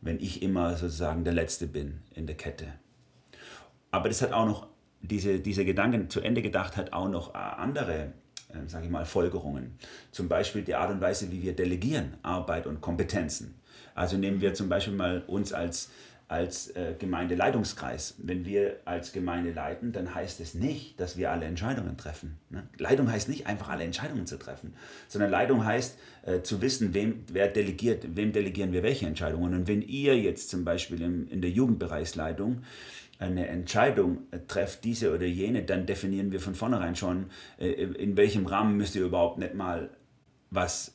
wenn 0.00 0.20
ich 0.20 0.42
immer 0.42 0.76
sozusagen 0.76 1.24
der 1.24 1.32
Letzte 1.32 1.66
bin 1.66 2.02
in 2.14 2.26
der 2.26 2.36
Kette. 2.36 2.66
Aber 3.90 4.08
das 4.08 4.20
hat 4.20 4.32
auch 4.32 4.46
noch, 4.46 4.66
diese, 5.00 5.38
diese 5.38 5.64
Gedanken 5.64 6.10
zu 6.10 6.20
Ende 6.20 6.42
gedacht, 6.42 6.76
hat 6.76 6.92
auch 6.92 7.08
noch 7.08 7.34
äh, 7.34 7.38
andere, 7.38 8.12
äh, 8.48 8.66
sage 8.66 8.86
ich 8.86 8.90
mal, 8.90 9.04
Folgerungen. 9.04 9.78
Zum 10.10 10.28
Beispiel 10.28 10.62
die 10.62 10.74
Art 10.74 10.90
und 10.90 11.00
Weise, 11.00 11.30
wie 11.30 11.42
wir 11.42 11.54
delegieren, 11.54 12.18
Arbeit 12.22 12.66
und 12.66 12.80
Kompetenzen. 12.80 13.54
Also 13.94 14.16
nehmen 14.16 14.40
wir 14.40 14.54
zum 14.54 14.68
Beispiel 14.68 14.94
mal 14.94 15.22
uns 15.26 15.52
als 15.52 15.90
als 16.28 16.68
äh, 16.70 16.94
Gemeindeleitungskreis. 16.98 18.14
Wenn 18.18 18.44
wir 18.44 18.80
als 18.84 19.12
Gemeinde 19.12 19.52
leiten, 19.52 19.92
dann 19.92 20.14
heißt 20.14 20.40
es 20.40 20.54
nicht, 20.54 20.98
dass 20.98 21.16
wir 21.16 21.30
alle 21.30 21.44
Entscheidungen 21.44 21.96
treffen. 21.96 22.38
Ne? 22.50 22.66
Leitung 22.78 23.10
heißt 23.10 23.28
nicht 23.28 23.46
einfach 23.46 23.68
alle 23.68 23.84
Entscheidungen 23.84 24.26
zu 24.26 24.38
treffen, 24.38 24.74
sondern 25.06 25.30
Leitung 25.30 25.64
heißt 25.64 25.98
äh, 26.22 26.40
zu 26.40 26.62
wissen, 26.62 26.94
wem, 26.94 27.24
wer 27.30 27.48
delegiert, 27.48 28.16
wem 28.16 28.32
delegieren 28.32 28.72
wir 28.72 28.82
welche 28.82 29.06
Entscheidungen. 29.06 29.54
Und 29.54 29.68
wenn 29.68 29.82
ihr 29.82 30.18
jetzt 30.18 30.48
zum 30.48 30.64
Beispiel 30.64 31.02
im, 31.02 31.28
in 31.28 31.42
der 31.42 31.50
Jugendbereichsleitung 31.50 32.62
eine 33.18 33.46
Entscheidung 33.48 34.22
äh, 34.30 34.38
trefft, 34.48 34.84
diese 34.84 35.14
oder 35.14 35.26
jene, 35.26 35.62
dann 35.62 35.86
definieren 35.86 36.32
wir 36.32 36.40
von 36.40 36.54
vornherein 36.54 36.96
schon, 36.96 37.26
äh, 37.58 37.68
in 37.68 38.16
welchem 38.16 38.46
Rahmen 38.46 38.76
müsst 38.76 38.96
ihr 38.96 39.04
überhaupt 39.04 39.38
nicht 39.38 39.54
mal 39.54 39.90
was 40.50 40.93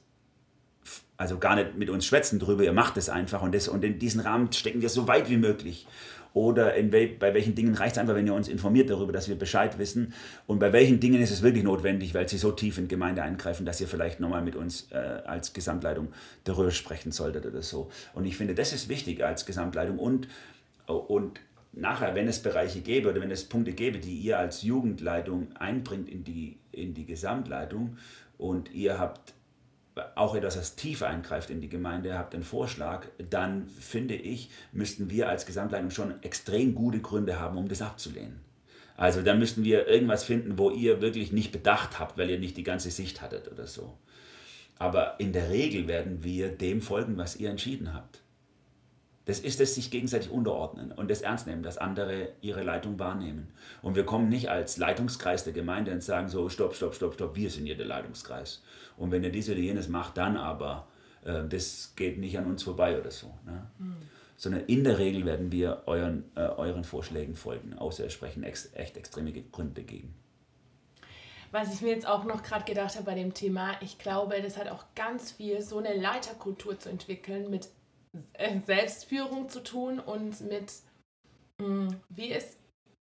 also 1.20 1.38
gar 1.38 1.56
nicht 1.56 1.78
mit 1.78 1.90
uns 1.90 2.06
schwätzen 2.06 2.40
drüber, 2.40 2.64
ihr 2.64 2.72
macht 2.72 2.96
es 2.96 3.10
einfach 3.10 3.42
und, 3.42 3.54
das, 3.54 3.68
und 3.68 3.84
in 3.84 4.00
diesen 4.00 4.22
Rahmen 4.22 4.54
stecken 4.54 4.82
wir 4.82 4.88
so 4.88 5.08
weit 5.08 5.30
wie 5.30 5.36
möglich. 5.36 5.86
Oder 6.34 6.74
wel, 6.92 7.08
bei 7.08 7.34
welchen 7.34 7.56
Dingen 7.56 7.76
reicht 7.76 7.94
es 7.94 7.98
einfach, 7.98 8.16
wenn 8.16 8.26
ihr 8.26 8.34
uns 8.34 8.48
informiert 8.48 8.90
darüber, 8.90 9.12
dass 9.12 9.28
wir 9.28 9.36
Bescheid 9.36 9.78
wissen. 9.80 10.14
Und 10.48 10.60
bei 10.60 10.72
welchen 10.72 11.02
Dingen 11.02 11.22
ist 11.22 11.32
es 11.32 11.42
wirklich 11.42 11.66
notwendig, 11.66 12.14
weil 12.14 12.30
sie 12.30 12.38
so 12.38 12.52
tief 12.52 12.78
in 12.78 12.88
Gemeinde 12.88 13.22
eingreifen, 13.22 13.66
dass 13.66 13.82
ihr 13.82 13.88
vielleicht 13.88 14.22
nochmal 14.22 14.44
mit 14.44 14.56
uns 14.56 14.88
äh, 14.92 14.96
als 14.96 15.52
Gesamtleitung 15.52 16.08
darüber 16.46 16.72
sprechen 16.72 17.12
solltet 17.12 17.46
oder 17.46 17.64
so. 17.64 17.90
Und 18.14 18.26
ich 18.26 18.38
finde, 18.38 18.56
das 18.56 18.72
ist 18.72 18.88
wichtig 18.88 19.22
als 19.26 19.46
Gesamtleitung. 19.46 20.00
Und, 20.00 20.30
und 20.86 21.42
nachher, 21.74 22.16
wenn 22.16 22.30
es 22.30 22.40
Bereiche 22.40 22.80
gäbe 22.80 23.10
oder 23.10 23.20
wenn 23.20 23.32
es 23.32 23.44
Punkte 23.44 23.74
gäbe, 23.74 23.98
die 23.98 24.16
ihr 24.20 24.40
als 24.40 24.62
Jugendleitung 24.62 25.54
einbringt 25.58 26.08
in 26.08 26.24
die, 26.24 26.60
in 26.72 26.94
die 26.94 27.06
Gesamtleitung, 27.06 27.98
und 28.38 28.72
ihr 28.74 28.98
habt 28.98 29.34
auch 30.16 30.36
etwas, 30.36 30.56
das 30.56 30.76
tief 30.76 31.04
eingreift 31.04 31.50
in 31.50 31.62
die 31.62 31.70
Gemeinde, 31.70 32.18
habt 32.18 32.34
einen 32.34 32.44
Vorschlag, 32.44 33.08
dann 33.30 33.68
finde 33.70 34.16
ich, 34.16 34.50
müssten 34.72 35.10
wir 35.10 35.30
als 35.30 35.46
Gesamtleitung 35.46 35.92
schon 35.92 36.22
extrem 36.24 36.76
gute 36.76 37.00
Gründe 37.00 37.40
haben, 37.40 37.58
um 37.58 37.68
das 37.68 37.82
abzulehnen. 37.82 38.40
Also 38.98 39.22
dann 39.22 39.40
müssten 39.40 39.64
wir 39.64 39.88
irgendwas 39.88 40.24
finden, 40.24 40.58
wo 40.58 40.72
ihr 40.72 41.02
wirklich 41.02 41.32
nicht 41.32 41.52
bedacht 41.52 42.00
habt, 42.00 42.18
weil 42.18 42.30
ihr 42.30 42.40
nicht 42.40 42.58
die 42.58 42.64
ganze 42.64 42.92
Sicht 42.92 43.22
hattet 43.22 43.50
oder 43.50 43.66
so. 43.66 43.98
Aber 44.78 45.20
in 45.20 45.32
der 45.34 45.50
Regel 45.50 45.88
werden 45.88 46.24
wir 46.24 46.50
dem 46.50 46.82
folgen, 46.82 47.18
was 47.18 47.38
ihr 47.38 47.50
entschieden 47.50 47.94
habt. 47.94 48.22
Das 49.30 49.40
ist 49.40 49.62
es 49.62 49.76
sich 49.76 49.92
gegenseitig 49.92 50.32
unterordnen 50.32 50.92
und 50.92 51.12
das 51.12 51.22
ernst 51.22 51.46
nehmen, 51.46 51.62
dass 51.62 51.78
andere 51.78 52.30
ihre 52.42 52.64
Leitung 52.64 52.98
wahrnehmen. 52.98 53.54
Und 53.84 53.94
wir 53.94 54.04
kommen 54.04 54.28
nicht 54.28 54.50
als 54.50 54.78
Leitungskreis 54.78 55.44
der 55.44 55.54
Gemeinde 55.54 55.92
und 55.92 56.02
sagen 56.02 56.30
so, 56.30 56.50
stopp, 56.50 56.74
stopp, 56.74 56.96
stopp, 56.96 57.14
stopp, 57.14 57.36
wir 57.36 57.52
sind 57.52 57.68
hier 57.68 57.78
der 57.78 57.86
Leitungskreis. 57.86 58.64
Und 58.98 59.12
wenn 59.12 59.24
ihr 59.24 59.32
dies 59.32 59.48
oder 59.48 59.60
jenes 59.60 59.88
macht, 59.88 60.18
dann 60.18 60.36
aber, 60.36 60.88
äh, 61.24 61.44
das 61.48 61.94
geht 61.96 62.18
nicht 62.18 62.40
an 62.40 62.48
uns 62.48 62.64
vorbei 62.64 63.00
oder 63.00 63.12
so. 63.12 63.28
Ne? 63.46 63.68
Mhm. 63.78 63.98
Sondern 64.36 64.62
in 64.66 64.84
der 64.84 64.98
Regel 64.98 65.24
werden 65.26 65.52
wir 65.52 65.84
euren, 65.86 66.24
äh, 66.34 66.48
euren 66.48 66.84
Vorschlägen 66.84 67.36
folgen, 67.36 67.76
außer 67.76 68.08
es 68.08 68.14
sprechen 68.14 68.42
ex 68.42 68.72
echt 68.74 68.98
extreme 68.98 69.32
Gründe 69.32 69.84
dagegen. 69.84 70.16
Was 71.52 71.72
ich 71.72 71.82
mir 71.82 71.90
jetzt 71.90 72.08
auch 72.08 72.24
noch 72.24 72.42
gerade 72.42 72.66
gedacht 72.66 72.96
habe 72.96 73.06
bei 73.06 73.16
dem 73.16 73.36
Thema, 73.36 73.74
ich 73.82 74.00
glaube, 74.00 74.42
das 74.42 74.58
hat 74.58 74.70
auch 74.70 74.86
ganz 74.96 75.32
viel 75.32 75.62
so 75.62 75.78
eine 75.78 75.96
Leiterkultur 75.96 76.80
zu 76.80 76.90
entwickeln 76.90 77.52
mit 77.52 77.70
Selbstführung 78.66 79.50
zu 79.50 79.62
tun 79.62 80.00
und 80.00 80.42
mit, 80.42 80.74
mm, 81.60 81.90
wie, 82.10 82.30
ist, 82.30 82.58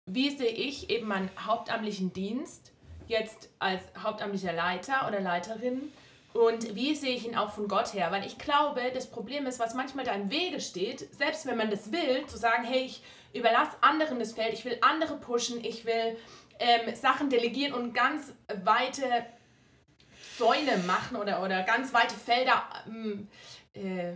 wie 0.09 0.35
sehe 0.35 0.49
ich 0.49 0.89
eben 0.89 1.07
meinen 1.07 1.29
hauptamtlichen 1.45 2.13
Dienst 2.13 2.71
jetzt 3.07 3.49
als 3.59 3.83
hauptamtlicher 4.01 4.53
Leiter 4.53 5.07
oder 5.07 5.19
Leiterin 5.19 5.91
und 6.35 6.75
wie 6.75 6.95
sehe 6.95 7.15
ich 7.15 7.25
ihn 7.25 7.37
auch 7.37 7.51
von 7.51 7.67
Gott 7.67 7.93
her? 7.93 8.11
Weil 8.11 8.25
ich 8.25 8.37
glaube, 8.37 8.91
das 8.93 9.07
Problem 9.07 9.45
ist, 9.45 9.57
was 9.57 9.73
manchmal 9.73 10.03
da 10.03 10.11
im 10.11 10.29
Wege 10.29 10.59
steht, 10.59 11.13
selbst 11.15 11.45
wenn 11.45 11.55
man 11.55 11.69
das 11.69 11.93
will, 11.93 12.25
zu 12.27 12.37
sagen, 12.37 12.65
hey, 12.65 12.81
ich 12.83 13.01
überlasse 13.33 13.77
anderen 13.81 14.19
das 14.19 14.33
Feld, 14.33 14.53
ich 14.53 14.65
will 14.65 14.77
andere 14.81 15.15
pushen, 15.17 15.63
ich 15.63 15.85
will 15.85 16.17
ähm, 16.59 16.93
Sachen 16.93 17.29
delegieren 17.29 17.73
und 17.73 17.93
ganz 17.93 18.33
weite 18.63 19.25
Säule 20.37 20.77
machen 20.79 21.15
oder, 21.15 21.41
oder 21.41 21.63
ganz 21.63 21.93
weite 21.93 22.15
Felder 22.15 22.63
ähm, 22.87 23.29
äh, 23.73 24.15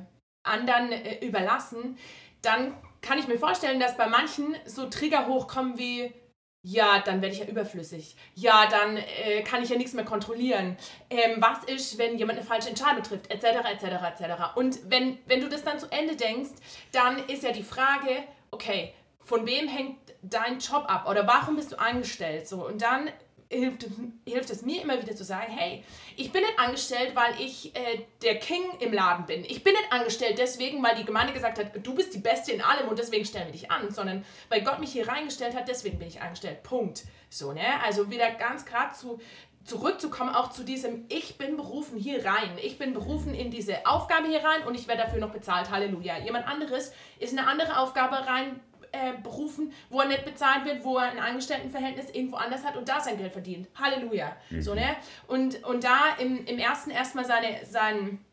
anderen 0.49 0.91
äh, 0.91 1.25
überlassen, 1.25 1.97
dann 2.41 2.73
kann 3.01 3.17
ich 3.17 3.27
mir 3.27 3.37
vorstellen, 3.37 3.79
dass 3.79 3.97
bei 3.97 4.07
manchen 4.07 4.55
so 4.65 4.89
Trigger 4.89 5.27
hochkommen 5.27 5.77
wie, 5.77 6.13
ja, 6.61 6.99
dann 6.99 7.21
werde 7.21 7.33
ich 7.33 7.41
ja 7.41 7.47
überflüssig. 7.47 8.15
Ja, 8.35 8.67
dann 8.69 8.97
äh, 8.97 9.41
kann 9.43 9.63
ich 9.63 9.69
ja 9.69 9.77
nichts 9.77 9.93
mehr 9.93 10.05
kontrollieren. 10.05 10.77
Ähm, 11.09 11.37
was 11.39 11.63
ist, 11.63 11.97
wenn 11.97 12.17
jemand 12.17 12.39
eine 12.39 12.47
falsche 12.47 12.69
Entscheidung 12.69 13.03
trifft, 13.03 13.31
etc., 13.31 13.69
etc., 13.71 13.83
etc. 13.83 14.55
Und 14.55 14.89
wenn, 14.89 15.17
wenn 15.25 15.41
du 15.41 15.47
das 15.47 15.63
dann 15.63 15.79
zu 15.79 15.89
Ende 15.91 16.15
denkst, 16.15 16.51
dann 16.91 17.17
ist 17.27 17.43
ja 17.43 17.51
die 17.51 17.63
Frage, 17.63 18.23
okay, 18.51 18.93
von 19.19 19.45
wem 19.45 19.67
hängt 19.67 19.97
dein 20.21 20.59
Job 20.59 20.85
ab 20.87 21.07
oder 21.07 21.25
warum 21.27 21.55
bist 21.55 21.71
du 21.71 21.79
angestellt? 21.79 22.47
So, 22.47 22.65
und 22.65 22.81
dann 22.81 23.09
hilft, 23.49 23.87
hilft 24.25 24.49
es 24.51 24.61
mir 24.61 24.81
immer 24.83 25.01
wieder 25.01 25.15
zu 25.15 25.23
sagen, 25.23 25.51
hey, 25.51 25.83
ich 26.15 26.31
bin 26.31 26.41
nicht 26.41 26.59
angestellt, 26.59 27.15
weil 27.15 27.33
ich 27.39 27.75
äh, 27.75 28.05
der 28.21 28.37
King 28.39 28.61
im 28.79 28.93
Laden 28.93 29.25
bin. 29.25 29.43
Ich 29.43 29.63
bin 29.63 29.73
nicht 29.73 29.91
angestellt 29.91 30.37
deswegen, 30.37 30.83
weil 30.83 30.95
die 30.95 31.05
Gemeinde 31.05 31.33
gesagt 31.33 31.57
hat, 31.57 31.71
du 31.85 31.95
bist 31.95 32.13
die 32.13 32.19
Beste 32.19 32.51
in 32.51 32.61
allem 32.61 32.87
und 32.87 32.99
deswegen 32.99 33.25
stellen 33.25 33.47
wir 33.47 33.53
dich 33.53 33.71
an, 33.71 33.89
sondern 33.91 34.23
weil 34.49 34.61
Gott 34.61 34.79
mich 34.79 34.91
hier 34.91 35.07
reingestellt 35.07 35.55
hat, 35.55 35.67
deswegen 35.67 35.97
bin 35.97 36.07
ich 36.07 36.21
angestellt. 36.21 36.61
Punkt. 36.63 37.03
So, 37.29 37.51
ne? 37.51 37.81
Also 37.83 38.09
wieder 38.11 38.31
ganz 38.31 38.65
gerade 38.65 38.93
zu 38.93 39.19
zurückzukommen, 39.65 40.33
auch 40.33 40.49
zu 40.49 40.63
diesem, 40.63 41.05
ich 41.09 41.37
bin 41.37 41.55
berufen 41.55 41.97
hier 41.97 42.25
rein. 42.25 42.57
Ich 42.63 42.79
bin 42.79 42.93
berufen 42.93 43.35
in 43.35 43.51
diese 43.51 43.85
Aufgabe 43.85 44.27
hier 44.27 44.43
rein 44.43 44.65
und 44.65 44.73
ich 44.73 44.87
werde 44.87 45.03
dafür 45.03 45.19
noch 45.19 45.31
bezahlt. 45.31 45.69
Halleluja. 45.69 46.17
Jemand 46.19 46.47
anderes 46.47 46.91
ist 47.19 47.37
eine 47.37 47.47
andere 47.47 47.77
Aufgabe 47.77 48.15
rein 48.25 48.59
äh, 48.91 49.13
berufen, 49.21 49.73
wo 49.89 50.01
er 50.01 50.07
nicht 50.07 50.25
bezahlt 50.25 50.65
wird, 50.65 50.83
wo 50.83 50.97
er 50.97 51.11
ein 51.11 51.19
Angestelltenverhältnis 51.19 52.09
irgendwo 52.11 52.37
anders 52.37 52.63
hat 52.63 52.77
und 52.77 52.87
da 52.87 52.99
sein 52.99 53.17
Geld 53.17 53.33
verdient. 53.33 53.67
Halleluja. 53.75 54.35
Mhm. 54.49 54.61
So, 54.61 54.73
ne? 54.73 54.95
Und, 55.27 55.63
und 55.63 55.83
da 55.83 56.15
im, 56.19 56.45
im 56.45 56.59
ersten 56.59 56.91
erstmal 56.91 57.25
seine, 57.25 57.65
sein, 57.65 58.23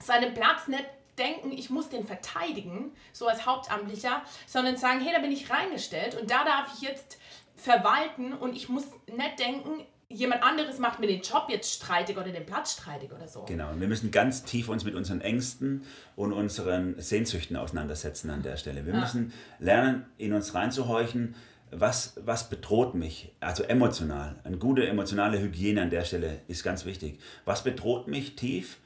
seinen 0.00 0.34
Platz 0.34 0.68
nicht 0.68 0.86
denken, 1.18 1.52
ich 1.52 1.70
muss 1.70 1.88
den 1.88 2.06
verteidigen, 2.06 2.94
so 3.12 3.26
als 3.26 3.46
Hauptamtlicher, 3.46 4.22
sondern 4.46 4.76
sagen, 4.76 5.00
hey, 5.00 5.12
da 5.14 5.20
bin 5.20 5.32
ich 5.32 5.50
reingestellt 5.50 6.14
und 6.20 6.30
da 6.30 6.44
darf 6.44 6.72
ich 6.74 6.82
jetzt 6.86 7.18
verwalten 7.56 8.32
und 8.34 8.54
ich 8.54 8.68
muss 8.68 8.84
nicht 9.06 9.38
denken, 9.38 9.86
jemand 10.08 10.42
anderes 10.42 10.78
macht 10.78 11.00
mir 11.00 11.06
den 11.06 11.20
Job 11.20 11.46
jetzt 11.48 11.72
streitig 11.72 12.16
oder 12.16 12.30
den 12.30 12.46
Platz 12.46 12.74
streitig 12.74 13.12
oder 13.12 13.26
so. 13.26 13.42
Genau, 13.42 13.70
wir 13.76 13.88
müssen 13.88 14.10
ganz 14.10 14.44
tief 14.44 14.68
uns 14.68 14.84
mit 14.84 14.94
unseren 14.94 15.20
Ängsten 15.20 15.82
und 16.14 16.32
unseren 16.32 17.00
Sehnsüchten 17.00 17.56
auseinandersetzen 17.56 18.30
an 18.30 18.42
der 18.42 18.56
Stelle. 18.56 18.86
Wir 18.86 18.94
ja. 18.94 19.00
müssen 19.00 19.32
lernen, 19.58 20.06
in 20.16 20.32
uns 20.32 20.54
reinzuhorchen, 20.54 21.34
was, 21.72 22.14
was 22.24 22.48
bedroht 22.48 22.94
mich, 22.94 23.32
also 23.40 23.64
emotional. 23.64 24.36
Eine 24.44 24.58
gute 24.58 24.86
emotionale 24.86 25.40
Hygiene 25.40 25.82
an 25.82 25.90
der 25.90 26.04
Stelle 26.04 26.40
ist 26.46 26.62
ganz 26.62 26.84
wichtig. 26.84 27.18
Was 27.44 27.64
bedroht 27.64 28.06
mich 28.06 28.36
tief? 28.36 28.78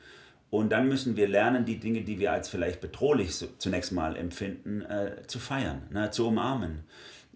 Und 0.48 0.70
dann 0.70 0.88
müssen 0.88 1.16
wir 1.16 1.28
lernen, 1.28 1.64
die 1.64 1.78
Dinge, 1.78 2.00
die 2.02 2.18
wir 2.18 2.33
als 2.33 2.48
vielleicht 2.48 2.80
bedrohlich 2.80 3.46
zunächst 3.59 3.92
mal 3.92 4.16
empfinden, 4.16 4.83
äh, 4.83 5.22
zu 5.28 5.38
feiern, 5.38 5.83
ne, 5.90 6.11
zu 6.11 6.26
umarmen. 6.26 6.85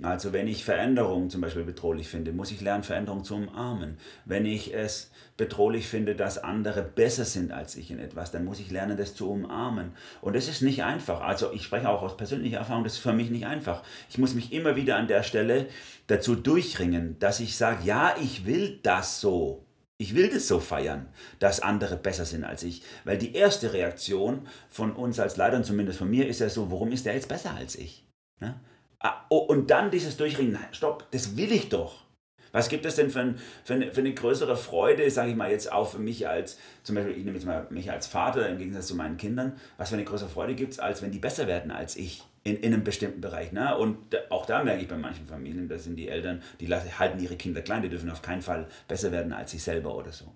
Also 0.02 0.32
wenn 0.32 0.48
ich 0.48 0.64
Veränderungen 0.64 1.30
zum 1.30 1.40
Beispiel 1.40 1.62
bedrohlich 1.62 2.08
finde, 2.08 2.32
muss 2.32 2.50
ich 2.50 2.60
lernen, 2.60 2.82
Veränderungen 2.82 3.22
zu 3.22 3.36
umarmen. 3.36 3.98
Wenn 4.24 4.44
ich 4.44 4.74
es 4.74 5.12
bedrohlich 5.36 5.86
finde, 5.86 6.16
dass 6.16 6.38
andere 6.38 6.82
besser 6.82 7.24
sind 7.24 7.52
als 7.52 7.76
ich 7.76 7.92
in 7.92 8.00
etwas, 8.00 8.32
dann 8.32 8.44
muss 8.44 8.58
ich 8.58 8.72
lernen, 8.72 8.96
das 8.96 9.14
zu 9.14 9.30
umarmen. 9.30 9.92
Und 10.20 10.34
das 10.34 10.48
ist 10.48 10.62
nicht 10.62 10.82
einfach. 10.82 11.20
Also 11.20 11.52
ich 11.52 11.62
spreche 11.62 11.88
auch 11.88 12.02
aus 12.02 12.16
persönlicher 12.16 12.58
Erfahrung, 12.58 12.82
das 12.82 12.94
ist 12.94 13.02
für 13.02 13.12
mich 13.12 13.30
nicht 13.30 13.46
einfach. 13.46 13.84
Ich 14.10 14.18
muss 14.18 14.34
mich 14.34 14.52
immer 14.52 14.74
wieder 14.74 14.96
an 14.96 15.06
der 15.06 15.22
Stelle 15.22 15.66
dazu 16.08 16.34
durchringen, 16.34 17.16
dass 17.20 17.38
ich 17.38 17.56
sage, 17.56 17.84
ja, 17.84 18.16
ich 18.20 18.46
will 18.46 18.80
das 18.82 19.20
so. 19.20 19.64
Ich 19.96 20.16
will 20.16 20.28
das 20.28 20.48
so 20.48 20.58
feiern, 20.58 21.08
dass 21.38 21.60
andere 21.60 21.96
besser 21.96 22.24
sind 22.24 22.42
als 22.42 22.64
ich. 22.64 22.82
Weil 23.04 23.16
die 23.16 23.34
erste 23.34 23.72
Reaktion 23.72 24.48
von 24.68 24.90
uns 24.90 25.20
als 25.20 25.36
Leitern, 25.36 25.62
zumindest 25.62 26.00
von 26.00 26.10
mir, 26.10 26.26
ist 26.26 26.40
ja 26.40 26.48
so, 26.48 26.72
warum 26.72 26.90
ist 26.90 27.06
der 27.06 27.14
jetzt 27.14 27.28
besser 27.28 27.54
als 27.54 27.76
ich? 27.76 28.04
Ne? 28.40 28.58
Ah, 29.04 29.26
oh, 29.28 29.36
und 29.36 29.70
dann 29.70 29.90
dieses 29.90 30.16
Durchringen, 30.16 30.52
nein, 30.52 30.68
stopp, 30.72 31.10
das 31.10 31.36
will 31.36 31.52
ich 31.52 31.68
doch. 31.68 32.04
Was 32.52 32.70
gibt 32.70 32.86
es 32.86 32.94
denn 32.94 33.10
für, 33.10 33.20
ein, 33.20 33.38
für, 33.62 33.74
eine, 33.74 33.92
für 33.92 34.00
eine 34.00 34.14
größere 34.14 34.56
Freude, 34.56 35.10
sage 35.10 35.30
ich 35.30 35.36
mal 35.36 35.50
jetzt 35.50 35.70
auch 35.70 35.90
für 35.90 35.98
mich 35.98 36.26
als, 36.26 36.58
zum 36.84 36.94
Beispiel, 36.94 37.14
ich 37.14 37.22
nehme 37.22 37.36
jetzt 37.36 37.44
mal 37.44 37.66
mich 37.68 37.90
als 37.90 38.06
Vater 38.06 38.48
im 38.48 38.56
Gegensatz 38.56 38.86
zu 38.86 38.94
meinen 38.94 39.18
Kindern, 39.18 39.60
was 39.76 39.90
für 39.90 39.96
eine 39.96 40.04
größere 40.04 40.30
Freude 40.30 40.54
gibt 40.54 40.72
es, 40.72 40.78
als 40.78 41.02
wenn 41.02 41.10
die 41.10 41.18
besser 41.18 41.46
werden 41.46 41.70
als 41.70 41.96
ich 41.96 42.22
in, 42.44 42.56
in 42.56 42.72
einem 42.72 42.82
bestimmten 42.82 43.20
Bereich. 43.20 43.52
Ne? 43.52 43.76
Und 43.76 43.98
auch 44.30 44.46
da 44.46 44.64
merke 44.64 44.80
ich 44.80 44.88
bei 44.88 44.96
manchen 44.96 45.26
Familien, 45.26 45.68
da 45.68 45.76
sind 45.76 45.96
die 45.96 46.08
Eltern, 46.08 46.40
die 46.58 46.72
halten 46.72 47.22
ihre 47.22 47.36
Kinder 47.36 47.60
klein, 47.60 47.82
die 47.82 47.90
dürfen 47.90 48.10
auf 48.10 48.22
keinen 48.22 48.40
Fall 48.40 48.68
besser 48.88 49.12
werden 49.12 49.34
als 49.34 49.50
sich 49.50 49.62
selber 49.62 49.94
oder 49.94 50.12
so. 50.12 50.32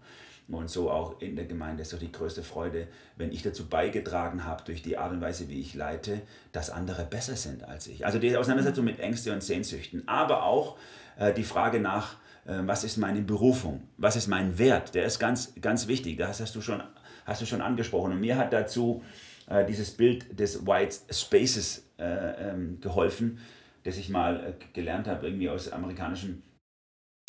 Und 0.49 0.71
so 0.71 0.91
auch 0.91 1.21
in 1.21 1.37
der 1.37 1.45
Gemeinde 1.45 1.83
ist 1.83 1.93
doch 1.93 1.99
die 1.99 2.11
größte 2.11 2.43
Freude, 2.43 2.89
wenn 3.17 3.33
ich 3.33 3.43
dazu 3.43 3.69
beigetragen 3.69 4.45
habe, 4.45 4.65
durch 4.65 4.83
die 4.83 4.97
Art 4.97 5.13
und 5.13 5.21
Weise, 5.21 5.49
wie 5.49 5.61
ich 5.61 5.75
leite, 5.75 6.23
dass 6.53 6.71
andere 6.71 7.05
besser 7.05 7.37
sind 7.37 7.65
als 7.65 7.87
ich. 7.87 8.07
Also 8.07 8.19
die 8.19 8.35
Auseinandersetzung 8.35 8.85
mit 8.87 8.99
Ängsten 8.99 9.35
und 9.35 9.43
Sehnsüchten, 9.43 10.09
aber 10.09 10.45
auch 10.45 10.79
äh, 11.19 11.35
die 11.35 11.45
Frage 11.45 11.81
nach, 11.81 12.15
äh, 12.47 12.61
was 12.63 12.83
ist 12.83 12.97
meine 12.97 13.21
Berufung, 13.21 13.83
was 13.99 14.17
ist 14.17 14.27
mein 14.27 14.59
Wert, 14.59 14.95
der 14.95 15.05
ist 15.05 15.19
ganz, 15.19 15.53
ganz 15.61 15.87
wichtig. 15.87 16.17
Das 16.17 16.41
hast 16.41 16.55
du 16.55 16.63
schon, 16.63 16.83
hast 17.27 17.43
du 17.43 17.47
schon 17.47 17.61
angesprochen. 17.61 18.13
Und 18.13 18.21
mir 18.21 18.39
hat 18.39 18.55
dazu 18.55 19.03
äh, 19.49 19.67
dieses 19.67 19.91
Bild 19.91 20.39
des 20.41 20.67
White 20.67 20.97
Spaces 21.11 21.85
äh, 21.99 22.51
ähm, 22.51 22.81
geholfen, 22.81 23.39
das 23.85 23.99
ich 23.99 24.09
mal 24.09 24.41
äh, 24.41 24.53
gelernt 24.73 25.09
habe, 25.09 25.27
irgendwie 25.27 25.51
aus 25.51 25.71
amerikanischen 25.71 26.43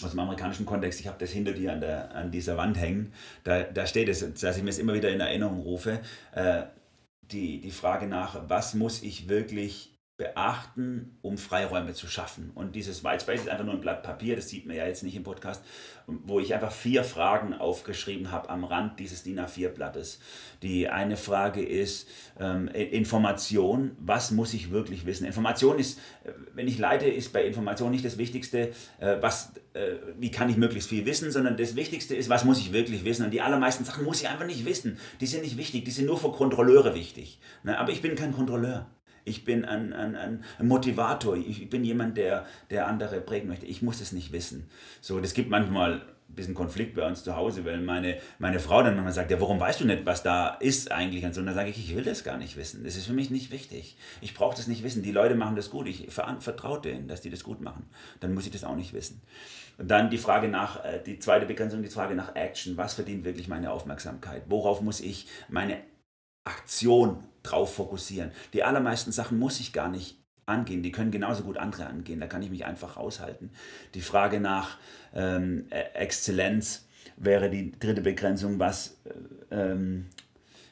aus 0.03 0.12
dem 0.12 0.19
amerikanischen 0.19 0.65
Kontext, 0.65 0.99
ich 0.99 1.07
habe 1.07 1.17
das 1.19 1.31
hinter 1.31 1.53
dir 1.53 1.73
an, 1.73 1.81
der, 1.81 2.15
an 2.15 2.31
dieser 2.31 2.57
Wand 2.57 2.77
hängen, 2.77 3.13
da, 3.43 3.63
da 3.63 3.85
steht 3.85 4.09
es, 4.09 4.19
dass 4.39 4.57
ich 4.57 4.63
mir 4.63 4.69
es 4.69 4.79
immer 4.79 4.93
wieder 4.93 5.09
in 5.09 5.19
Erinnerung 5.19 5.59
rufe, 5.59 5.99
äh, 6.33 6.63
die, 7.21 7.62
die 7.62 7.71
Frage 7.71 8.07
nach, 8.07 8.49
was 8.49 8.74
muss 8.74 9.03
ich 9.03 9.30
wirklich 9.30 9.99
beachten, 10.20 11.17
um 11.22 11.38
Freiräume 11.38 11.93
zu 11.93 12.05
schaffen. 12.07 12.51
Und 12.53 12.76
dieses 12.76 13.05
White 13.05 13.22
Space 13.22 13.39
ist 13.39 13.49
einfach 13.49 13.63
nur 13.63 13.74
ein 13.74 13.80
Blatt 13.80 14.03
Papier, 14.03 14.36
das 14.36 14.49
sieht 14.49 14.65
man 14.65 14.76
ja 14.76 14.86
jetzt 14.86 15.01
nicht 15.01 15.15
im 15.15 15.24
Podcast, 15.24 15.63
wo 16.07 16.41
ich 16.41 16.53
einfach 16.53 16.74
vier 16.74 17.05
Fragen 17.05 17.53
aufgeschrieben 17.53 18.30
habe 18.30 18.49
am 18.49 18.65
Rand 18.65 18.99
dieses 18.99 19.24
DIN 19.24 19.39
A4-Blattes. 19.39 20.20
Die 20.61 20.89
eine 20.89 21.15
Frage 21.15 21.63
ist 21.65 22.09
ähm, 22.38 22.67
Information, 22.67 23.95
was 23.97 24.32
muss 24.32 24.53
ich 24.53 24.72
wirklich 24.72 25.05
wissen? 25.05 25.26
Information 25.26 25.80
ist, 25.80 25.99
äh, 26.26 26.32
wenn 26.53 26.67
ich 26.67 26.78
leite, 26.78 27.05
ist 27.07 27.32
bei 27.32 27.45
Information 27.45 27.89
nicht 27.89 28.03
das 28.03 28.17
Wichtigste, 28.17 28.74
äh, 28.99 29.15
was, 29.22 29.53
äh, 29.72 29.93
wie 30.20 30.32
kann 30.32 30.49
ich 30.49 30.57
möglichst 30.57 30.89
viel 30.89 31.05
wissen, 31.05 31.32
sondern 31.32 31.55
das 31.55 31.78
Wichtigste 31.78 32.13
ist, 32.13 32.28
was 32.28 32.43
muss 32.43 32.59
ich 32.59 32.74
wirklich 32.74 33.05
wissen? 33.05 33.24
Und 33.24 33.32
die 33.32 33.39
allermeisten 33.39 33.86
Sachen 33.86 34.03
muss 34.03 34.20
ich 34.20 34.28
einfach 34.28 34.45
nicht 34.45 34.65
wissen. 34.65 34.99
Die 35.22 35.28
sind 35.28 35.43
nicht 35.43 35.55
wichtig, 35.55 35.86
die 35.86 35.91
sind 35.91 36.07
nur 36.07 36.17
für 36.17 36.34
Kontrolleure 36.34 36.93
wichtig. 36.93 37.39
Ne? 37.63 37.80
Aber 37.80 37.93
ich 37.93 38.01
bin 38.01 38.15
kein 38.15 38.34
Kontrolleur. 38.34 38.86
Ich 39.26 39.45
bin 39.45 39.65
ein, 39.65 39.93
ein, 39.93 40.15
ein 40.15 40.67
Motivator. 40.67 41.36
Ich 41.36 41.70
bin 41.70 41.84
jemand, 41.84 42.17
der, 42.17 42.45
der 42.70 42.88
andere 42.88 43.22
prägen 43.22 43.47
möchte. 43.47 43.65
Ich 43.65 43.82
muss 43.82 44.01
es 44.01 44.11
nicht 44.11 44.32
wissen. 44.32 44.70
So, 45.01 45.20
das 45.20 45.34
gibt 45.34 45.49
manchmal 45.49 46.01
ein 46.30 46.36
bisschen 46.36 46.53
Konflikt 46.53 46.95
bei 46.95 47.07
uns 47.07 47.24
zu 47.24 47.36
Hause, 47.36 47.65
weil 47.65 47.82
meine, 47.82 48.20
meine 48.38 48.59
Frau 48.59 48.84
dann 48.84 48.93
manchmal 48.93 49.13
sagt, 49.13 49.32
ja, 49.32 49.41
warum 49.41 49.59
weißt 49.59 49.82
du 49.82 49.86
nicht, 49.86 50.05
was 50.05 50.22
da 50.22 50.49
ist 50.49 50.91
eigentlich? 50.91 51.26
Und 51.26 51.34
so, 51.34 51.39
und 51.39 51.47
dann 51.47 51.55
sage 51.55 51.70
ich, 51.70 51.78
ich 51.78 51.95
will 51.95 52.03
das 52.03 52.24
gar 52.24 52.38
nicht 52.38 52.55
wissen. 52.55 52.84
Das 52.84 52.95
ist 52.95 53.07
für 53.07 53.13
mich 53.13 53.32
nicht 53.32 53.51
wichtig. 53.51 53.97
Ich 54.22 54.34
brauche 54.34 54.55
das 54.55 54.67
nicht 54.67 54.84
wissen. 54.84 55.01
Die 55.01 55.11
Leute 55.11 55.36
machen 55.36 55.55
das 55.55 55.70
gut. 55.70 55.88
Ich 55.88 56.07
vertraue 56.11 56.82
denen, 56.82 57.07
dass 57.07 57.22
die 57.22 57.32
das 57.32 57.43
gut 57.43 57.61
machen. 57.61 57.89
Dann 58.20 58.34
muss 58.34 58.45
ich 58.45 58.51
das 58.51 58.63
auch 58.63 58.76
nicht 58.76 58.93
wissen. 58.93 59.22
Und 59.80 59.89
dann 59.89 60.09
die 60.09 60.17
Frage 60.17 60.49
nach, 60.49 60.84
äh, 60.84 61.01
die 61.03 61.20
zweite 61.20 61.45
Begrenzung, 61.45 61.82
die 61.82 61.89
Frage 61.89 62.13
nach 62.13 62.36
Action. 62.36 62.78
Was 62.78 62.93
verdient 62.93 63.24
wirklich 63.26 63.47
meine 63.47 63.72
Aufmerksamkeit? 63.72 64.43
Worauf 64.47 64.82
muss 64.82 64.99
ich 64.99 65.28
meine 65.47 65.78
Aktion 66.43 67.24
drauf 67.43 67.75
fokussieren. 67.75 68.31
Die 68.53 68.63
allermeisten 68.63 69.11
Sachen 69.11 69.39
muss 69.39 69.59
ich 69.59 69.73
gar 69.73 69.89
nicht 69.89 70.17
angehen. 70.49 70.83
Die 70.83 70.91
können 70.91 71.11
genauso 71.11 71.43
gut 71.43 71.57
andere 71.57 71.85
angehen. 71.85 72.19
Da 72.19 72.27
kann 72.27 72.41
ich 72.41 72.49
mich 72.49 72.65
einfach 72.65 72.97
raushalten. 72.97 73.51
Die 73.93 74.01
Frage 74.01 74.39
nach 74.39 74.77
ähm, 75.13 75.67
e-, 75.69 75.97
Exzellenz 75.97 76.87
wäre 77.15 77.49
die 77.49 77.71
dritte 77.79 78.01
Begrenzung, 78.01 78.59
was, 78.59 78.97
äh, 79.51 79.55
ähm, 79.55 80.07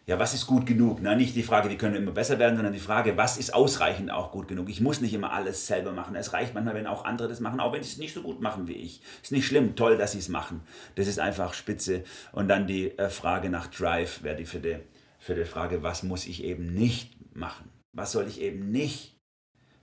ja, 0.06 0.18
was 0.18 0.34
ist 0.34 0.48
gut 0.48 0.66
genug? 0.66 1.00
Na, 1.02 1.16
nicht 1.16 1.36
die 1.36 1.44
Frage, 1.44 1.70
wie 1.70 1.76
können 1.76 1.96
immer 1.96 2.12
besser 2.12 2.40
werden, 2.40 2.56
sondern 2.56 2.74
die 2.74 2.80
Frage, 2.80 3.18
was 3.18 3.38
ist 3.38 3.54
ausreichend 3.54 4.10
auch 4.10 4.32
gut 4.32 4.48
genug? 4.48 4.70
Ich 4.70 4.80
muss 4.80 5.02
nicht 5.02 5.14
immer 5.14 5.34
alles 5.34 5.68
selber 5.68 5.92
machen. 5.92 6.16
Es 6.16 6.32
reicht 6.32 6.54
manchmal, 6.54 6.76
wenn 6.76 6.88
auch 6.88 7.04
andere 7.04 7.28
das 7.28 7.42
machen, 7.42 7.60
auch 7.60 7.74
wenn 7.74 7.84
sie 7.84 7.92
es 7.92 7.98
nicht 7.98 8.14
so 8.14 8.22
gut 8.22 8.42
machen 8.42 8.70
wie 8.70 8.74
ich. 8.74 9.02
Ist 9.22 9.34
nicht 9.34 9.46
schlimm, 9.46 9.76
toll, 9.76 9.98
dass 9.98 10.14
sie 10.14 10.20
es 10.20 10.30
machen. 10.30 10.62
Das 10.96 11.08
ist 11.08 11.20
einfach 11.20 11.54
spitze. 11.54 12.06
Und 12.32 12.48
dann 12.48 12.68
die 12.68 12.98
äh, 12.98 13.10
Frage 13.10 13.50
nach 13.50 13.68
Drive 13.68 14.24
wäre 14.24 14.38
die 14.38 14.46
die 14.46 14.78
für 15.20 15.36
die 15.36 15.46
Frage, 15.46 15.84
was 15.84 16.04
muss 16.04 16.26
ich 16.26 16.44
eben 16.44 16.74
nicht 16.74 17.36
machen? 17.36 17.70
Was 17.94 18.12
soll 18.12 18.28
ich 18.28 18.42
eben 18.42 18.72
nicht, 18.72 19.20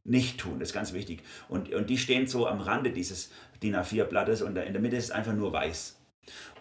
nicht 0.04 0.38
tun? 0.38 0.58
Das 0.58 0.70
ist 0.70 0.74
ganz 0.74 0.92
wichtig. 0.92 1.22
Und, 1.48 1.72
und 1.72 1.90
die 1.90 1.98
stehen 1.98 2.26
so 2.26 2.46
am 2.46 2.60
Rande 2.60 2.90
dieses 2.90 3.30
DIN 3.62 3.76
A4-Blattes 3.76 4.42
und 4.42 4.56
in 4.56 4.72
der 4.72 4.82
Mitte 4.82 4.96
ist 4.96 5.04
es 5.04 5.10
einfach 5.10 5.34
nur 5.34 5.52
weiß. 5.52 5.96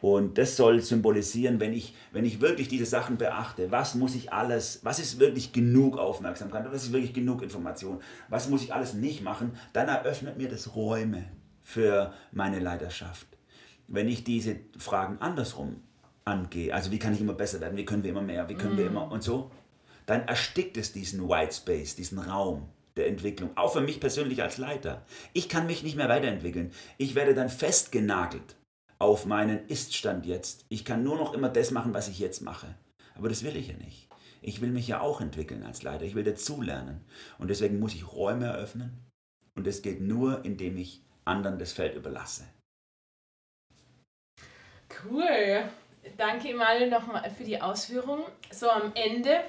Und 0.01 0.38
das 0.38 0.57
soll 0.57 0.82
symbolisieren, 0.82 1.59
wenn 1.59 1.74
ich, 1.74 1.95
wenn 2.11 2.26
ich 2.26 2.41
wirklich 2.41 2.67
diese 2.67 2.86
Sachen 2.86 3.17
beachte, 3.17 3.71
was 3.71 3.95
muss 3.95 4.15
ich 4.15 4.34
alles, 4.34 4.82
was 4.84 4.99
ist 4.99 5.19
wirklich 5.19 5.53
genug 5.53 5.97
Aufmerksamkeit, 5.97 6.65
was 6.65 6.84
ist 6.84 6.93
wirklich 6.93 7.13
genug 7.13 7.41
Information, 7.41 8.01
was 8.28 8.49
muss 8.49 8.63
ich 8.63 8.74
alles 8.74 8.93
nicht 8.93 9.21
machen, 9.21 9.53
dann 9.71 9.88
eröffnet 9.88 10.38
mir 10.38 10.49
das 10.49 10.76
Räume 10.76 11.26
für 11.61 12.13
meine 12.32 12.59
Leidenschaft. 12.59 13.28
Wenn 13.88 14.09
ich 14.09 14.24
diese 14.24 14.57
Fragen 14.78 15.19
andersrum 15.19 15.82
angehe, 16.26 16.74
also 16.74 16.91
wie 16.91 16.99
kann 16.99 17.13
ich 17.13 17.21
immer 17.21 17.34
besser 17.34 17.59
werden, 17.59 17.78
wie 17.78 17.86
können 17.86 18.03
wir 18.03 18.11
immer 18.11 18.21
mehr, 18.21 18.47
wie 18.49 18.55
können 18.55 18.76
mm. 18.76 18.78
wir 18.78 18.88
immer 18.88 19.11
und 19.11 19.24
so, 19.24 19.51
dann 20.05 20.28
erstickt 20.28 20.78
es 20.78 20.91
diesen 20.91 21.28
White 21.28 21.53
Space, 21.53 21.95
diesen 21.95 22.19
Raum 22.19 22.69
der 22.95 23.07
Entwicklung, 23.07 23.51
auch 23.55 23.74
für 23.74 23.82
mich 23.82 23.99
persönlich 23.99 24.41
als 24.41 24.57
Leiter. 24.57 25.05
Ich 25.34 25.49
kann 25.49 25.65
mich 25.65 25.84
nicht 25.84 25.95
mehr 25.95 26.09
weiterentwickeln. 26.09 26.71
Ich 26.97 27.15
werde 27.15 27.34
dann 27.34 27.49
festgenagelt 27.49 28.55
auf 28.99 29.26
meinen 29.26 29.67
Iststand 29.67 30.26
jetzt. 30.26 30.65
Ich 30.69 30.86
kann 30.86 31.03
nur 31.03 31.17
noch 31.17 31.34
immer 31.34 31.49
das 31.49 31.71
machen, 31.71 31.93
was 31.93 32.07
ich 32.07 32.19
jetzt 32.19 32.41
mache. 32.41 32.76
Aber 33.15 33.30
das 33.30 33.43
will 33.43 33.55
ich 33.55 33.67
ja 33.67 33.76
nicht. 33.78 34.07
Ich 34.41 34.61
will 34.61 34.71
mich 34.71 34.88
ja 34.88 34.99
auch 34.99 35.21
entwickeln 35.21 35.63
als 35.63 35.84
Leiter. 35.84 36.05
Ich 36.05 36.15
will 36.15 36.24
dazulernen. 36.24 37.01
Und 37.38 37.49
deswegen 37.49 37.80
muss 37.80 37.95
ich 37.95 38.11
Räume 38.11 38.45
eröffnen. 38.45 38.99
Und 39.55 39.67
das 39.67 39.82
geht 39.82 40.01
nur, 40.01 40.43
indem 40.45 40.78
ich 40.78 41.01
anderen 41.26 41.59
das 41.59 41.74
Feld 41.74 41.95
überlasse. 41.95 42.43
Cool. 45.05 45.69
Danke, 46.18 46.49
Emanuel, 46.49 46.89
nochmal 46.89 47.30
für 47.32 47.45
die 47.45 47.62
Ausführung. 47.62 48.24
So 48.51 48.70
am 48.70 48.91
Ende, 48.93 49.41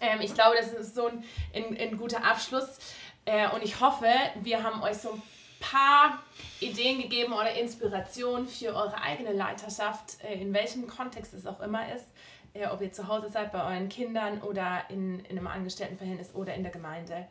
ähm, 0.00 0.20
ich 0.20 0.34
glaube, 0.34 0.56
das 0.56 0.72
ist 0.72 0.94
so 0.94 1.08
ein, 1.08 1.24
ein, 1.52 1.76
ein 1.76 1.96
guter 1.96 2.24
Abschluss. 2.24 2.78
Äh, 3.24 3.48
und 3.50 3.62
ich 3.62 3.80
hoffe, 3.80 4.06
wir 4.42 4.62
haben 4.62 4.82
euch 4.82 4.98
so 4.98 5.12
ein 5.12 5.22
paar 5.60 6.22
Ideen 6.60 7.02
gegeben 7.02 7.32
oder 7.32 7.54
Inspiration 7.54 8.46
für 8.46 8.68
eure 8.68 9.00
eigene 9.02 9.32
Leiterschaft, 9.32 10.22
äh, 10.24 10.40
in 10.40 10.54
welchem 10.54 10.86
Kontext 10.86 11.34
es 11.34 11.46
auch 11.46 11.60
immer 11.60 11.92
ist. 11.92 12.06
Äh, 12.54 12.66
ob 12.66 12.80
ihr 12.80 12.92
zu 12.92 13.08
Hause 13.08 13.28
seid, 13.28 13.50
bei 13.50 13.64
euren 13.64 13.88
Kindern 13.88 14.42
oder 14.42 14.84
in, 14.90 15.20
in 15.24 15.38
einem 15.38 15.48
Angestelltenverhältnis 15.48 16.34
oder 16.34 16.54
in 16.54 16.62
der 16.62 16.72
Gemeinde. 16.72 17.26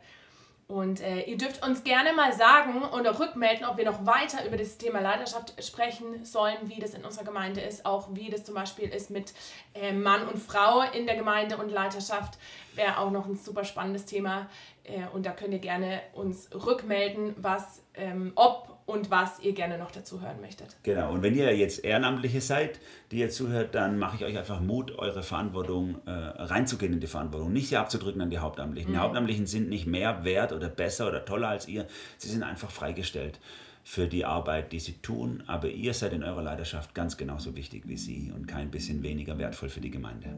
Und 0.72 1.02
äh, 1.02 1.24
ihr 1.24 1.36
dürft 1.36 1.62
uns 1.62 1.84
gerne 1.84 2.14
mal 2.14 2.32
sagen 2.32 2.82
oder 2.82 3.20
rückmelden, 3.20 3.66
ob 3.66 3.76
wir 3.76 3.84
noch 3.84 4.06
weiter 4.06 4.46
über 4.46 4.56
das 4.56 4.78
Thema 4.78 5.00
Leidenschaft 5.00 5.62
sprechen 5.62 6.24
sollen, 6.24 6.56
wie 6.62 6.80
das 6.80 6.94
in 6.94 7.04
unserer 7.04 7.24
Gemeinde 7.24 7.60
ist, 7.60 7.84
auch 7.84 8.08
wie 8.14 8.30
das 8.30 8.44
zum 8.44 8.54
Beispiel 8.54 8.88
ist 8.88 9.10
mit 9.10 9.34
äh, 9.74 9.92
Mann 9.92 10.26
und 10.26 10.38
Frau 10.38 10.80
in 10.80 11.04
der 11.04 11.14
Gemeinde 11.14 11.58
und 11.58 11.68
Leiterschaft. 11.68 12.38
Wäre 12.74 12.96
auch 12.96 13.10
noch 13.10 13.26
ein 13.26 13.36
super 13.36 13.66
spannendes 13.66 14.06
Thema. 14.06 14.48
Äh, 14.84 15.02
und 15.12 15.26
da 15.26 15.32
könnt 15.32 15.52
ihr 15.52 15.58
gerne 15.58 16.00
uns 16.14 16.48
rückmelden, 16.54 17.34
was, 17.36 17.82
ähm, 17.92 18.32
ob 18.34 18.71
und 18.86 19.10
was 19.10 19.40
ihr 19.40 19.52
gerne 19.52 19.78
noch 19.78 19.90
dazu 19.90 20.20
hören 20.20 20.40
möchtet. 20.40 20.76
Genau, 20.82 21.12
und 21.12 21.22
wenn 21.22 21.34
ihr 21.34 21.56
jetzt 21.56 21.84
Ehrenamtliche 21.84 22.40
seid, 22.40 22.80
die 23.10 23.18
ihr 23.18 23.30
zuhört, 23.30 23.74
dann 23.74 23.98
mache 23.98 24.16
ich 24.16 24.24
euch 24.24 24.38
einfach 24.38 24.60
Mut, 24.60 24.98
eure 24.98 25.22
Verantwortung 25.22 26.00
äh, 26.06 26.10
reinzugehen 26.10 26.92
in 26.92 27.00
die 27.00 27.06
Verantwortung, 27.06 27.52
nicht 27.52 27.68
sie 27.68 27.76
abzudrücken 27.76 28.20
an 28.20 28.30
die 28.30 28.38
Hauptamtlichen. 28.38 28.90
Mhm. 28.90 28.94
Die 28.94 29.00
Hauptamtlichen 29.00 29.46
sind 29.46 29.68
nicht 29.68 29.86
mehr 29.86 30.24
wert 30.24 30.52
oder 30.52 30.68
besser 30.68 31.08
oder 31.08 31.24
toller 31.24 31.48
als 31.48 31.68
ihr, 31.68 31.86
sie 32.18 32.28
sind 32.28 32.42
einfach 32.42 32.70
freigestellt 32.70 33.38
für 33.84 34.06
die 34.06 34.24
Arbeit, 34.24 34.72
die 34.72 34.80
sie 34.80 34.98
tun, 34.98 35.42
aber 35.46 35.68
ihr 35.68 35.92
seid 35.92 36.12
in 36.12 36.22
eurer 36.22 36.42
Leidenschaft 36.42 36.94
ganz 36.94 37.16
genauso 37.16 37.56
wichtig 37.56 37.82
wie 37.86 37.96
sie 37.96 38.32
und 38.34 38.46
kein 38.46 38.70
bisschen 38.70 39.02
weniger 39.02 39.38
wertvoll 39.38 39.68
für 39.68 39.80
die 39.80 39.90
Gemeinde. 39.90 40.36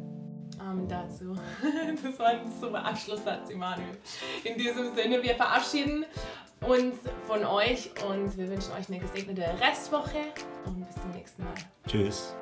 Amen 0.58 0.88
dazu. 0.88 1.34
Das 2.02 2.18
war 2.18 2.26
ein 2.28 2.50
super 2.60 2.84
Abschlusssatz, 2.84 3.50
Immanuel. 3.50 3.98
In 4.44 4.56
diesem 4.56 4.94
Sinne, 4.94 5.22
wir 5.22 5.34
verabschieden 5.34 6.04
uns 6.66 6.96
von 7.26 7.44
euch 7.44 7.90
und 8.08 8.36
wir 8.36 8.48
wünschen 8.48 8.72
euch 8.72 8.88
eine 8.88 8.98
gesegnete 8.98 9.44
Restwoche 9.60 10.18
und 10.66 10.86
bis 10.86 10.94
zum 11.00 11.10
nächsten 11.12 11.44
Mal. 11.44 11.54
Tschüss. 11.86 12.34